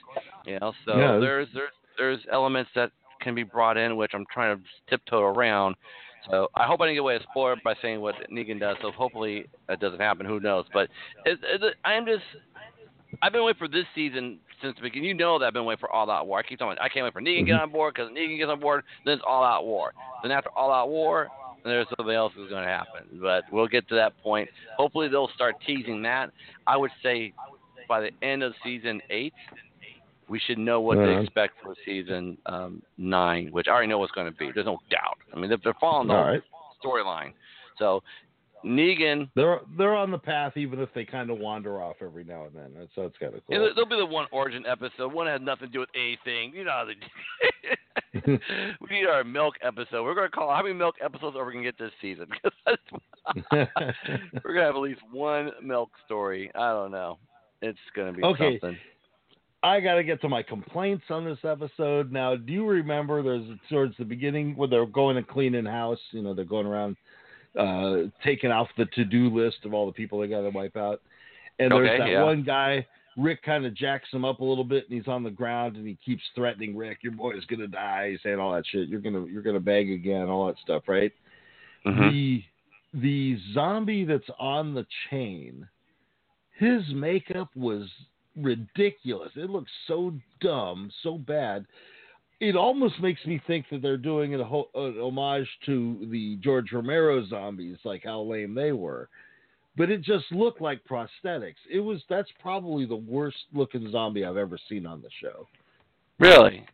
You 0.46 0.60
know, 0.60 0.74
so 0.84 0.98
Yeah. 0.98 1.20
there's 1.20 1.48
there's 1.54 1.72
there's 1.98 2.20
elements 2.34 2.72
that 2.76 2.92
can 3.22 3.34
be 3.34 3.44
brought 3.44 3.78
in, 3.78 3.96
which 3.96 4.12
I'm 4.14 4.26
trying 4.26 4.58
to 4.58 4.64
tiptoe 4.90 5.22
around. 5.24 5.76
So 6.30 6.48
I 6.56 6.66
hope 6.66 6.82
I 6.82 6.86
didn't 6.86 6.96
get 6.96 7.02
away 7.02 7.16
with 7.16 7.24
spoiler 7.24 7.56
by 7.64 7.76
saying 7.82 8.02
what 8.02 8.16
Negan 8.32 8.60
does. 8.60 8.78
So 8.82 8.92
hopefully 8.92 9.46
it 9.68 9.80
doesn't 9.80 10.00
happen. 10.00 10.26
Who 10.26 10.40
knows? 10.40 10.66
But 10.74 10.90
it, 11.26 11.40
it, 11.44 11.76
I'm 11.86 12.06
just 12.06 12.24
I've 13.22 13.32
been 13.32 13.44
waiting 13.44 13.58
for 13.58 13.68
this 13.68 13.86
season 13.96 14.40
since 14.62 14.76
the 14.76 14.82
beginning. 14.82 15.10
You 15.10 15.14
know 15.16 15.40
that 15.40 15.46
I've 15.46 15.54
been 15.54 15.66
waiting 15.66 15.80
for 15.80 15.92
All 15.92 16.10
Out 16.10 16.28
War. 16.28 16.40
I 16.40 16.44
keep 16.44 16.60
telling 16.60 16.78
you, 16.78 16.84
I 16.84 16.90
can't 16.90 17.04
wait 17.04 17.14
for 17.14 17.22
Negan 17.22 17.40
to 17.40 17.44
get 17.46 17.54
mm-hmm. 17.54 17.64
on 17.64 17.72
board 17.72 17.94
because 17.94 18.12
Negan 18.12 18.38
gets 18.38 18.50
on 18.50 18.60
board, 18.60 18.84
then 19.06 19.16
it's 19.16 19.24
All 19.28 19.44
Out 19.44 19.66
War. 19.66 19.94
Then 20.22 20.32
after 20.32 20.50
All 20.56 20.72
Out 20.72 20.90
War, 20.90 21.28
then 21.64 21.74
there's 21.74 21.88
something 21.98 22.16
else 22.16 22.34
that's 22.38 22.50
going 22.50 22.64
to 22.64 22.70
happen. 22.70 23.20
But 23.22 23.44
we'll 23.52 23.68
get 23.68 23.88
to 23.90 23.96
that 23.96 24.18
point. 24.22 24.50
Hopefully 24.78 25.08
they'll 25.08 25.32
start 25.34 25.56
teasing 25.66 26.02
that. 26.04 26.32
I 26.68 26.78
would 26.78 26.92
say 27.02 27.34
by 27.88 28.02
the 28.02 28.12
end 28.22 28.44
of 28.44 28.54
season 28.64 29.02
eight, 29.10 29.34
we 30.30 30.40
should 30.40 30.58
know 30.58 30.80
what 30.82 30.96
to 30.96 31.20
expect 31.22 31.56
for 31.64 31.74
season 31.86 32.38
um, 32.46 32.82
nine, 32.98 33.50
which 33.52 33.68
I 33.68 33.72
already 33.72 33.88
know 33.88 33.98
what's 33.98 34.12
going 34.12 34.32
to 34.32 34.38
be. 34.38 34.52
There's 34.54 34.66
no 34.66 34.80
doubt. 34.90 35.18
I 35.36 35.40
mean, 35.40 35.50
they're, 35.50 35.60
they're 35.64 35.74
following 35.80 36.08
the 36.08 36.14
right. 36.14 36.42
storyline. 36.84 37.34
So 37.78 38.02
Negan 38.66 39.30
They're 39.36 39.62
they're 39.78 39.96
on 39.96 40.12
the 40.12 40.18
path, 40.18 40.58
even 40.58 40.80
if 40.80 40.90
they 40.94 41.06
kind 41.06 41.30
of 41.30 41.38
wander 41.40 41.82
off 41.82 41.96
every 42.02 42.26
now 42.26 42.44
and 42.46 42.54
then. 42.56 42.88
So 42.94 43.04
that's 43.04 43.18
kind 43.18 43.34
of 43.34 43.42
Yeah, 43.48 43.58
cool. 43.58 43.66
there- 43.66 43.74
there'll 43.76 43.90
be 43.90 43.96
the 43.98 44.06
one 44.06 44.28
origin 44.32 44.66
episode. 44.66 45.14
One 45.14 45.28
has 45.28 45.40
nothing 45.42 45.68
to 45.68 45.72
do 45.74 45.80
with 45.80 45.90
anything. 45.96 46.54
You 46.54 46.66
know 46.66 46.72
how 46.72 46.86
they 46.86 46.96
do. 46.96 48.38
we 48.82 48.88
need 49.00 49.06
our 49.08 49.24
milk 49.24 49.56
episode. 49.62 50.04
We're 50.04 50.16
gonna 50.16 50.30
call 50.30 50.54
how 50.54 50.62
many 50.62 50.74
milk 50.76 50.96
episodes 51.02 51.38
are 51.38 51.46
we 51.46 51.54
gonna 51.54 51.64
get 51.64 51.78
this 51.78 51.92
season? 52.02 52.28
we're 53.52 54.54
gonna 54.54 54.66
have 54.66 54.76
at 54.76 54.82
least 54.82 55.02
one 55.12 55.52
milk 55.64 55.92
story. 56.06 56.52
I 56.56 56.72
don't 56.72 56.92
know. 56.92 57.18
It's 57.62 57.80
gonna 57.96 58.14
be 58.14 58.24
Okay. 58.24 58.60
something. 58.60 58.78
I 59.62 59.80
got 59.82 59.96
to 59.96 60.04
get 60.04 60.22
to 60.22 60.30
my 60.30 60.42
complaints 60.42 61.04
on 61.10 61.26
this 61.26 61.40
episode. 61.44 62.12
Now, 62.12 62.36
do 62.36 62.54
you 62.54 62.66
remember 62.66 63.22
there's 63.22 63.46
towards 63.70 63.96
the 63.98 64.06
beginning 64.06 64.56
where 64.56 64.68
they're 64.70 64.86
going 64.86 65.18
and 65.18 65.28
cleaning 65.28 65.66
house? 65.66 66.00
You 66.12 66.22
know, 66.22 66.34
they're 66.34 66.46
going 66.46 66.66
around 66.66 66.96
uh, 67.60 68.10
taking 68.24 68.52
off 68.52 68.70
the 68.78 68.86
to 68.86 69.04
do 69.04 69.30
list 69.30 69.58
of 69.66 69.74
all 69.74 69.86
the 69.86 69.92
people 69.92 70.20
they 70.20 70.28
got 70.28 70.42
to 70.42 70.50
wipe 70.50 70.78
out. 70.78 71.02
And 71.60 71.72
there's 71.72 71.90
Okay, 71.90 71.98
that 71.98 72.10
yeah. 72.10 72.24
one 72.24 72.44
guy, 72.44 72.88
Rick 73.18 73.44
kind 73.44 73.66
of 73.66 73.76
jacks 73.76 74.08
him 74.14 74.24
up 74.24 74.40
a 74.40 74.46
little 74.46 74.64
bit 74.64 74.86
and 74.88 74.98
he's 74.98 75.10
on 75.10 75.24
the 75.24 75.30
ground 75.30 75.76
and 75.76 75.86
he 75.86 75.98
keeps 76.06 76.24
threatening 76.36 76.78
Rick, 76.78 77.00
your 77.02 77.12
boy 77.12 77.32
is 77.36 77.44
going 77.46 77.60
to 77.60 77.68
die, 77.68 78.12
He's 78.12 78.20
saying 78.24 78.40
all 78.40 78.54
that 78.54 78.66
shit. 78.66 78.88
You're 78.88 79.02
going 79.02 79.16
to 79.16 79.30
you're 79.30 79.42
going 79.44 79.56
to 79.56 79.60
beg 79.60 79.92
again, 79.92 80.30
all 80.30 80.48
that 80.48 80.56
stuff, 80.64 80.84
right? 80.88 81.12
Mhm. 81.86 82.12
the 82.12 82.44
the 82.94 83.38
zombie 83.54 84.06
that's 84.06 84.30
on 84.40 84.74
the 84.74 84.86
chain, 85.10 85.68
his 86.58 86.82
makeup 86.94 87.50
was 87.56 87.88
ridiculous. 88.42 89.32
It 89.36 89.50
looks 89.50 89.72
so 89.88 90.14
dumb, 90.42 90.92
so 91.04 91.18
bad. 91.18 91.66
It 92.40 92.56
almost 92.56 93.00
makes 93.02 93.26
me 93.26 93.42
think 93.48 93.66
that 93.70 93.82
they're 93.82 93.98
doing 93.98 94.34
a 94.36 94.44
ho- 94.44 94.70
an 94.74 94.98
homage 95.00 95.48
to 95.66 96.08
the 96.10 96.38
George 96.38 96.72
Romero 96.72 97.26
zombies, 97.28 97.78
like 97.84 98.04
how 98.06 98.22
lame 98.22 98.54
they 98.54 98.72
were. 98.72 99.10
But 99.76 99.90
it 99.90 100.02
just 100.02 100.26
looked 100.32 100.62
like 100.62 100.82
prosthetics. 100.86 101.56
It 101.72 101.80
was 101.80 102.02
that's 102.10 102.30
probably 102.42 102.86
the 102.86 102.96
worst 102.96 103.38
looking 103.54 103.92
zombie 103.92 104.26
I've 104.26 104.38
ever 104.38 104.58
seen 104.70 104.86
on 104.86 105.02
the 105.02 105.10
show. 105.22 105.48
Really? 106.20 106.66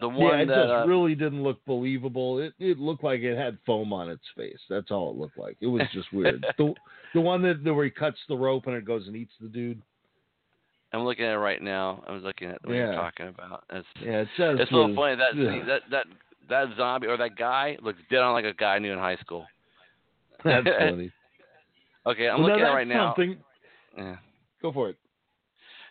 The 0.00 0.08
one 0.08 0.38
yeah, 0.38 0.42
it 0.42 0.46
that 0.46 0.54
just 0.54 0.70
uh, 0.70 0.86
really 0.86 1.14
didn't 1.14 1.42
look 1.42 1.64
believable. 1.66 2.38
It 2.38 2.54
it 2.58 2.78
looked 2.78 3.04
like 3.04 3.20
it 3.20 3.36
had 3.36 3.58
foam 3.66 3.92
on 3.92 4.08
its 4.08 4.22
face. 4.36 4.58
That's 4.70 4.90
all 4.90 5.10
it 5.10 5.16
looked 5.16 5.38
like. 5.38 5.56
It 5.60 5.66
was 5.66 5.82
just 5.92 6.12
weird. 6.12 6.44
the 6.58 6.74
the 7.14 7.20
one 7.20 7.42
that 7.42 7.62
where 7.64 7.84
he 7.84 7.90
cuts 7.90 8.18
the 8.28 8.36
rope 8.36 8.66
and 8.66 8.76
it 8.76 8.84
goes 8.84 9.06
and 9.06 9.16
eats 9.16 9.34
the 9.40 9.48
dude. 9.48 9.82
I'm 10.92 11.04
looking 11.04 11.24
at 11.24 11.32
it 11.34 11.38
right 11.38 11.62
now. 11.62 12.04
I 12.06 12.12
was 12.12 12.22
looking 12.22 12.48
at 12.50 12.62
what 12.64 12.74
Yeah. 12.74 12.86
you're 12.86 12.94
talking 12.94 13.28
about. 13.28 13.64
It's 13.70 13.86
Yeah, 14.00 14.20
it 14.20 14.28
just 14.36 14.60
it's 14.60 14.70
so 14.70 14.86
was- 14.86 14.96
funny 14.96 15.16
that 15.16 15.34
yeah. 15.36 15.64
that 15.66 15.82
that 15.90 16.06
that 16.48 16.76
zombie 16.76 17.06
or 17.06 17.16
that 17.16 17.36
guy 17.36 17.78
looks 17.80 17.98
dead 18.10 18.18
on 18.20 18.32
like 18.34 18.44
a 18.44 18.52
guy 18.52 18.74
I 18.76 18.78
knew 18.78 18.92
in 18.92 18.98
high 18.98 19.16
school. 19.16 19.46
That's 20.44 20.66
funny. 20.78 21.10
Okay, 22.04 22.28
I'm 22.28 22.40
Well, 22.42 22.50
looking 22.50 22.64
at 22.64 22.70
it 22.70 22.74
right 22.74 22.86
now. 22.86 23.14
Something. 23.16 23.36
Yeah. 23.96 24.16
Go 24.60 24.72
for 24.72 24.90
it. 24.90 24.96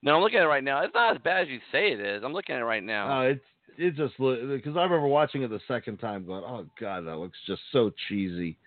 No, 0.03 0.15
I'm 0.15 0.21
looking 0.21 0.39
at 0.39 0.43
it 0.45 0.47
right 0.47 0.63
now. 0.63 0.83
It's 0.83 0.93
not 0.93 1.15
as 1.15 1.21
bad 1.21 1.43
as 1.43 1.47
you 1.47 1.59
say 1.71 1.91
it 1.91 1.99
is. 1.99 2.23
I'm 2.23 2.33
looking 2.33 2.55
at 2.55 2.61
it 2.61 2.65
right 2.65 2.83
now. 2.83 3.19
Uh, 3.21 3.23
it's 3.23 3.43
it 3.77 3.95
just 3.95 4.17
because 4.17 4.75
I 4.75 4.83
remember 4.83 5.07
watching 5.07 5.43
it 5.43 5.49
the 5.49 5.61
second 5.67 5.97
time, 5.97 6.25
going, 6.25 6.43
"Oh 6.45 6.65
God, 6.79 7.05
that 7.05 7.17
looks 7.17 7.37
just 7.47 7.61
so 7.71 7.91
cheesy." 8.09 8.57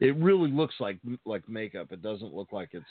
It 0.00 0.16
really 0.16 0.50
looks 0.50 0.74
like 0.80 0.98
like 1.24 1.46
makeup. 1.48 1.92
It 1.92 2.02
doesn't 2.02 2.32
look 2.34 2.52
like 2.52 2.70
it's 2.72 2.84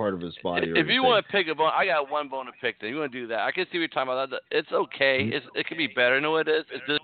part 0.00 0.14
of 0.14 0.20
his 0.20 0.34
body. 0.42 0.70
or 0.70 0.76
if 0.76 0.86
you 0.88 1.02
want 1.02 1.24
to 1.24 1.30
pick 1.32 1.46
a 1.48 1.54
bone, 1.54 1.70
I 1.74 1.84
got 1.84 2.10
one 2.10 2.28
bone 2.28 2.46
to 2.46 2.52
pick. 2.60 2.80
Then 2.80 2.88
you 2.90 2.96
want 2.98 3.12
to 3.12 3.20
do 3.20 3.26
that? 3.28 3.40
I 3.40 3.52
can 3.52 3.64
see 3.64 3.78
what 3.78 3.80
you're 3.80 3.88
talking 3.88 4.12
about. 4.12 4.30
That 4.30 4.40
It's 4.50 4.72
okay. 4.72 5.24
Mm-hmm. 5.24 5.32
It's, 5.34 5.46
it 5.54 5.66
could 5.66 5.76
be 5.78 5.88
better. 5.88 6.14
You 6.16 6.22
know 6.22 6.30
what 6.30 6.48
it 6.48 6.52
is? 6.60 6.64
It 6.72 6.80
just 6.86 7.00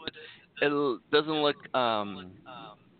it 0.63 1.01
doesn't 1.13 1.43
look. 1.43 1.57
Um, 1.75 2.31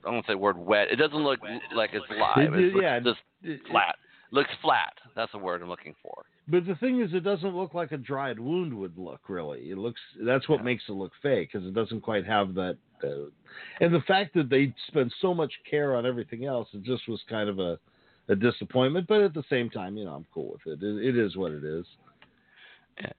I 0.07 0.11
won't 0.11 0.27
say 0.27 0.35
the 0.35 0.39
word 0.39 0.59
wet. 0.59 0.89
It 0.91 0.97
doesn't 0.97 1.17
look 1.17 1.41
like 1.75 1.91
it's 1.95 2.05
live. 2.11 2.55
It- 2.55 2.75
yeah, 2.81 3.01
just 3.01 3.19
It- 3.43 3.61
flat. 3.71 3.97
Looks 4.33 4.51
flat. 4.61 4.93
That's 5.15 5.33
the 5.33 5.39
word 5.39 5.63
I'm 5.63 5.69
looking 5.69 5.95
for. 6.03 6.25
But 6.49 6.67
the 6.67 6.75
thing 6.77 7.01
is, 7.01 7.15
it 7.15 7.25
doesn't 7.25 7.57
look 7.57 7.75
like 7.75 7.93
a 7.93 7.97
dried 7.97 8.39
wound 8.39 8.75
would 8.75 8.99
look. 8.99 9.21
Really, 9.29 9.71
it 9.71 9.79
looks. 9.79 10.01
That's 10.21 10.49
what 10.49 10.59
Yeah. 10.59 10.65
makes 10.65 10.83
it 10.89 10.93
look 10.93 11.13
fake 11.23 11.51
because 11.53 11.67
it 11.67 11.75
doesn't 11.75 12.03
quite 12.03 12.27
have 12.27 12.55
that. 12.55 12.77
Uh, 13.03 13.31
and 13.81 13.95
the 13.95 14.01
fact 14.03 14.35
that 14.35 14.49
they 14.49 14.75
spend 14.89 15.13
so 15.21 15.33
much 15.33 15.53
care 15.69 15.95
on 15.97 16.05
everything 16.07 16.45
else, 16.45 16.69
it 16.75 16.83
just 16.83 17.07
was 17.09 17.23
kind 17.29 17.49
of 17.49 17.59
a, 17.59 17.79
a 18.29 18.37
disappointment. 18.37 19.07
But 19.07 19.21
at 19.23 19.35
the 19.35 19.45
same 19.51 19.71
time, 19.71 19.97
you 19.97 20.05
know, 20.05 20.15
I'm 20.15 20.27
cool 20.33 20.53
with 20.53 20.81
it. 20.81 20.85
It, 20.85 21.17
it 21.17 21.19
is 21.19 21.37
what 21.37 21.53
it 21.53 21.65
is. 21.65 21.85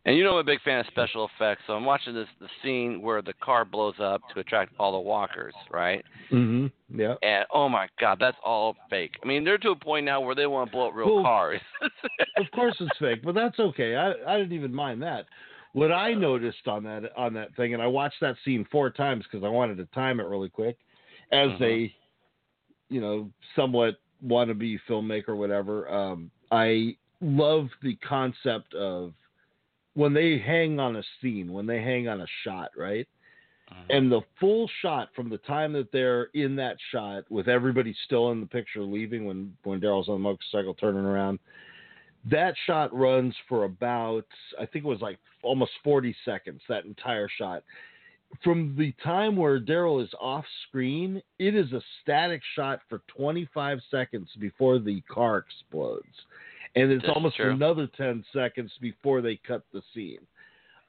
And 0.05 0.17
you 0.17 0.23
know 0.23 0.31
I'm 0.31 0.37
a 0.37 0.43
big 0.43 0.61
fan 0.63 0.79
of 0.79 0.87
special 0.87 1.29
effects, 1.35 1.61
so 1.67 1.73
I'm 1.73 1.85
watching 1.85 2.15
this 2.15 2.27
the 2.41 2.47
scene 2.63 2.99
where 2.99 3.21
the 3.21 3.33
car 3.33 3.63
blows 3.63 3.93
up 3.99 4.23
to 4.33 4.39
attract 4.39 4.73
all 4.79 4.91
the 4.91 4.99
walkers, 4.99 5.53
right? 5.69 6.03
Mm-hmm. 6.31 6.99
Yeah. 6.99 7.13
And 7.21 7.45
oh 7.53 7.69
my 7.69 7.87
god, 7.99 8.17
that's 8.19 8.37
all 8.43 8.75
fake. 8.89 9.19
I 9.23 9.27
mean, 9.27 9.43
they're 9.43 9.59
to 9.59 9.69
a 9.71 9.75
point 9.75 10.05
now 10.05 10.19
where 10.19 10.33
they 10.33 10.47
want 10.47 10.67
to 10.67 10.71
blow 10.71 10.87
up 10.87 10.95
real 10.95 11.13
Well, 11.13 11.23
cars. 11.23 11.61
of 12.37 12.45
course 12.55 12.75
it's 12.79 12.97
fake, 12.97 13.21
but 13.23 13.35
that's 13.35 13.59
okay. 13.59 13.95
I 13.95 14.13
I 14.25 14.37
didn't 14.37 14.53
even 14.53 14.73
mind 14.73 15.01
that. 15.03 15.25
What 15.73 15.91
I 15.91 16.15
noticed 16.15 16.67
on 16.67 16.83
that 16.85 17.11
on 17.15 17.33
that 17.35 17.55
thing, 17.55 17.75
and 17.75 17.83
I 17.83 17.87
watched 17.87 18.19
that 18.21 18.35
scene 18.43 18.65
four 18.71 18.89
times 18.89 19.25
because 19.29 19.45
I 19.45 19.49
wanted 19.49 19.77
to 19.77 19.85
time 19.93 20.19
it 20.19 20.25
really 20.25 20.49
quick, 20.49 20.77
as 21.31 21.51
Mhm. 21.51 21.61
a, 21.61 21.93
you 22.89 22.99
know, 22.99 23.29
somewhat 23.55 23.97
wannabe 24.25 24.79
filmmaker, 24.89 25.35
whatever. 25.35 25.89
Um, 25.89 26.31
I 26.51 26.95
love 27.21 27.69
the 27.81 27.95
concept 27.97 28.73
of 28.73 29.13
when 29.93 30.13
they 30.13 30.37
hang 30.37 30.79
on 30.79 30.95
a 30.95 31.03
scene, 31.21 31.51
when 31.51 31.65
they 31.65 31.81
hang 31.81 32.07
on 32.07 32.21
a 32.21 32.27
shot, 32.43 32.69
right? 32.77 33.07
and 33.89 34.11
the 34.11 34.21
full 34.39 34.69
shot 34.81 35.09
from 35.15 35.29
the 35.29 35.37
time 35.39 35.73
that 35.73 35.91
they're 35.91 36.25
in 36.33 36.55
that 36.55 36.77
shot 36.91 37.29
with 37.29 37.47
everybody 37.47 37.95
still 38.05 38.31
in 38.31 38.39
the 38.39 38.45
picture 38.45 38.81
leaving 38.81 39.25
when 39.25 39.53
when 39.63 39.79
Daryl's 39.79 40.07
on 40.07 40.15
the 40.15 40.19
motorcycle 40.19 40.73
turning 40.73 41.05
around 41.05 41.39
that 42.29 42.53
shot 42.65 42.93
runs 42.95 43.35
for 43.47 43.65
about 43.65 44.25
I 44.59 44.65
think 44.65 44.85
it 44.85 44.87
was 44.87 45.01
like 45.01 45.19
almost 45.43 45.71
40 45.83 46.15
seconds 46.25 46.61
that 46.69 46.85
entire 46.85 47.27
shot 47.37 47.63
from 48.43 48.75
the 48.77 48.93
time 49.03 49.35
where 49.35 49.59
Daryl 49.59 50.03
is 50.03 50.09
off 50.19 50.45
screen 50.67 51.21
it 51.39 51.55
is 51.55 51.71
a 51.73 51.81
static 52.01 52.41
shot 52.55 52.79
for 52.89 53.01
25 53.17 53.79
seconds 53.89 54.29
before 54.39 54.79
the 54.79 55.01
car 55.09 55.37
explodes 55.37 56.05
and 56.75 56.91
it's 56.91 57.01
This 57.01 57.09
is 57.09 57.15
almost 57.15 57.35
true. 57.37 57.51
another 57.51 57.87
10 57.97 58.23
seconds 58.33 58.71
before 58.81 59.21
they 59.21 59.37
cut 59.47 59.63
the 59.73 59.81
scene 59.93 60.19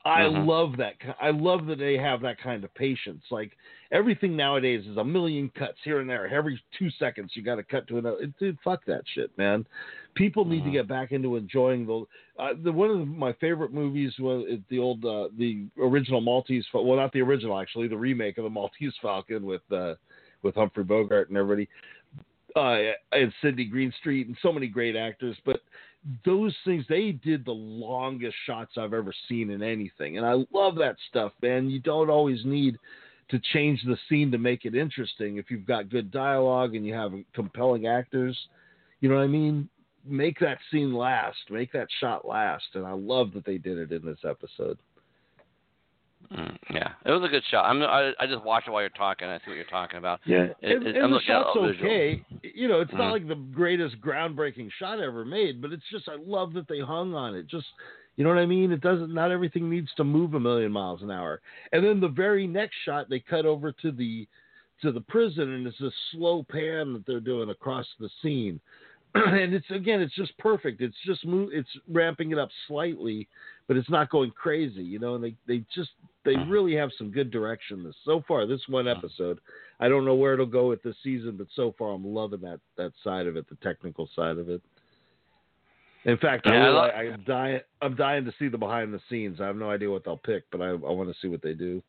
I 0.04 0.22
Mhm. 0.22 0.46
love 0.46 0.76
that. 0.76 0.94
I 1.20 1.30
love 1.30 1.66
that 1.66 1.78
they 1.78 1.98
have 1.98 2.20
that 2.22 2.38
kind 2.38 2.64
of 2.64 2.72
patience. 2.74 3.24
Like 3.30 3.56
everything 3.90 4.36
nowadays 4.36 4.86
is 4.86 4.96
a 4.96 5.04
million 5.04 5.50
cuts 5.50 5.78
here 5.82 6.00
and 6.00 6.08
there. 6.08 6.26
Every 6.28 6.60
two 6.78 6.88
seconds, 6.90 7.32
you 7.34 7.42
got 7.42 7.56
to 7.56 7.64
cut 7.64 7.86
to 7.88 7.98
another. 7.98 8.26
Dude, 8.38 8.58
fuck 8.60 8.84
that 8.86 9.02
shit, 9.14 9.36
man. 9.36 9.66
People 10.14 10.44
need 10.44 10.62
to 10.62 10.70
Mhm. 10.70 10.72
get 10.72 10.88
back 10.88 11.12
into 11.12 11.36
enjoying 11.36 11.84
the. 11.84 12.06
Uh, 12.38 12.54
the 12.62 12.72
one 12.72 12.90
of 12.90 13.08
my 13.08 13.32
favorite 13.34 13.72
movies 13.72 14.18
was 14.18 14.46
the 14.68 14.78
old, 14.78 15.04
uh, 15.04 15.28
the 15.36 15.66
original 15.78 16.20
Maltese. 16.20 16.66
Well, 16.72 16.96
not 16.96 17.12
the 17.12 17.22
original, 17.22 17.58
actually, 17.58 17.88
the 17.88 17.98
remake 17.98 18.38
of 18.38 18.44
the 18.44 18.50
Maltese 18.50 18.96
Falcon 19.02 19.44
with 19.44 19.62
uh, 19.72 19.96
with 20.42 20.54
Humphrey 20.54 20.84
Bogart 20.84 21.28
and 21.28 21.36
everybody, 21.36 21.68
uh, 22.54 22.92
and 23.12 23.34
Sidney 23.42 23.64
Greenstreet 23.64 24.28
and 24.28 24.38
so 24.40 24.52
many 24.52 24.68
great 24.68 24.94
actors. 24.94 25.36
But 25.44 25.60
those 26.24 26.54
things 26.64 26.84
they 26.88 27.12
did 27.12 27.44
the 27.44 27.52
longest 27.52 28.36
shots 28.46 28.72
I've 28.76 28.94
ever 28.94 29.12
seen 29.28 29.50
in 29.50 29.62
anything, 29.62 30.16
and 30.16 30.26
I 30.26 30.44
love 30.52 30.76
that 30.76 30.96
stuff, 31.08 31.32
man. 31.42 31.70
You 31.70 31.80
don't 31.80 32.10
always 32.10 32.44
need 32.44 32.78
to 33.30 33.40
change 33.52 33.82
the 33.84 33.98
scene 34.08 34.30
to 34.30 34.38
make 34.38 34.64
it 34.64 34.74
interesting 34.74 35.36
if 35.36 35.50
you've 35.50 35.66
got 35.66 35.90
good 35.90 36.10
dialogue 36.10 36.74
and 36.74 36.86
you 36.86 36.94
have 36.94 37.12
compelling 37.34 37.86
actors. 37.86 38.38
You 39.00 39.08
know 39.08 39.16
what 39.16 39.24
I 39.24 39.28
mean? 39.28 39.68
Make 40.06 40.38
that 40.40 40.58
scene 40.70 40.94
last, 40.94 41.38
make 41.50 41.72
that 41.72 41.88
shot 42.00 42.26
last, 42.26 42.64
and 42.74 42.86
I 42.86 42.92
love 42.92 43.32
that 43.34 43.44
they 43.44 43.58
did 43.58 43.76
it 43.76 43.92
in 43.92 44.04
this 44.04 44.20
episode. 44.24 44.78
Mm, 46.32 46.56
yeah, 46.70 46.90
it 47.06 47.10
was 47.10 47.22
a 47.24 47.28
good 47.28 47.42
shot. 47.50 47.64
I'm, 47.64 47.82
I, 47.82 48.12
I 48.20 48.26
just 48.26 48.44
watched 48.44 48.68
it 48.68 48.70
while 48.70 48.82
you're 48.82 48.90
talking. 48.90 49.28
I 49.28 49.38
see 49.38 49.44
what 49.46 49.54
you're 49.54 49.64
talking 49.64 49.96
about. 49.98 50.20
Yeah, 50.26 50.48
It- 50.60 50.76
and, 50.76 50.86
it- 50.86 50.96
and 50.96 51.04
I'm 51.06 51.10
the 51.12 51.20
shot's 51.20 51.48
all 51.56 51.66
visual. 51.66 51.86
okay. 51.90 52.22
You 52.42 52.68
know, 52.68 52.80
it's 52.80 52.90
Mhm. 52.90 52.98
not 52.98 53.12
like 53.12 53.26
the 53.26 53.34
greatest 53.36 53.98
groundbreaking 54.00 54.70
shot 54.78 55.00
ever 55.00 55.24
made, 55.24 55.62
but 55.62 55.72
it's 55.72 55.88
just 55.90 56.08
I 56.08 56.16
love 56.16 56.52
that 56.52 56.68
they 56.68 56.80
hung 56.80 57.14
on 57.14 57.34
it. 57.34 57.46
Just 57.46 57.66
you 58.16 58.24
know 58.24 58.30
what 58.30 58.38
I 58.38 58.46
mean? 58.46 58.72
It 58.72 58.80
doesn't. 58.82 59.14
Not 59.14 59.30
everything 59.30 59.70
needs 59.70 59.88
to 59.96 60.04
move 60.04 60.34
a 60.34 60.40
million 60.40 60.72
miles 60.72 61.02
an 61.02 61.10
hour. 61.10 61.40
And 61.72 61.84
then 61.84 62.00
the 62.00 62.08
very 62.08 62.46
next 62.46 62.74
shot, 62.84 63.08
they 63.08 63.20
cut 63.20 63.46
over 63.46 63.72
to 63.72 63.90
the 63.92 64.26
to 64.82 64.92
the 64.92 65.00
prison, 65.00 65.52
and 65.54 65.66
it's 65.66 65.80
a 65.80 65.90
slow 66.12 66.42
pan 66.42 66.92
that 66.92 67.04
they're 67.06 67.20
doing 67.20 67.48
across 67.50 67.86
the 68.00 68.08
scene. 68.22 68.60
and 69.14 69.54
it's 69.54 69.70
again, 69.70 70.00
it's 70.02 70.14
just 70.14 70.36
perfect. 70.38 70.82
It's 70.82 70.96
just 71.06 71.24
move. 71.24 71.50
It's 71.52 71.70
ramping 71.88 72.32
it 72.32 72.38
up 72.38 72.50
slightly, 72.66 73.26
but 73.68 73.76
it's 73.76 73.90
not 73.90 74.10
going 74.10 74.32
crazy. 74.32 74.82
You 74.82 74.98
know, 74.98 75.14
and 75.14 75.22
they 75.22 75.34
they 75.46 75.62
just 75.72 75.90
they 76.24 76.34
Mhm. 76.34 76.50
really 76.50 76.74
have 76.74 76.90
some 76.98 77.10
good 77.10 77.30
direction. 77.30 77.84
This 77.84 77.94
so 78.04 78.22
far, 78.26 78.44
this 78.46 78.66
one 78.68 78.88
episode. 78.88 79.38
I 79.78 79.88
don't 79.88 80.04
know 80.04 80.16
where 80.16 80.34
it'll 80.34 80.46
go 80.46 80.68
with 80.68 80.82
this 80.82 80.96
season, 81.04 81.36
but 81.36 81.46
so 81.54 81.72
far 81.78 81.92
I'm 81.92 82.04
loving 82.04 82.40
that 82.40 82.58
that 82.76 82.92
side 83.04 83.26
of 83.28 83.36
it, 83.36 83.48
the 83.48 83.54
technical 83.56 84.08
side 84.16 84.38
of 84.38 84.48
it. 84.48 84.60
In 86.04 86.16
fact, 86.16 86.46
I 86.46 86.54
Yeah, 86.54 86.56
I 86.56 86.64
really, 86.64 86.74
lo- 86.74 87.12
I'm 87.14 87.22
dying. 87.24 87.60
I'm 87.82 87.94
dying 87.94 88.24
to 88.24 88.32
see 88.38 88.48
the 88.48 88.58
behind 88.58 88.92
the 88.94 89.00
scenes. 89.08 89.40
I 89.40 89.46
have 89.46 89.56
no 89.56 89.70
idea 89.70 89.90
what 89.90 90.04
they'll 90.04 90.16
pick, 90.16 90.44
but 90.50 90.60
I, 90.60 90.68
I 90.70 90.74
want 90.74 91.12
to 91.12 91.20
see 91.20 91.28
what 91.28 91.42
they 91.42 91.54
do. 91.54 91.82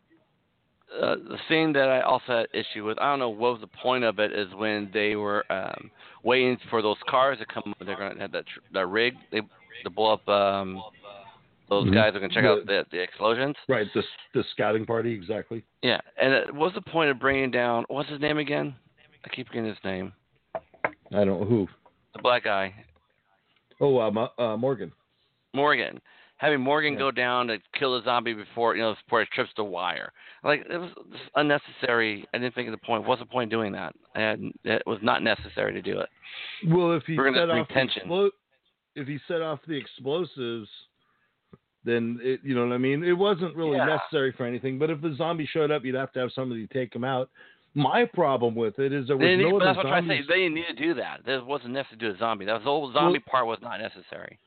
uh, 0.99 1.15
the 1.17 1.37
scene 1.47 1.71
that 1.71 1.87
I 1.87 2.01
also 2.01 2.25
had 2.39 2.47
issue 2.51 2.83
with, 2.83 2.97
I 2.99 3.11
don't 3.11 3.19
know 3.19 3.29
what 3.29 3.53
was 3.53 3.61
the 3.61 3.67
point 3.67 4.03
of 4.03 4.17
it, 4.17 4.31
is 4.33 4.51
when 4.55 4.89
they 4.91 5.15
were 5.15 5.45
um, 5.51 5.91
waiting 6.23 6.58
for 6.71 6.81
those 6.81 6.97
cars 7.08 7.37
to 7.37 7.45
come. 7.45 7.75
They're 7.85 7.95
going 7.95 8.15
to 8.15 8.19
have 8.21 8.31
that 8.31 8.47
tr- 8.47 8.60
that 8.73 8.87
rig 8.87 9.13
they 9.31 9.41
to 9.83 9.89
blow 9.91 10.13
up. 10.13 10.27
Um, 10.27 10.81
those 11.69 11.87
Mhm. 11.87 11.93
guys 11.93 12.15
are 12.15 12.19
going 12.19 12.29
to 12.31 12.35
check 12.35 12.45
out 12.45 12.65
The- 12.65 12.85
the, 12.91 12.97
the 12.97 13.01
explosions. 13.01 13.55
Right, 13.67 13.87
the 13.93 14.03
the 14.33 14.43
scouting 14.51 14.85
party 14.85 15.11
exactly. 15.13 15.63
Yeah, 15.81 15.99
and 16.17 16.33
it, 16.33 16.53
what's 16.53 16.75
the 16.75 16.81
point 16.81 17.09
of 17.11 17.19
bringing 17.19 17.51
down? 17.51 17.85
What's 17.89 18.09
his 18.09 18.19
name 18.19 18.37
again? 18.39 18.75
I 19.25 19.29
keep 19.29 19.47
forgetting 19.47 19.69
his 19.69 19.83
name. 19.83 20.13
I 20.55 20.61
don't 21.11 21.27
know 21.39 21.45
who. 21.45 21.67
The 22.15 22.21
black 22.21 22.43
guy, 22.43 22.73
Oh, 23.81 23.97
uh, 23.97 24.27
uh, 24.37 24.57
Morgan. 24.57 24.91
Morgan. 25.53 26.01
having 26.37 26.61
Morgan 26.61 26.93
Yeah. 26.93 26.99
go 26.99 27.11
down 27.11 27.47
to 27.47 27.59
kill 27.73 27.97
the 27.99 28.03
zombie 28.05 28.33
before 28.33 28.75
you 28.75 28.81
know 28.81 28.95
before 29.05 29.21
it 29.21 29.29
trips 29.31 29.51
the 29.57 29.63
wire. 29.63 30.11
Like 30.43 30.65
it 30.69 30.77
was 30.77 30.91
unnecessary. 31.35 32.25
I 32.33 32.37
didn't 32.37 32.55
think 32.55 32.67
of 32.67 32.71
the 32.71 32.85
point. 32.85 33.03
What's 33.05 33.19
the 33.21 33.25
point 33.25 33.47
of 33.47 33.51
doing 33.59 33.71
that? 33.73 33.93
And 34.15 34.53
it 34.63 34.81
was 34.87 34.99
not 35.01 35.21
necessary 35.21 35.73
to 35.73 35.81
do 35.81 35.99
it. 35.99 36.09
Well, 36.67 36.93
if 36.93 37.03
he 37.05 37.17
We're 37.17 37.33
set 37.33 37.49
off 37.49 37.67
the 37.67 37.73
explo- 37.73 38.31
if 38.95 39.07
he 39.07 39.19
set 39.27 39.41
off 39.41 39.59
the 39.67 39.75
explosives, 39.75 40.69
then 41.84 42.19
it, 42.21 42.42
you 42.44 42.56
know 42.56 42.65
what 42.65 42.73
I 42.73 42.77
mean. 42.77 43.04
It 43.04 43.17
wasn't 43.17 43.56
really 43.56 43.77
Yeah. 43.77 43.86
necessary 43.86 44.32
for 44.32 44.46
anything. 44.46 44.77
But 44.77 44.90
if 44.90 45.02
the 45.02 45.13
zombie 45.15 45.46
showed 45.46 45.71
up, 45.71 45.84
you'd 45.86 45.96
have 45.96 46.12
to 46.13 46.19
have 46.19 46.32
somebody 46.34 46.67
take 46.67 46.94
him 46.94 47.04
out. 47.04 47.30
My 47.75 48.06
problem 48.06 48.56
with 48.56 48.80
it 48.80 48.92
is 48.92 49.08
there 49.08 49.15
was 49.17 49.25
They 49.25 49.36
no 49.38 49.60
that's 49.60 49.77
what 49.77 49.86
I'm 49.86 50.06
trying 50.06 50.08
to 50.08 50.23
say. 50.23 50.27
They 50.27 50.40
didn't 50.44 50.56
need 50.56 50.67
to 50.67 50.73
do 50.73 50.94
that. 50.96 51.21
There 51.25 51.44
wasn't 51.44 51.73
necessary 51.73 52.00
to 52.00 52.10
do 52.10 52.15
a 52.15 52.17
zombie. 52.17 52.46
That 52.46 52.54
was 52.54 52.63
the 52.63 52.69
whole 52.69 52.92
zombie 52.92 53.19
part 53.19 53.46
was 53.46 53.62
not 53.62 53.80
necessary. 53.80 54.40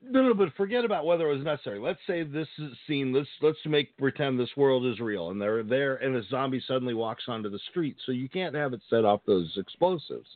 No, 0.00 0.22
no, 0.22 0.32
but 0.32 0.54
forget 0.54 0.84
about 0.84 1.04
whether 1.04 1.28
it 1.28 1.34
was 1.34 1.44
necessary. 1.44 1.80
Let's 1.80 1.98
say 2.06 2.22
this 2.22 2.48
scene. 2.86 3.12
Let's 3.12 3.28
let's 3.42 3.58
make 3.66 3.96
pretend 3.96 4.38
this 4.38 4.56
world 4.56 4.86
is 4.86 5.00
real, 5.00 5.30
and 5.30 5.40
they're 5.42 5.64
there, 5.64 5.96
and 5.96 6.14
a 6.14 6.22
zombie 6.28 6.62
suddenly 6.66 6.94
walks 6.94 7.24
onto 7.26 7.50
the 7.50 7.58
street. 7.70 7.96
So 8.06 8.12
you 8.12 8.28
can't 8.28 8.54
have 8.54 8.72
it 8.72 8.80
set 8.88 9.04
off 9.04 9.20
those 9.26 9.52
explosives. 9.56 10.28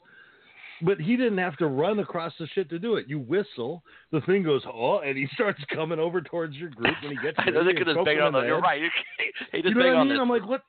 But 0.85 0.99
he 1.01 1.16
didn't 1.16 1.39
have 1.39 1.57
to 1.59 1.66
run 1.68 2.01
across 2.01 2.33
the 2.39 2.47
shit 2.49 2.68
to 2.70 2.78
do 2.78 2.97
it. 2.97 3.07
You 3.09 3.20
whistle, 3.20 3.85
the 4.11 4.20
thing 4.22 4.43
goes 4.43 4.62
oh, 4.66 4.99
and 4.99 5.16
he 5.16 5.28
starts 5.35 5.62
coming 5.72 5.99
over 5.99 6.20
towards 6.20 6.57
your 6.57 6.70
group 6.70 6.95
when 7.03 7.12
he 7.12 7.22
gets. 7.22 7.37
I 7.39 7.51
know 7.51 7.61
they 7.61 7.66
ready 7.66 7.78
could 7.78 7.89
and 7.89 7.97
have 7.97 7.97
poke 7.99 8.07
banged 8.07 8.18
him 8.20 8.26
on 8.26 8.33
the. 8.43 8.47
You're 8.47 8.61
right. 8.61 8.83
He 9.53 9.62
just 9.62 9.74
You 9.74 9.80
know 9.80 9.87
what 9.89 9.97
I 9.97 10.05
mean? 10.05 10.14
the. 10.16 10.20
I'm 10.20 10.28
like, 10.28 10.47
what? 10.47 10.62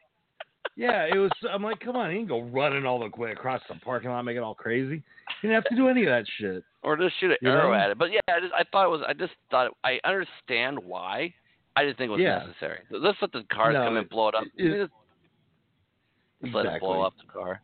Yeah, 0.75 1.05
it 1.13 1.17
was. 1.17 1.31
I'm 1.51 1.63
like, 1.63 1.79
come 1.79 1.95
on, 1.95 2.09
he 2.11 2.17
didn't 2.17 2.29
go 2.29 2.41
running 2.43 2.85
all 2.85 2.99
the 2.99 3.09
way 3.19 3.31
across 3.31 3.61
the 3.69 3.75
parking 3.75 4.09
lot, 4.09 4.23
making 4.23 4.41
all 4.43 4.55
crazy. 4.55 5.03
He 5.41 5.47
didn't 5.47 5.55
have 5.55 5.69
to 5.71 5.75
do 5.75 5.87
any 5.87 6.01
of 6.03 6.07
that 6.09 6.25
shit. 6.39 6.63
or 6.83 6.97
just 6.97 7.19
shoot 7.19 7.31
an 7.31 7.37
You 7.41 7.49
arrow 7.51 7.69
know? 7.71 7.73
at 7.79 7.89
it. 7.91 7.97
But 7.97 8.11
yeah, 8.11 8.19
I, 8.29 8.39
just, 8.39 8.53
I 8.53 8.63
thought 8.71 8.85
it 8.85 8.89
was. 8.89 9.01
I 9.07 9.13
just 9.13 9.33
thought 9.51 9.71
I 9.83 9.99
understand 10.03 10.79
why. 10.79 11.33
I 11.75 11.85
just 11.85 11.97
think 11.97 12.09
it 12.09 12.11
was 12.11 12.21
Yeah. 12.21 12.39
necessary. 12.45 12.79
Let's 12.91 13.17
let 13.21 13.31
the 13.31 13.43
cars 13.51 13.73
No, 13.73 13.83
come 13.85 13.97
and 13.97 14.09
blow 14.09 14.29
it 14.29 14.35
up. 14.35 14.43
it- 14.57 14.79
just, 14.79 14.91
just 16.43 16.55
let 16.55 16.65
it 16.67 16.79
blow 16.79 17.01
up 17.01 17.13
the 17.25 17.31
car. 17.31 17.61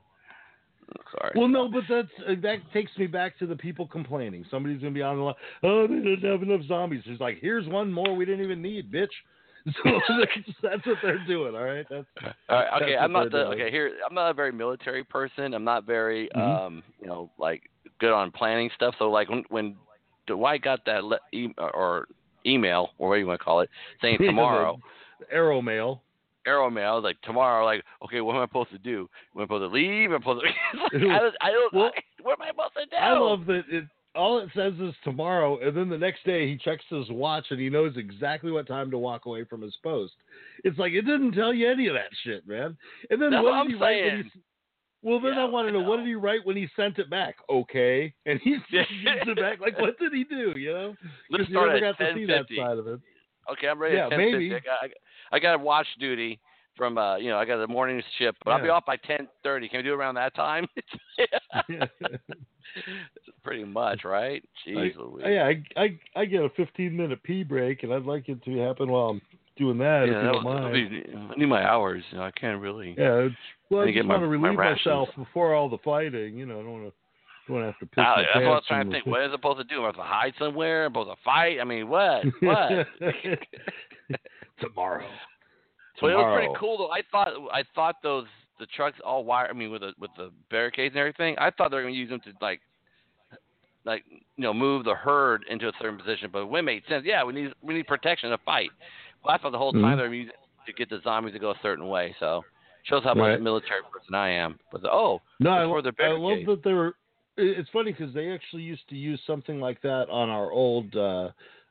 Sorry. 1.12 1.32
Well, 1.36 1.48
no, 1.48 1.68
but 1.70 1.84
that's 1.90 2.08
uh, 2.28 2.34
that 2.42 2.58
takes 2.74 2.92
me 2.98 3.08
back 3.08 3.38
to 3.40 3.46
the 3.48 3.56
people 3.56 3.88
complaining. 3.88 4.46
Somebody's 4.50 4.80
gonna 4.80 4.92
be 4.94 5.02
on 5.02 5.18
the 5.18 5.24
line. 5.24 5.36
Oh, 5.64 5.88
they 5.88 5.96
didn't 5.96 6.30
have 6.32 6.44
enough 6.44 6.62
zombies. 6.68 7.04
It's 7.06 7.22
like, 7.22 7.38
here's 7.42 7.68
one 7.68 7.92
more 7.92 8.16
we 8.16 8.26
didn't 8.26 8.44
even 8.44 8.62
need, 8.62 8.92
bitch. 8.92 9.08
So 9.84 9.92
that's 10.64 10.86
what 10.86 10.98
they're 11.04 11.24
doing. 11.28 11.54
All 11.54 11.64
right, 11.64 11.86
that's 11.90 12.06
All 12.50 12.58
right, 12.58 12.82
okay, 12.82 12.96
I'm 12.96 13.12
not 13.12 13.26
the 13.26 13.44
doing. 13.44 13.60
okay 13.60 13.70
here. 13.70 13.92
I'm 14.08 14.16
not 14.16 14.30
a 14.32 14.34
very 14.34 14.54
military 14.54 15.04
person. 15.04 15.54
I'm 15.54 15.66
not 15.66 15.84
very 15.84 16.30
Mhm. 16.34 16.42
um 16.66 16.84
you 17.02 17.08
know 17.08 17.30
like 17.38 17.70
good 18.00 18.14
on 18.14 18.32
planning 18.32 18.70
stuff. 18.74 18.96
So 18.98 19.10
like 19.12 19.30
when 19.30 19.44
when 19.50 19.76
Dwight 20.28 20.62
got 20.62 20.86
that 20.86 21.04
le- 21.04 21.20
e- 21.34 21.54
or 21.58 22.08
email 22.46 22.92
or 22.98 23.10
what 23.10 23.16
do 23.16 23.20
you 23.20 23.28
want 23.28 23.40
to 23.40 23.44
call 23.44 23.60
it 23.60 23.70
saying 24.02 24.18
tomorrow 24.26 24.80
arrow 25.30 25.62
mail. 25.62 26.02
Arrow 26.46 26.70
mail 26.70 27.02
like 27.02 27.20
tomorrow 27.22 27.66
like 27.66 27.84
okay 28.04 28.22
what 28.22 28.36
am 28.36 28.42
I 28.42 28.46
supposed 28.46 28.72
to 28.72 28.78
do? 28.78 29.10
Am 29.36 29.42
I 29.42 29.44
supposed 29.46 29.62
to 29.64 29.68
leave? 29.68 30.12
Am 30.12 30.16
I 30.16 30.20
supposed 30.20 30.46
to? 30.46 30.48
Like, 30.80 30.94
I 30.94 31.20
don't. 31.20 31.36
I 31.42 31.52
don't 31.52 31.74
Well, 31.74 31.92
what 32.22 32.34
am 32.40 32.42
I 32.44 32.48
supposed 32.50 32.74
to 32.76 32.86
do? 32.86 32.96
I 32.96 33.18
love 33.18 33.46
that 33.48 33.64
it. 33.70 33.86
All 34.16 34.40
it 34.40 34.50
says 34.56 34.74
is 34.82 34.96
tomorrow, 35.04 35.60
and 35.60 35.78
then 35.78 35.88
the 35.88 35.98
next 35.98 36.24
day 36.26 36.48
he 36.48 36.58
checks 36.58 36.84
his 36.90 37.10
watch 37.12 37.46
and 37.52 37.60
he 37.60 37.70
knows 37.70 37.94
exactly 37.96 38.52
what 38.52 38.68
time 38.68 38.90
to 38.92 38.98
walk 38.98 39.26
away 39.28 39.44
from 39.44 39.62
his 39.62 39.78
post. 39.84 40.14
It's 40.64 40.80
like 40.80 40.94
it 40.94 41.04
didn't 41.04 41.34
tell 41.34 41.54
you 41.54 41.70
any 41.70 41.88
of 41.88 41.94
that 41.94 42.10
shit, 42.24 42.48
man. 42.48 42.76
And 43.12 43.22
then 43.22 43.30
That's 43.32 43.44
what 43.44 43.54
what 43.54 43.64
did 43.68 43.76
he 43.76 43.82
write 43.82 44.04
when 44.04 44.24
he? 44.24 44.42
Well, 45.04 45.20
then 45.22 45.34
Yeah, 45.36 45.42
I 45.42 45.46
want 45.46 45.68
to 45.68 45.70
I 45.70 45.80
know, 45.80 45.88
what 45.88 45.98
did 45.98 46.08
he 46.08 46.16
write 46.16 46.44
when 46.46 46.58
he 46.58 46.68
sent 46.76 46.98
it 46.98 47.10
back? 47.10 47.36
Okay, 47.50 48.12
and 48.26 48.40
he 48.42 48.58
gives 48.72 48.88
it 49.04 49.38
back. 49.40 49.60
Like, 49.62 49.80
what 49.80 49.98
did 50.00 50.12
he 50.12 50.24
do? 50.24 50.54
You 50.58 50.74
know, 50.74 50.98
Let's 51.30 51.44
'Cause 51.44 51.50
you 51.50 51.56
start 51.56 51.68
never 51.74 51.86
at 51.86 51.98
got 51.98 52.04
to 52.06 52.14
see 52.16 52.26
that 52.26 52.46
side 52.58 52.78
of 52.80 52.88
it. 52.88 53.00
Okay, 53.52 53.68
I'm 53.68 53.80
ready 53.80 53.96
Yeah, 53.96 54.08
at 54.08 54.12
10:50. 54.14 54.18
maybe. 54.18 54.56
I 54.56 54.60
got, 54.60 54.80
I 54.84 54.88
got 54.88 54.98
I 55.32 55.40
got 55.40 55.60
watch 55.60 55.88
duty 56.00 56.40
from 56.78 56.98
uh 56.98 57.18
you 57.18 57.30
know 57.30 57.38
I 57.38 57.46
got 57.46 57.62
a 57.62 57.68
morning 57.68 58.02
shift, 58.18 58.38
but 58.46 58.52
I'll 58.52 58.62
be 58.64 58.70
off 58.70 58.86
by 58.86 58.98
10:30. 58.98 59.70
Can 59.70 59.78
we 59.80 59.84
do 59.84 59.94
it 59.94 59.96
around 59.98 60.16
that 60.16 60.34
time? 60.36 60.68
Pretty 63.44 63.64
much, 63.64 64.04
right? 64.04 64.44
Jeez 64.68 64.96
Louise. 64.98 65.26
yeah, 65.28 65.50
I, 65.78 65.82
I 65.82 66.00
I 66.22 66.26
get 66.26 66.42
a 66.44 66.50
15 66.56 66.96
minute 66.96 67.22
pee 67.24 67.44
break, 67.44 67.84
and 67.84 67.94
I'd 67.94 68.04
like 68.06 68.30
it 68.30 68.44
to 68.44 68.58
happen 68.60 68.92
while 68.92 69.10
I'm 69.10 69.22
doing 69.58 69.78
that. 69.80 70.06
Yeah, 70.08 70.22
that 70.24 70.34
was- 70.34 70.44
mind. 70.44 71.06
I 71.32 71.36
need 71.36 71.46
my 71.48 71.68
hours. 71.68 72.04
You 72.12 72.18
know, 72.20 72.24
I 72.26 72.32
can't 72.32 72.62
really. 72.62 72.96
Yeah, 72.98 73.26
it's, 73.26 73.36
well, 73.70 73.82
I 73.82 73.86
me 73.86 73.94
just 73.94 74.08
want 74.08 74.22
to 74.22 74.28
relieve 74.28 74.56
myself 74.56 75.10
before 75.18 75.54
all 75.56 75.68
the 75.70 75.80
fighting. 75.80 76.38
You 76.38 76.46
know, 76.46 76.60
I 76.60 76.64
don't 76.64 76.72
want 76.82 76.86
to 76.86 76.94
don't 77.52 77.64
have 77.64 77.80
to 77.80 77.86
piss 77.88 77.98
my 77.98 78.24
that's 78.32 78.36
what 78.36 78.44
I 78.46 78.50
was 78.50 78.64
trying 78.68 78.86
to 78.86 78.92
think. 78.92 79.06
What 79.08 79.22
is 79.24 79.30
it 79.30 79.32
supposed 79.34 79.58
to 79.58 79.64
do? 79.64 79.80
Am 79.82 79.86
I 79.86 79.92
supposed 79.92 79.98
to 79.98 80.04
hide 80.14 80.34
somewhere? 80.38 80.86
Am 80.86 80.92
I 80.92 81.02
supposed 81.02 81.18
to 81.18 81.24
fight? 81.24 81.58
I 81.60 81.64
mean, 81.64 81.90
what? 81.90 82.24
What? 82.42 82.88
Tomorrow. 84.62 85.06
But 86.02 86.12
it 86.12 86.16
was 86.16 86.34
pretty 86.36 86.54
cool 86.60 86.78
though. 86.78 86.92
I 86.92 87.02
thought 87.12 87.30
I 87.52 87.64
thought 87.76 87.96
those 88.04 88.26
the 88.60 88.66
trucks 88.68 88.98
all 89.06 89.24
wire. 89.26 89.48
I 89.50 89.54
mean, 89.54 89.72
with 89.72 89.82
the 89.82 89.94
with 90.00 90.12
the 90.18 90.32
barricades 90.50 90.94
and 90.94 91.00
everything. 91.00 91.36
I 91.38 91.50
thought 91.52 91.72
they 91.72 91.78
were 91.78 91.84
going 91.84 91.94
to 91.94 92.00
use 92.00 92.10
them 92.10 92.22
to 92.22 92.32
like 92.42 92.62
like 93.86 94.04
you 94.10 94.44
know 94.44 94.54
move 94.54 94.86
the 94.86 94.96
herd 94.96 95.44
into 95.50 95.68
a 95.68 95.72
certain 95.82 95.98
position. 95.98 96.30
But 96.32 96.48
it 96.48 96.62
made 96.64 96.84
sense, 96.88 97.04
yeah, 97.06 97.24
we 97.24 97.34
need 97.34 97.52
we 97.62 97.74
need 97.74 97.88
protection 97.88 98.30
to 98.30 98.38
fight. 98.40 98.70
Well, 99.24 99.36
I 99.36 99.38
thought 99.38 99.52
the 99.52 99.58
whole 99.58 99.74
time 99.74 99.82
Mhm. 99.82 99.98
they 99.98 100.08
were 100.08 100.14
using 100.14 100.34
it 100.34 100.66
to 100.66 100.74
get 100.74 100.90
the 100.90 101.02
zombies 101.02 101.34
to 101.34 101.40
go 101.40 101.52
a 101.52 101.60
certain 101.62 101.88
way. 101.88 102.16
So 102.20 102.44
shows 102.84 103.04
how 103.04 103.14
much 103.14 103.28
Right. 103.28 103.40
a 103.40 103.42
military 103.42 103.82
person 103.92 104.16
I 104.16 104.30
am. 104.30 104.60
But 104.72 104.86
oh, 104.86 105.22
No, 105.40 105.52
I, 105.52 105.64
It's 105.64 105.70
for 105.70 105.82
lo- 105.82 105.92
the 105.92 106.04
I 106.04 106.10
love 106.12 106.46
that 106.46 106.64
they 106.64 106.74
were. 106.74 106.96
It's 107.38 107.70
funny 107.70 107.92
because 107.94 108.14
they 108.14 108.32
actually 108.32 108.64
used 108.64 108.88
to 108.90 108.96
use 108.96 109.22
something 109.26 109.62
like 109.62 109.82
that 109.82 110.10
on 110.10 110.30
our 110.30 110.52
old 110.52 110.94
uh, 110.96 111.30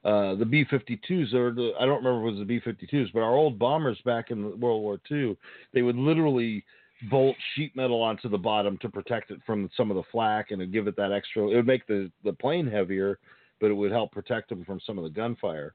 uh, 0.08 0.34
the 0.36 0.44
B-52s, 0.44 1.34
or 1.34 1.52
the, 1.52 1.72
I 1.78 1.84
don't 1.86 2.02
remember 2.02 2.20
if 2.26 2.32
it 2.34 2.38
was 2.38 2.46
the 2.46 2.52
B-52s, 2.54 3.12
but 3.12 3.20
our 3.20 3.34
old 3.34 3.58
bombers 3.58 3.98
back 4.04 4.30
in 4.30 4.58
World 4.58 4.82
War 4.82 4.98
II, 5.10 5.36
they 5.74 5.82
would 5.82 5.96
literally 5.96 6.64
bolt 7.10 7.36
sheet 7.54 7.76
metal 7.76 8.00
onto 8.02 8.28
the 8.28 8.38
bottom 8.38 8.78
to 8.78 8.88
protect 8.88 9.30
it 9.30 9.40
from 9.46 9.68
some 9.76 9.90
of 9.90 9.96
the 9.96 10.02
flak 10.10 10.50
and 10.50 10.72
give 10.72 10.86
it 10.88 10.96
that 10.96 11.12
extra. 11.12 11.42
It 11.48 11.56
would 11.56 11.66
make 11.66 11.86
the 11.86 12.10
the 12.24 12.32
plane 12.32 12.66
heavier, 12.66 13.18
but 13.60 13.70
it 13.70 13.74
would 13.74 13.92
help 13.92 14.10
protect 14.12 14.48
them 14.48 14.64
from 14.64 14.80
some 14.86 14.98
of 14.98 15.04
the 15.04 15.10
gunfire. 15.10 15.74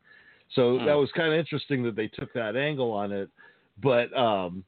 So 0.56 0.80
Hmm. 0.80 0.86
that 0.88 0.98
was 0.98 1.10
kind 1.16 1.32
of 1.32 1.40
interesting 1.40 1.84
that 1.84 1.96
they 1.96 2.08
took 2.08 2.34
that 2.34 2.56
angle 2.56 2.92
on 2.92 3.12
it, 3.12 3.30
but. 3.82 4.08
um 4.18 4.64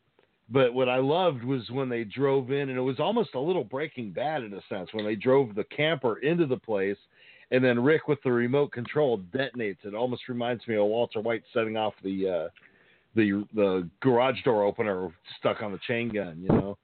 but 0.47 0.75
what 0.75 0.89
I 0.89 0.97
loved 0.97 1.43
was 1.43 1.67
when 1.71 1.89
they 1.89 2.03
drove 2.03 2.51
in, 2.51 2.69
and 2.69 2.77
it 2.77 2.81
was 2.81 2.99
almost 2.99 3.33
a 3.33 3.39
little 3.39 3.63
Breaking 3.63 4.11
Bad 4.11 4.43
in 4.43 4.53
a 4.53 4.61
sense 4.69 4.89
when 4.93 5.03
they 5.03 5.15
drove 5.15 5.55
the 5.55 5.63
camper 5.75 6.19
into 6.19 6.45
the 6.45 6.57
place, 6.57 6.99
and 7.51 7.63
then 7.63 7.81
Rick 7.83 8.07
with 8.07 8.19
the 8.23 8.31
remote 8.31 8.71
control 8.71 9.19
detonates. 9.33 9.77
It 9.83 9.93
almost 9.93 10.27
reminds 10.27 10.67
me 10.67 10.75
of 10.75 10.85
Walter 10.85 11.21
White 11.21 11.43
setting 11.53 11.77
off 11.77 11.93
the 12.03 12.27
uh, 12.29 12.49
the 13.15 13.45
the 13.53 13.89
garage 14.01 14.41
door 14.43 14.63
opener 14.63 15.09
stuck 15.39 15.61
on 15.61 15.71
the 15.71 15.79
chain 15.87 16.09
gun. 16.09 16.39
You 16.41 16.49
know? 16.49 16.77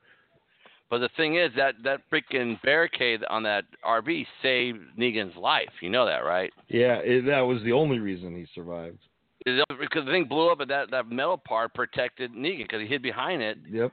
but 0.90 1.00
the 1.00 1.10
thing 1.18 1.38
is 1.38 1.52
that 1.56 1.76
that 1.84 2.02
freaking 2.12 2.62
barricade 2.62 3.24
on 3.30 3.44
that 3.44 3.64
RV 3.86 4.26
saved 4.42 4.80
Negan's 5.00 5.36
life. 5.38 5.72
You 5.82 5.90
know 5.90 6.06
that, 6.06 6.20
right? 6.26 6.52
Yeah, 6.68 6.98
it, 7.04 7.26
that 7.26 7.42
was 7.42 7.62
the 7.64 7.72
only 7.72 8.00
reason 8.00 8.36
he 8.36 8.46
survived. 8.54 9.00
Because 9.44 10.06
the 10.06 10.12
thing 10.12 10.26
blew 10.26 10.50
up, 10.52 10.60
and 10.60 10.70
that 10.70 10.92
that 10.92 11.10
metal 11.10 11.38
part 11.38 11.74
protected 11.74 12.32
Negan 12.34 12.60
because 12.60 12.82
he 12.82 12.88
hid 12.88 13.02
behind 13.02 13.42
it, 13.42 13.58
Yep. 13.70 13.92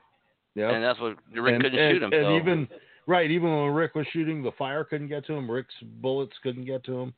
Yep. 0.55 0.71
and 0.73 0.83
that's 0.83 0.99
what 0.99 1.15
Rick 1.33 1.55
and, 1.55 1.63
couldn't 1.63 1.79
and- 1.79 1.95
shoot 1.95 2.03
him. 2.03 2.13
And 2.13 2.25
so. 2.25 2.35
even 2.37 2.67
right, 3.09 3.29
even 3.29 3.49
when 3.49 3.73
Rick 3.73 3.95
was 3.95 4.05
shooting, 4.13 4.43
the 4.43 4.51
fire 4.51 4.83
couldn't 4.83 5.07
get 5.07 5.25
to 5.25 5.33
him. 5.33 5.49
Rick's 5.49 5.73
bullets 6.01 6.33
couldn't 6.43 6.65
get 6.65 6.83
to 6.85 6.99
him, 6.99 7.13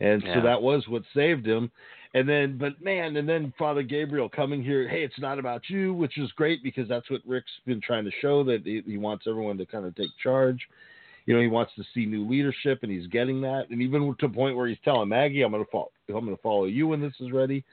and 0.00 0.22
Yeah. 0.22 0.34
so 0.34 0.40
that 0.42 0.60
was 0.60 0.86
what 0.88 1.04
saved 1.14 1.46
him. 1.46 1.70
And 2.14 2.28
then, 2.28 2.56
but 2.58 2.80
man, 2.82 3.16
and 3.16 3.28
then 3.28 3.52
Father 3.58 3.82
Gabriel 3.82 4.28
coming 4.28 4.62
here. 4.62 4.88
Hey, 4.88 5.04
it's 5.04 5.18
not 5.18 5.38
about 5.38 5.68
you, 5.68 5.94
which 5.94 6.18
is 6.18 6.32
great 6.32 6.62
because 6.62 6.88
that's 6.88 7.08
what 7.10 7.20
Rick's 7.26 7.50
been 7.64 7.80
trying 7.80 8.04
to 8.04 8.10
show 8.20 8.42
that 8.44 8.64
he, 8.64 8.82
he 8.86 8.96
wants 8.96 9.26
everyone 9.26 9.58
to 9.58 9.66
kind 9.66 9.84
of 9.84 9.94
take 9.94 10.10
charge. 10.22 10.68
You 11.26 11.34
know, 11.34 11.40
he 11.40 11.48
wants 11.48 11.74
to 11.74 11.84
see 11.92 12.06
new 12.06 12.26
leadership, 12.26 12.82
and 12.82 12.90
he's 12.90 13.06
getting 13.08 13.40
that. 13.42 13.68
And 13.70 13.82
even 13.82 14.14
to 14.18 14.28
the 14.28 14.34
point 14.34 14.56
where 14.56 14.66
he's 14.68 14.78
telling 14.84 15.08
Maggie, 15.08 15.42
"I'm 15.42 15.52
going 15.52 15.64
to 15.64 15.70
follow. 15.70 15.90
I'm 16.08 16.24
going 16.24 16.36
to 16.36 16.42
follow 16.42 16.64
you 16.64 16.88
when 16.88 17.00
this 17.00 17.14
is 17.20 17.32
ready." 17.32 17.64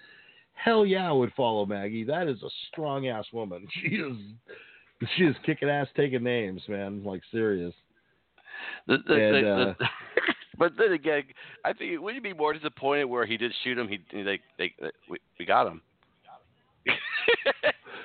Hell 0.56 0.86
yeah, 0.86 1.10
I 1.10 1.12
would 1.12 1.34
follow 1.34 1.66
Maggie. 1.66 2.04
That 2.04 2.28
is 2.28 2.42
a 2.44 2.50
strong 2.70 3.08
ass 3.08 3.26
woman. 3.34 3.68
She 3.82 3.96
is 3.96 4.18
she 5.18 5.24
is 5.24 5.36
kicking 5.46 5.70
ass 5.70 5.88
taking 5.96 6.24
names, 6.24 6.62
man. 6.68 7.04
Like 7.04 7.22
serious. 7.32 7.74
The, 8.88 8.98
the, 9.08 9.14
And, 9.14 9.46
the, 9.46 9.50
uh, 9.52 9.74
but 10.58 10.74
then 10.78 10.92
again, 10.94 11.24
I 11.66 11.74
think 11.74 12.00
would 12.02 12.16
you 12.16 12.22
be 12.22 12.34
more 12.34 12.54
disappointed 12.54 13.06
where 13.06 13.26
he 13.26 13.38
did 13.38 13.52
shoot 13.64 13.78
him? 13.78 13.88
He 13.88 14.00
they 14.12 14.40
they, 14.58 14.74
they 14.80 14.92
we, 15.10 15.18
we 15.40 15.46
got 15.46 15.68
him. 15.68 15.82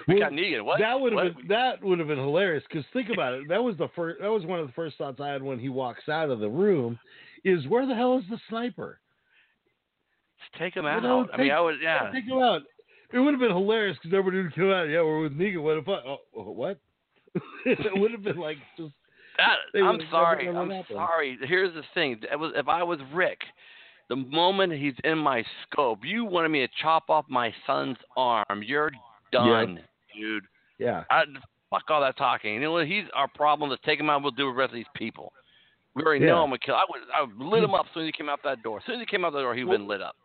we 0.08 0.14
Well, 0.14 0.18
got 0.18 0.32
Negan. 0.32 0.64
What? 0.64 0.80
That 0.80 0.98
would 1.00 1.12
have 1.12 1.36
been 1.36 1.48
that 1.48 1.82
would 1.82 1.98
have 1.98 2.08
been 2.08 2.18
hilarious 2.18 2.64
because 2.68 2.84
think 2.92 3.08
about 3.12 3.34
it. 3.34 3.48
That 3.48 3.62
was 3.62 3.76
the 3.76 3.88
first. 3.94 4.20
That 4.20 4.28
was 4.30 4.44
one 4.46 4.58
of 4.60 4.66
the 4.66 4.72
first 4.72 4.96
thoughts 4.96 5.20
I 5.20 5.28
had 5.28 5.42
when 5.42 5.58
he 5.58 5.68
walks 5.68 6.08
out 6.08 6.30
of 6.30 6.40
the 6.40 6.48
room. 6.48 6.98
Is 7.44 7.66
where 7.68 7.86
the 7.86 7.94
hell 7.94 8.18
is 8.18 8.24
the 8.30 8.38
sniper? 8.48 8.98
Just 10.40 10.60
take 10.62 10.74
him 10.74 10.84
You 10.84 10.90
out. 10.90 11.02
know, 11.02 11.26
I 11.32 11.36
mean, 11.36 11.46
take- 11.48 11.52
I 11.52 11.60
would. 11.60 11.76
Yeah. 11.82 12.10
Take 12.12 12.24
him 12.24 12.38
out. 12.38 12.62
It 13.12 13.18
would 13.18 13.32
have 13.32 13.40
been 13.40 13.50
hilarious 13.52 13.96
because 14.02 14.16
everybody 14.16 14.42
would 14.42 14.54
come 14.54 14.70
out. 14.70 14.84
Yeah, 14.84 15.02
we're 15.02 15.20
with 15.22 15.38
Negan. 15.38 15.62
What 15.62 15.84
the? 15.84 15.92
Oh, 15.92 16.18
oh, 16.36 16.50
what? 16.50 16.78
it 17.66 17.98
would 17.98 18.12
have 18.12 18.22
been 18.22 18.38
like 18.38 18.58
just. 18.76 18.92
That, 19.36 19.56
I'm 19.82 20.00
sorry. 20.10 20.48
I'm 20.48 20.70
happened. 20.70 20.84
sorry. 20.92 21.38
Here's 21.44 21.72
the 21.74 21.82
thing. 21.94 22.20
It 22.30 22.36
was 22.36 22.52
if 22.56 22.68
I 22.68 22.82
was 22.82 22.98
Rick, 23.14 23.40
The 24.08 24.16
moment 24.16 24.72
he's 24.72 24.94
in 25.04 25.18
my 25.18 25.44
scope, 25.64 26.00
you 26.04 26.24
wanted 26.24 26.48
me 26.48 26.60
to 26.60 26.68
chop 26.82 27.08
off 27.08 27.24
my 27.28 27.52
son's 27.66 27.96
arm. 28.16 28.62
You're 28.64 28.90
done, 29.32 29.80
dude. 30.16 30.44
Yeah. 30.78 31.04
I, 31.10 31.24
fuck 31.70 31.82
all 31.88 32.00
that 32.00 32.16
talking. 32.16 32.54
You 32.54 32.60
know 32.60 32.72
what? 32.72 32.86
He's 32.86 33.04
our 33.14 33.28
problem. 33.28 33.70
Let's 33.70 33.82
take 33.84 34.00
him 34.00 34.08
out. 34.10 34.22
We'll 34.22 34.30
do 34.32 34.46
the 34.46 34.52
rest 34.52 34.70
of 34.70 34.76
these 34.76 34.86
people. 34.94 35.32
We 35.94 36.02
already 36.02 36.24
Yeah. 36.24 36.32
know 36.32 36.42
I'm 36.44 36.48
gonna 36.50 36.58
kill. 36.58 36.74
I 36.76 36.84
would. 36.88 37.00
I 37.14 37.22
would 37.22 37.36
lit 37.38 37.62
him 37.64 37.74
up 37.74 37.86
as 37.86 37.94
soon 37.94 38.04
as 38.04 38.08
he 38.08 38.12
came 38.12 38.28
out 38.28 38.40
that 38.44 38.62
door. 38.62 38.78
As 38.78 38.84
soon 38.86 38.96
as 38.96 39.00
he 39.00 39.06
came 39.06 39.24
out 39.24 39.32
that 39.32 39.40
door, 39.40 39.54
he 39.54 39.64
would 39.64 39.72
have 39.72 39.80
been 39.80 39.88
lit 39.88 40.00
up. 40.02 40.16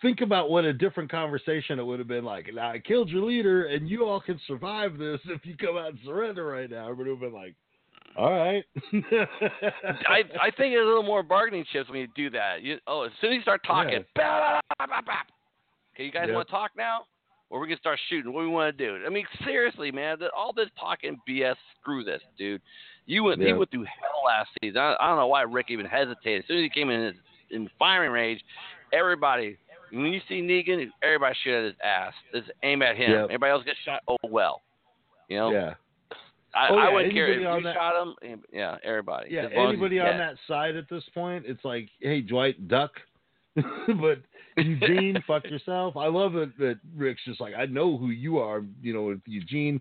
Think 0.00 0.20
about 0.20 0.50
what 0.50 0.64
a 0.64 0.72
different 0.72 1.10
conversation 1.10 1.78
it 1.78 1.84
would 1.84 1.98
have 1.98 2.08
been 2.08 2.24
like. 2.24 2.48
Now, 2.52 2.70
I 2.70 2.78
killed 2.78 3.08
your 3.08 3.22
leader, 3.24 3.66
and 3.66 3.88
you 3.88 4.04
all 4.04 4.20
can 4.20 4.40
survive 4.46 4.98
this 4.98 5.20
if 5.26 5.44
you 5.44 5.56
come 5.56 5.76
out 5.76 5.90
and 5.90 5.98
surrender 6.04 6.46
right 6.46 6.70
now. 6.70 6.84
Everybody 6.88 7.10
would 7.10 7.22
have 7.22 7.32
been 7.32 7.40
like, 7.40 7.54
all 8.16 8.30
right. 8.32 8.64
I 10.08 10.22
I 10.40 10.50
think 10.50 10.74
it's 10.74 10.82
a 10.82 10.86
little 10.86 11.02
more 11.02 11.22
bargaining 11.22 11.64
chips 11.72 11.88
when 11.88 12.00
you 12.00 12.08
do 12.14 12.30
that. 12.30 12.62
You, 12.62 12.76
oh, 12.86 13.02
as 13.04 13.12
soon 13.20 13.30
as 13.32 13.36
you 13.36 13.42
start 13.42 13.62
talking, 13.66 14.04
Yeah. 14.16 14.60
bah, 14.78 14.86
bah, 14.86 15.00
bah, 15.06 15.12
okay, 15.94 16.04
you 16.04 16.12
guys 16.12 16.26
Yep. 16.26 16.34
want 16.34 16.48
to 16.48 16.52
talk 16.52 16.70
now, 16.76 17.06
or 17.48 17.60
we 17.60 17.68
can 17.68 17.78
start 17.78 17.98
shooting? 18.08 18.32
What 18.32 18.42
do 18.42 18.48
we 18.48 18.54
want 18.54 18.76
to 18.76 18.84
do? 18.84 19.02
I 19.06 19.08
mean, 19.08 19.26
seriously, 19.44 19.90
man, 19.90 20.18
that, 20.20 20.30
all 20.36 20.52
this 20.52 20.68
talking 20.78 21.16
BS. 21.28 21.56
Screw 21.80 22.04
this, 22.04 22.22
dude. 22.38 22.60
You 23.06 23.24
went 23.24 23.40
he 23.40 23.48
Yeah. 23.48 23.54
went 23.54 23.70
through 23.70 23.84
hell 23.84 24.22
last 24.26 24.50
season. 24.62 24.78
I, 24.80 24.94
I 25.00 25.08
don't 25.08 25.16
know 25.16 25.26
why 25.26 25.42
Rick 25.42 25.66
even 25.70 25.86
hesitated. 25.86 26.42
As 26.42 26.48
soon 26.48 26.58
as 26.58 26.62
he 26.62 26.68
came 26.70 26.90
in 26.90 27.14
in 27.50 27.68
firing 27.78 28.12
range, 28.12 28.44
everybody. 28.92 29.56
When 29.92 30.06
you 30.12 30.20
see 30.28 30.40
Negan, 30.40 30.88
everybody 31.02 31.36
shoot 31.44 31.54
at 31.54 31.64
his 31.64 31.74
ass. 31.84 32.14
Just 32.34 32.50
aim 32.62 32.82
at 32.82 32.96
him. 32.96 33.10
Yep. 33.10 33.24
Everybody 33.24 33.50
else 33.52 33.64
gets 33.64 33.78
shot. 33.84 34.02
Oh 34.08 34.16
well. 34.24 34.62
You 35.28 35.38
know, 35.38 35.50
yeah. 35.52 35.74
I, 36.54 36.68
Oh, 36.70 36.76
I 36.76 36.92
wouldn't 36.92 37.14
care 37.14 37.32
if 37.32 37.40
you 37.40 37.62
that- 37.62 37.74
shot 37.74 38.02
him. 38.02 38.42
Yeah, 38.52 38.76
everybody. 38.84 39.30
Yeah, 39.30 39.46
As 39.46 39.52
long 39.54 39.68
as 39.68 39.72
anybody 39.72 40.00
on 40.00 40.18
that 40.18 40.36
side 40.46 40.76
at 40.76 40.88
this 40.90 41.04
point, 41.14 41.44
it's 41.46 41.64
like, 41.64 41.88
hey, 42.00 42.20
Dwight, 42.20 42.68
duck. 42.68 42.90
but 43.54 44.18
Eugene, 44.56 45.22
fuck 45.26 45.44
yourself. 45.44 45.96
I 45.96 46.06
love 46.08 46.36
it 46.36 46.56
that 46.58 46.78
Rick's 46.96 47.22
just 47.24 47.40
like, 47.40 47.54
I 47.54 47.66
know 47.66 47.96
who 47.96 48.08
you 48.10 48.38
are. 48.38 48.62
You 48.82 48.92
know, 48.94 49.18
Eugene, 49.26 49.80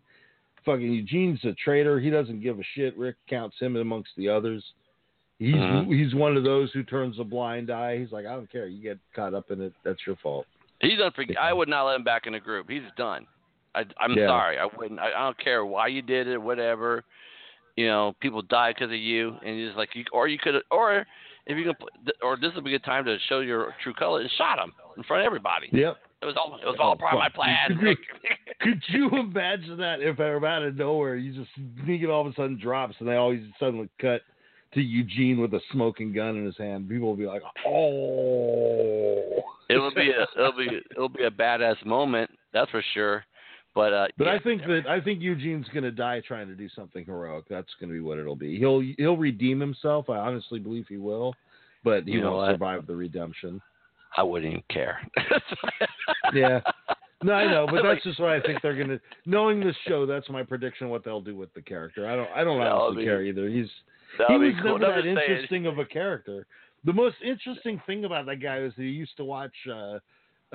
fucking 0.66 0.92
Eugene's 0.92 1.44
a 1.46 1.54
traitor. 1.54 2.00
He 2.00 2.10
doesn't 2.10 2.42
give 2.42 2.60
a 2.60 2.64
shit. 2.76 2.98
Rick 2.98 3.16
counts 3.30 3.58
him 3.60 3.76
amongst 3.76 4.12
the 4.18 4.30
others. 4.30 4.64
He's 5.42 5.56
Mhm. 5.56 5.88
he's 5.98 6.14
one 6.14 6.38
of 6.38 6.44
those 6.44 6.72
who 6.72 6.84
turns 6.84 7.18
a 7.20 7.24
blind 7.24 7.72
eye. 7.72 7.98
He's 7.98 8.12
like, 8.12 8.28
I 8.28 8.34
don't 8.36 8.52
care. 8.52 8.68
You 8.68 8.80
get 8.80 9.00
caught 9.16 9.34
up 9.34 9.50
in 9.50 9.60
it. 9.60 9.74
That's 9.84 10.06
your 10.06 10.16
fault. 10.18 10.46
He's 10.82 11.00
for. 11.16 11.26
I 11.40 11.52
would 11.52 11.68
not 11.68 11.86
let 11.86 11.96
him 11.96 12.04
back 12.04 12.28
in 12.28 12.34
the 12.34 12.40
group. 12.40 12.70
He's 12.70 12.84
done. 12.96 13.26
I, 13.74 13.86
I'm 14.00 14.14
Yeah. 14.14 14.28
sorry. 14.28 14.60
I 14.60 14.66
wouldn't. 14.66 15.00
I, 15.00 15.08
I 15.08 15.24
don't 15.24 15.38
care 15.40 15.66
why 15.66 15.88
you 15.88 16.04
did 16.04 16.28
it, 16.28 16.38
whatever. 16.40 17.04
You 17.76 17.88
know, 17.88 18.14
people 18.20 18.44
die 18.44 18.72
because 18.74 18.92
of 18.92 18.98
you, 19.00 19.36
and 19.44 19.58
you 19.58 19.66
just 19.66 19.78
like 19.80 19.96
you, 19.96 20.04
or 20.12 20.28
you 20.28 20.38
could, 20.38 20.62
or 20.70 21.08
if 21.48 21.58
you 21.58 21.64
can, 21.64 21.74
or 22.22 22.38
this 22.38 22.54
would 22.54 22.64
be 22.64 22.76
a 22.76 22.78
good 22.78 22.86
time 22.86 23.06
to 23.06 23.18
show 23.28 23.40
your 23.40 23.74
true 23.82 23.94
color 23.96 24.22
and 24.22 24.30
shot 24.38 24.60
him 24.60 24.72
in 24.96 25.02
front 25.04 25.22
of 25.22 25.26
everybody. 25.26 25.70
Yep. 25.72 25.98
It 26.22 26.26
was 26.28 26.36
all. 26.38 26.60
It 26.62 26.68
was 26.68 26.76
all 26.80 26.92
Oh, 26.92 26.96
part 26.96 27.14
of 27.14 27.20
my 27.20 27.30
plan. 27.30 27.80
Could 27.80 27.88
you- 27.88 27.96
Could 28.60 28.84
you 28.90 29.10
imagine 29.10 29.78
that 29.78 30.02
if 30.02 30.20
out 30.20 30.62
of 30.62 30.76
nowhere 30.76 31.16
you 31.16 31.34
just 31.34 31.50
Negan 31.84 32.10
all 32.10 32.22
of 32.22 32.32
a 32.32 32.36
sudden 32.36 32.60
drops 32.60 32.96
and 33.00 33.10
they 33.10 33.16
always 33.16 33.42
suddenly 33.60 33.90
cut 34.00 34.22
to 34.74 34.82
Eugene 34.82 35.40
with 35.40 35.54
a 35.54 35.62
smoking 35.72 36.14
gun 36.14 36.38
in 36.38 36.46
his 36.46 36.58
hand? 36.58 36.90
People 36.90 37.10
will 37.10 37.16
be 37.16 37.26
like, 37.26 37.42
"Oh!" 37.66 39.44
It'll 39.70 39.94
be 39.94 40.12
a. 40.12 40.28
It'll 40.40 40.52
be. 40.58 40.68
It'll 40.92 41.10
be 41.10 41.24
a 41.24 41.32
badass 41.32 41.86
moment. 41.86 42.30
That's 42.54 42.72
for 42.72 42.84
sure. 42.94 43.24
But 43.74 43.94
uh, 43.94 44.08
But 44.18 44.28
yeah, 44.28 44.34
I 44.34 44.40
think 44.40 44.62
that 44.64 44.82
I 44.90 45.00
think 45.00 45.22
Eugene's 45.22 45.68
going 45.70 45.84
to 45.84 45.92
die 45.92 46.22
trying 46.28 46.48
to 46.48 46.56
do 46.56 46.68
something 46.76 47.06
heroic. 47.06 47.46
That's 47.50 47.70
going 47.80 47.90
to 47.90 47.94
be 47.94 48.02
what 48.02 48.18
it'll 48.18 48.36
be. 48.36 48.58
He'll 48.58 48.82
he'll 48.98 49.18
redeem 49.18 49.60
himself. 49.60 50.10
I 50.10 50.18
honestly 50.18 50.60
believe 50.60 50.86
he 50.90 50.98
will, 50.98 51.34
but 51.84 52.04
he 52.04 52.12
You 52.12 52.22
know 52.22 52.34
won't 52.34 52.54
survive 52.54 52.86
the 52.86 52.96
redemption. 52.96 53.62
I 54.18 54.24
wouldn't 54.24 54.52
even 54.52 54.64
care. 54.70 55.00
Yeah. 56.34 56.62
No, 57.24 57.34
I 57.34 57.46
know, 57.46 57.68
but 57.70 57.84
that's 57.84 58.04
just 58.04 58.20
what 58.20 58.30
I 58.30 58.40
think 58.42 58.62
they're 58.62 58.76
gonna. 58.78 59.00
Knowing 59.26 59.60
this 59.60 59.76
show, 59.88 60.06
that's 60.06 60.30
my 60.30 60.44
prediction. 60.44 60.90
What 60.90 61.04
they'll 61.04 61.22
do 61.22 61.36
with 61.36 61.54
the 61.54 61.62
character, 61.62 62.08
I 62.10 62.16
don't. 62.16 62.30
I 62.34 62.44
don't 62.44 62.62
honestly 62.62 63.04
be- 63.04 63.08
care 63.08 63.24
either. 63.24 63.48
He's 63.50 63.68
That 64.18 64.30
he 64.30 64.38
was 64.38 64.54
cool. 64.62 64.80
never 64.80 65.02
that 65.02 65.08
interesting 65.08 65.66
of 65.68 65.80
a 65.80 65.86
character. 65.86 66.46
The 66.84 66.94
most 66.94 67.18
interesting 67.24 67.82
thing 67.86 68.06
about 68.06 68.26
that 68.26 68.38
guy 68.38 68.60
was 68.60 68.74
that 68.76 68.84
he 68.84 68.90
used 68.90 69.16
to 69.18 69.26
watch. 69.26 69.54
Uh, 69.70 70.00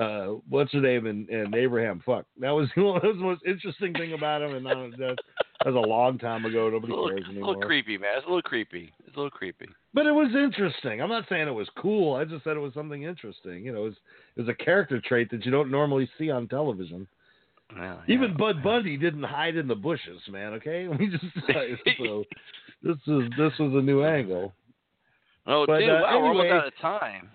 uh, 0.00 0.36
what's 0.48 0.72
her 0.72 0.80
name 0.80 1.06
and, 1.06 1.28
in 1.30 1.54
Abraham? 1.54 2.02
Fuck, 2.04 2.26
that 2.40 2.50
was 2.50 2.68
that 2.76 2.82
was 2.82 3.16
the 3.16 3.22
most 3.22 3.42
interesting 3.46 3.94
thing 3.94 4.12
about 4.12 4.42
him, 4.42 4.54
and 4.54 4.66
that, 4.66 5.16
that 5.60 5.72
was 5.72 5.74
a 5.74 5.88
long 5.88 6.18
time 6.18 6.44
ago. 6.44 6.66
It's 6.66 6.74
Nobody 6.74 6.92
little, 6.92 7.08
cares 7.08 7.20
it's 7.20 7.28
a 7.30 7.32
little 7.32 7.62
creepy, 7.62 7.96
man. 7.96 8.10
It's 8.16 8.26
a 8.26 8.28
little 8.28 8.42
creepy. 8.42 8.92
It's 9.06 9.16
a 9.16 9.18
little 9.18 9.30
creepy. 9.30 9.68
But 9.94 10.06
it 10.06 10.12
was 10.12 10.28
interesting. 10.34 11.00
I'm 11.00 11.08
not 11.08 11.24
saying 11.28 11.48
it 11.48 11.52
was 11.52 11.68
cool. 11.78 12.14
I 12.14 12.24
just 12.24 12.44
said 12.44 12.56
it 12.56 12.60
was 12.60 12.74
something 12.74 13.04
interesting. 13.04 13.64
You 13.64 13.72
know, 13.72 13.80
it 13.80 13.84
was 13.84 13.94
it 14.36 14.40
was 14.42 14.48
a 14.48 14.64
character 14.64 15.00
trait 15.00 15.30
that 15.30 15.46
you 15.46 15.50
don't 15.50 15.70
normally 15.70 16.08
see 16.18 16.30
on 16.30 16.46
television. 16.48 17.06
Yeah, 17.74 17.96
Even. 18.08 18.36
Bud 18.36 18.62
Bundy 18.62 18.96
didn't 18.96 19.24
hide 19.24 19.56
in 19.56 19.66
the 19.66 19.74
bushes, 19.74 20.20
man. 20.30 20.52
Okay, 20.54 20.88
we 20.98 21.08
just 21.08 21.24
so 21.98 22.24
this 22.82 22.96
is 23.06 23.22
this 23.38 23.52
was 23.58 23.72
a 23.74 23.82
new 23.82 24.04
angle. 24.04 24.52
Oh, 25.46 25.64
but, 25.66 25.78
dude, 25.78 25.90
uh, 25.90 26.00
wow, 26.02 26.20
we're 26.20 26.28
almost 26.28 26.50
out 26.50 26.66
of 26.66 26.76
time. 26.80 27.30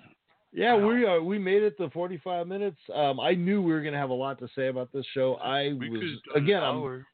Yeah, 0.53 0.73
Wow. 0.73 0.87
we 0.87 1.05
are. 1.05 1.21
We 1.23 1.39
made 1.39 1.63
it 1.63 1.77
to 1.77 1.89
45 1.89 2.45
minutes. 2.47 2.77
Um, 2.93 3.19
I 3.19 3.33
knew 3.35 3.61
we 3.61 3.71
were 3.71 3.81
going 3.81 3.93
to 3.93 3.99
have 3.99 4.09
a 4.09 4.13
lot 4.13 4.37
to 4.39 4.49
say 4.53 4.67
about 4.67 4.91
this 4.91 5.05
show. 5.13 5.35
I 5.35 5.73
was 5.73 6.19
again. 6.35 6.61
I'm, 6.61 7.05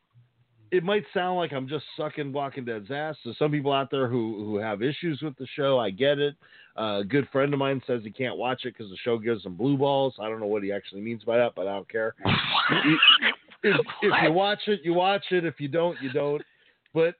it 0.71 0.84
might 0.84 1.05
sound 1.13 1.38
like 1.38 1.53
I'm 1.53 1.67
just 1.67 1.86
sucking 1.95 2.34
Walking 2.34 2.65
Dead's 2.65 2.91
ass. 2.91 3.15
So 3.23 3.34
some 3.39 3.51
people 3.51 3.71
out 3.71 3.89
there 3.91 4.07
who 4.07 4.43
who 4.43 4.57
have 4.57 4.82
issues 4.82 5.21
with 5.21 5.38
the 5.38 5.47
show, 5.55 5.78
I 5.78 5.91
get 5.91 6.19
it. 6.19 6.36
Uh, 6.78 6.99
a 6.99 7.03
good 7.03 7.28
friend 7.32 7.53
of 7.53 7.59
mine 7.59 7.82
says 7.88 8.01
he 8.03 8.11
can't 8.11 8.38
watch 8.38 8.65
it 8.65 8.75
because 8.75 8.89
the 8.91 8.97
show 8.97 9.17
gives 9.17 9.45
him 9.45 9.55
blue 9.55 9.78
balls. 9.78 10.15
I 10.19 10.28
don't 10.30 10.39
know 10.39 10.47
what 10.47 10.63
he 10.63 10.71
actually 10.71 11.01
means 11.01 11.23
by 11.23 11.38
that, 11.38 11.53
but 11.55 11.67
I 11.67 11.73
don't 11.73 11.89
care. 11.89 12.15
if, 13.63 13.80
if 14.01 14.13
you 14.23 14.32
watch 14.32 14.59
it, 14.67 14.82
you 14.84 14.93
watch 14.93 15.25
it. 15.32 15.45
If 15.45 15.59
you 15.59 15.67
don't, 15.67 15.99
you 16.01 16.11
don't. 16.11 16.41
But 16.93 17.15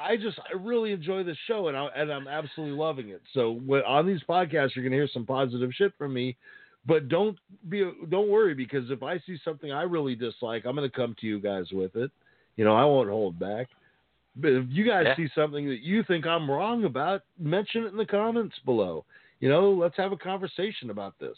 I 0.00 0.16
just 0.16 0.38
I 0.38 0.56
really 0.56 0.92
enjoy 0.92 1.22
this 1.22 1.36
show, 1.46 1.68
and 1.68 1.76
I 1.76 1.86
and 1.96 2.12
I'm 2.12 2.28
absolutely 2.28 2.76
loving 2.76 3.10
it. 3.10 3.22
So 3.34 3.60
when, 3.66 3.82
on 3.82 4.06
these 4.06 4.20
podcasts, 4.28 4.74
you're 4.74 4.84
gonna 4.84 4.96
hear 4.96 5.08
some 5.12 5.26
positive 5.26 5.70
shit 5.74 5.92
from 5.96 6.12
me. 6.12 6.36
But 6.86 7.08
don't 7.08 7.38
be 7.68 7.90
don't 8.10 8.28
worry 8.28 8.54
because 8.54 8.90
if 8.90 9.02
I 9.02 9.18
see 9.20 9.38
something 9.44 9.70
I 9.70 9.82
really 9.82 10.14
dislike, 10.14 10.64
I'm 10.66 10.74
gonna 10.74 10.90
come 10.90 11.14
to 11.20 11.26
you 11.26 11.40
guys 11.40 11.66
with 11.72 11.94
it. 11.96 12.10
You 12.56 12.64
know, 12.64 12.74
I 12.74 12.84
won't 12.84 13.08
hold 13.08 13.38
back. 13.38 13.68
But 14.36 14.52
if 14.52 14.66
you 14.68 14.84
guys 14.84 15.06
Yeah. 15.06 15.16
see 15.16 15.28
something 15.34 15.68
that 15.68 15.80
you 15.80 16.02
think 16.04 16.26
I'm 16.26 16.50
wrong 16.50 16.84
about, 16.84 17.22
mention 17.38 17.84
it 17.84 17.88
in 17.88 17.96
the 17.96 18.06
comments 18.06 18.58
below. 18.60 19.04
You 19.40 19.48
know, 19.48 19.70
let's 19.72 19.96
have 19.96 20.12
a 20.12 20.16
conversation 20.16 20.90
about 20.90 21.18
this. 21.18 21.36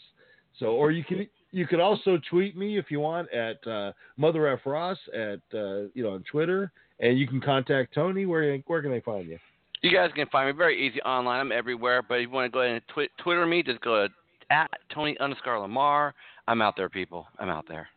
So, 0.59 0.67
or 0.67 0.91
you 0.91 1.03
can 1.03 1.27
you 1.55 1.65
could 1.65 1.79
also 1.79 2.19
tweet 2.29 2.57
me 2.57 2.77
if 2.77 2.91
you 2.91 2.99
want 2.99 3.31
at 3.31 3.65
uh, 3.65 3.93
Mother 4.17 4.47
F 4.47 4.59
Ross 4.65 4.97
at 5.13 5.39
uh, 5.53 5.87
you 5.93 6.03
know 6.03 6.11
on 6.11 6.23
Twitter, 6.29 6.71
and 6.99 7.17
you 7.17 7.25
can 7.27 7.39
contact 7.39 7.93
Tony. 7.95 8.25
Where 8.25 8.57
where 8.67 8.81
can 8.81 8.91
they 8.91 8.99
find 8.99 9.27
you? 9.27 9.39
You 9.81 9.91
guys 9.95 10.09
can 10.13 10.27
find 10.27 10.47
me 10.49 10.53
very 10.57 10.85
easy 10.85 11.01
online. 11.01 11.39
I'm 11.39 11.51
everywhere. 11.53 12.01
But 12.01 12.15
if 12.15 12.21
you 12.23 12.29
want 12.29 12.45
to 12.45 12.49
go 12.51 12.59
ahead 12.61 12.73
and 12.75 12.81
twi- 12.93 13.07
Twitter 13.23 13.45
me, 13.45 13.63
just 13.63 13.79
go 13.81 14.05
to 14.07 14.13
at 14.49 14.69
Tony 14.93 15.17
underscore 15.19 15.59
Lamar. 15.59 16.13
I'm 16.47 16.61
out 16.61 16.75
there, 16.75 16.89
people. 16.89 17.25
I'm 17.39 17.49
out 17.49 17.65
there. 17.69 17.87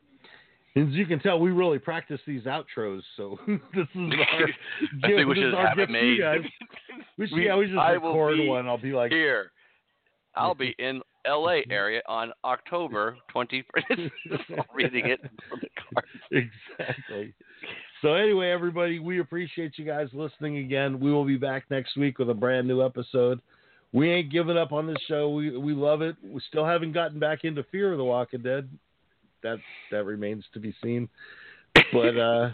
As 0.76 0.86
you 0.90 1.06
can 1.06 1.18
tell, 1.18 1.40
we 1.40 1.50
really 1.50 1.78
practice 1.80 2.20
these 2.26 2.42
outros, 2.44 3.02
so 3.16 3.38
this 3.46 3.86
is 3.94 3.96
our 3.96 4.48
I 5.02 5.08
think 5.08 5.28
we 5.28 5.34
should 5.34 5.54
have 5.54 5.78
it 5.78 5.88
gift 5.88 5.92
to 5.92 6.06
you 6.06 6.24
made. 6.24 6.42
We 7.18 7.26
should, 7.26 7.34
We- 7.34 7.46
yeah, 7.46 7.56
we 7.56 7.66
just 7.66 7.78
I 7.78 7.92
record 7.92 8.36
be 8.36 8.46
one. 8.46 8.68
I'll 8.68 8.78
be 8.78 8.92
like, 8.92 9.10
Here, 9.10 9.50
I'll 10.36 10.54
be 10.54 10.76
in 10.78 11.02
L.A. 11.26 11.64
area 11.70 12.02
on 12.08 12.32
October 12.44 13.16
20th. 13.34 13.64
reading 14.74 15.08
it 15.08 15.20
from 15.48 15.60
the 15.60 15.68
card. 15.92 16.06
exactly. 16.30 17.34
So 18.02 18.14
anyway, 18.14 18.50
everybody, 18.50 18.98
we 18.98 19.20
appreciate 19.20 19.72
you 19.76 19.84
guys 19.84 20.08
listening 20.12 20.58
again. 20.58 21.00
We 21.00 21.12
will 21.12 21.24
be 21.24 21.36
back 21.36 21.64
next 21.70 21.96
week 21.96 22.18
with 22.18 22.30
a 22.30 22.34
brand 22.34 22.68
new 22.68 22.84
episode. 22.84 23.40
We 23.92 24.10
ain't 24.10 24.30
giving 24.30 24.56
up 24.56 24.72
on 24.72 24.86
this 24.86 24.98
show. 25.08 25.30
We 25.30 25.56
we 25.56 25.72
love 25.72 26.02
it. 26.02 26.16
We 26.22 26.40
still 26.48 26.64
haven't 26.64 26.92
gotten 26.92 27.18
back 27.18 27.44
into 27.44 27.64
Fear 27.64 27.92
of 27.92 27.98
the 27.98 28.04
Walking 28.04 28.42
Dead. 28.42 28.68
That 29.42 29.58
that 29.90 30.04
remains 30.04 30.44
to 30.54 30.60
be 30.60 30.74
seen. 30.82 31.08
But 31.92 32.18
uh 32.18 32.50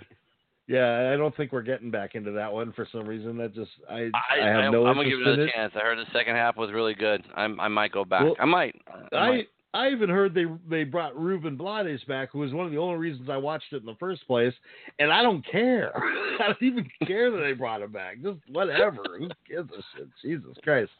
yeah, 0.66 1.10
I 1.12 1.16
don't 1.16 1.36
think 1.36 1.52
we're 1.52 1.62
getting 1.62 1.90
back 1.90 2.14
into 2.14 2.30
that 2.32 2.52
one 2.52 2.72
for 2.72 2.88
some 2.90 3.06
reason. 3.06 3.36
That 3.36 3.54
just 3.54 3.70
I 3.90 4.10
I, 4.14 4.40
I, 4.40 4.62
have 4.62 4.72
no 4.72 4.86
am 4.86 4.96
gonna 4.96 5.08
give 5.08 5.20
it 5.20 5.38
a 5.38 5.50
chance. 5.52 5.72
I 5.76 5.80
heard 5.80 5.98
the 5.98 6.10
second 6.12 6.36
half 6.36 6.56
was 6.56 6.72
really 6.72 6.94
good. 6.94 7.22
I, 7.34 7.44
I 7.44 7.68
might 7.68 7.92
go 7.92 8.04
back. 8.04 8.22
Well, 8.22 8.36
I 8.40 8.46
might. 8.46 8.74
I, 9.12 9.16
I 9.16 9.30
might. 9.30 9.48
I 9.74 9.90
even 9.90 10.08
heard 10.08 10.34
they 10.34 10.44
they 10.70 10.84
brought 10.84 11.18
Ruben 11.20 11.56
Blades 11.56 12.02
back, 12.04 12.30
who 12.30 12.38
was 12.38 12.52
one 12.52 12.64
of 12.64 12.72
the 12.72 12.78
only 12.78 12.96
reasons 12.96 13.28
I 13.28 13.36
watched 13.36 13.72
it 13.72 13.78
in 13.78 13.86
the 13.86 13.96
first 13.98 14.26
place, 14.26 14.54
and 15.00 15.12
I 15.12 15.22
don't 15.22 15.44
care. 15.50 15.92
I 16.40 16.46
don't 16.46 16.62
even 16.62 16.88
care 17.06 17.30
that 17.30 17.38
they 17.38 17.52
brought 17.52 17.82
him 17.82 17.92
back. 17.92 18.22
Just 18.22 18.38
whatever. 18.50 19.02
Who 19.18 19.28
gives 19.48 19.70
a 19.72 19.82
shit? 19.96 20.08
Jesus 20.22 20.56
Christ. 20.62 20.92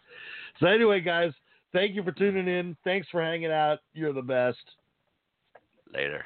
So 0.60 0.66
anyway, 0.66 1.00
guys, 1.00 1.32
thank 1.72 1.94
you 1.94 2.02
for 2.02 2.12
tuning 2.12 2.48
in. 2.48 2.76
Thanks 2.84 3.06
for 3.10 3.22
hanging 3.22 3.50
out. 3.52 3.78
You're 3.94 4.12
the 4.12 4.22
best. 4.22 4.58
later. 5.92 6.24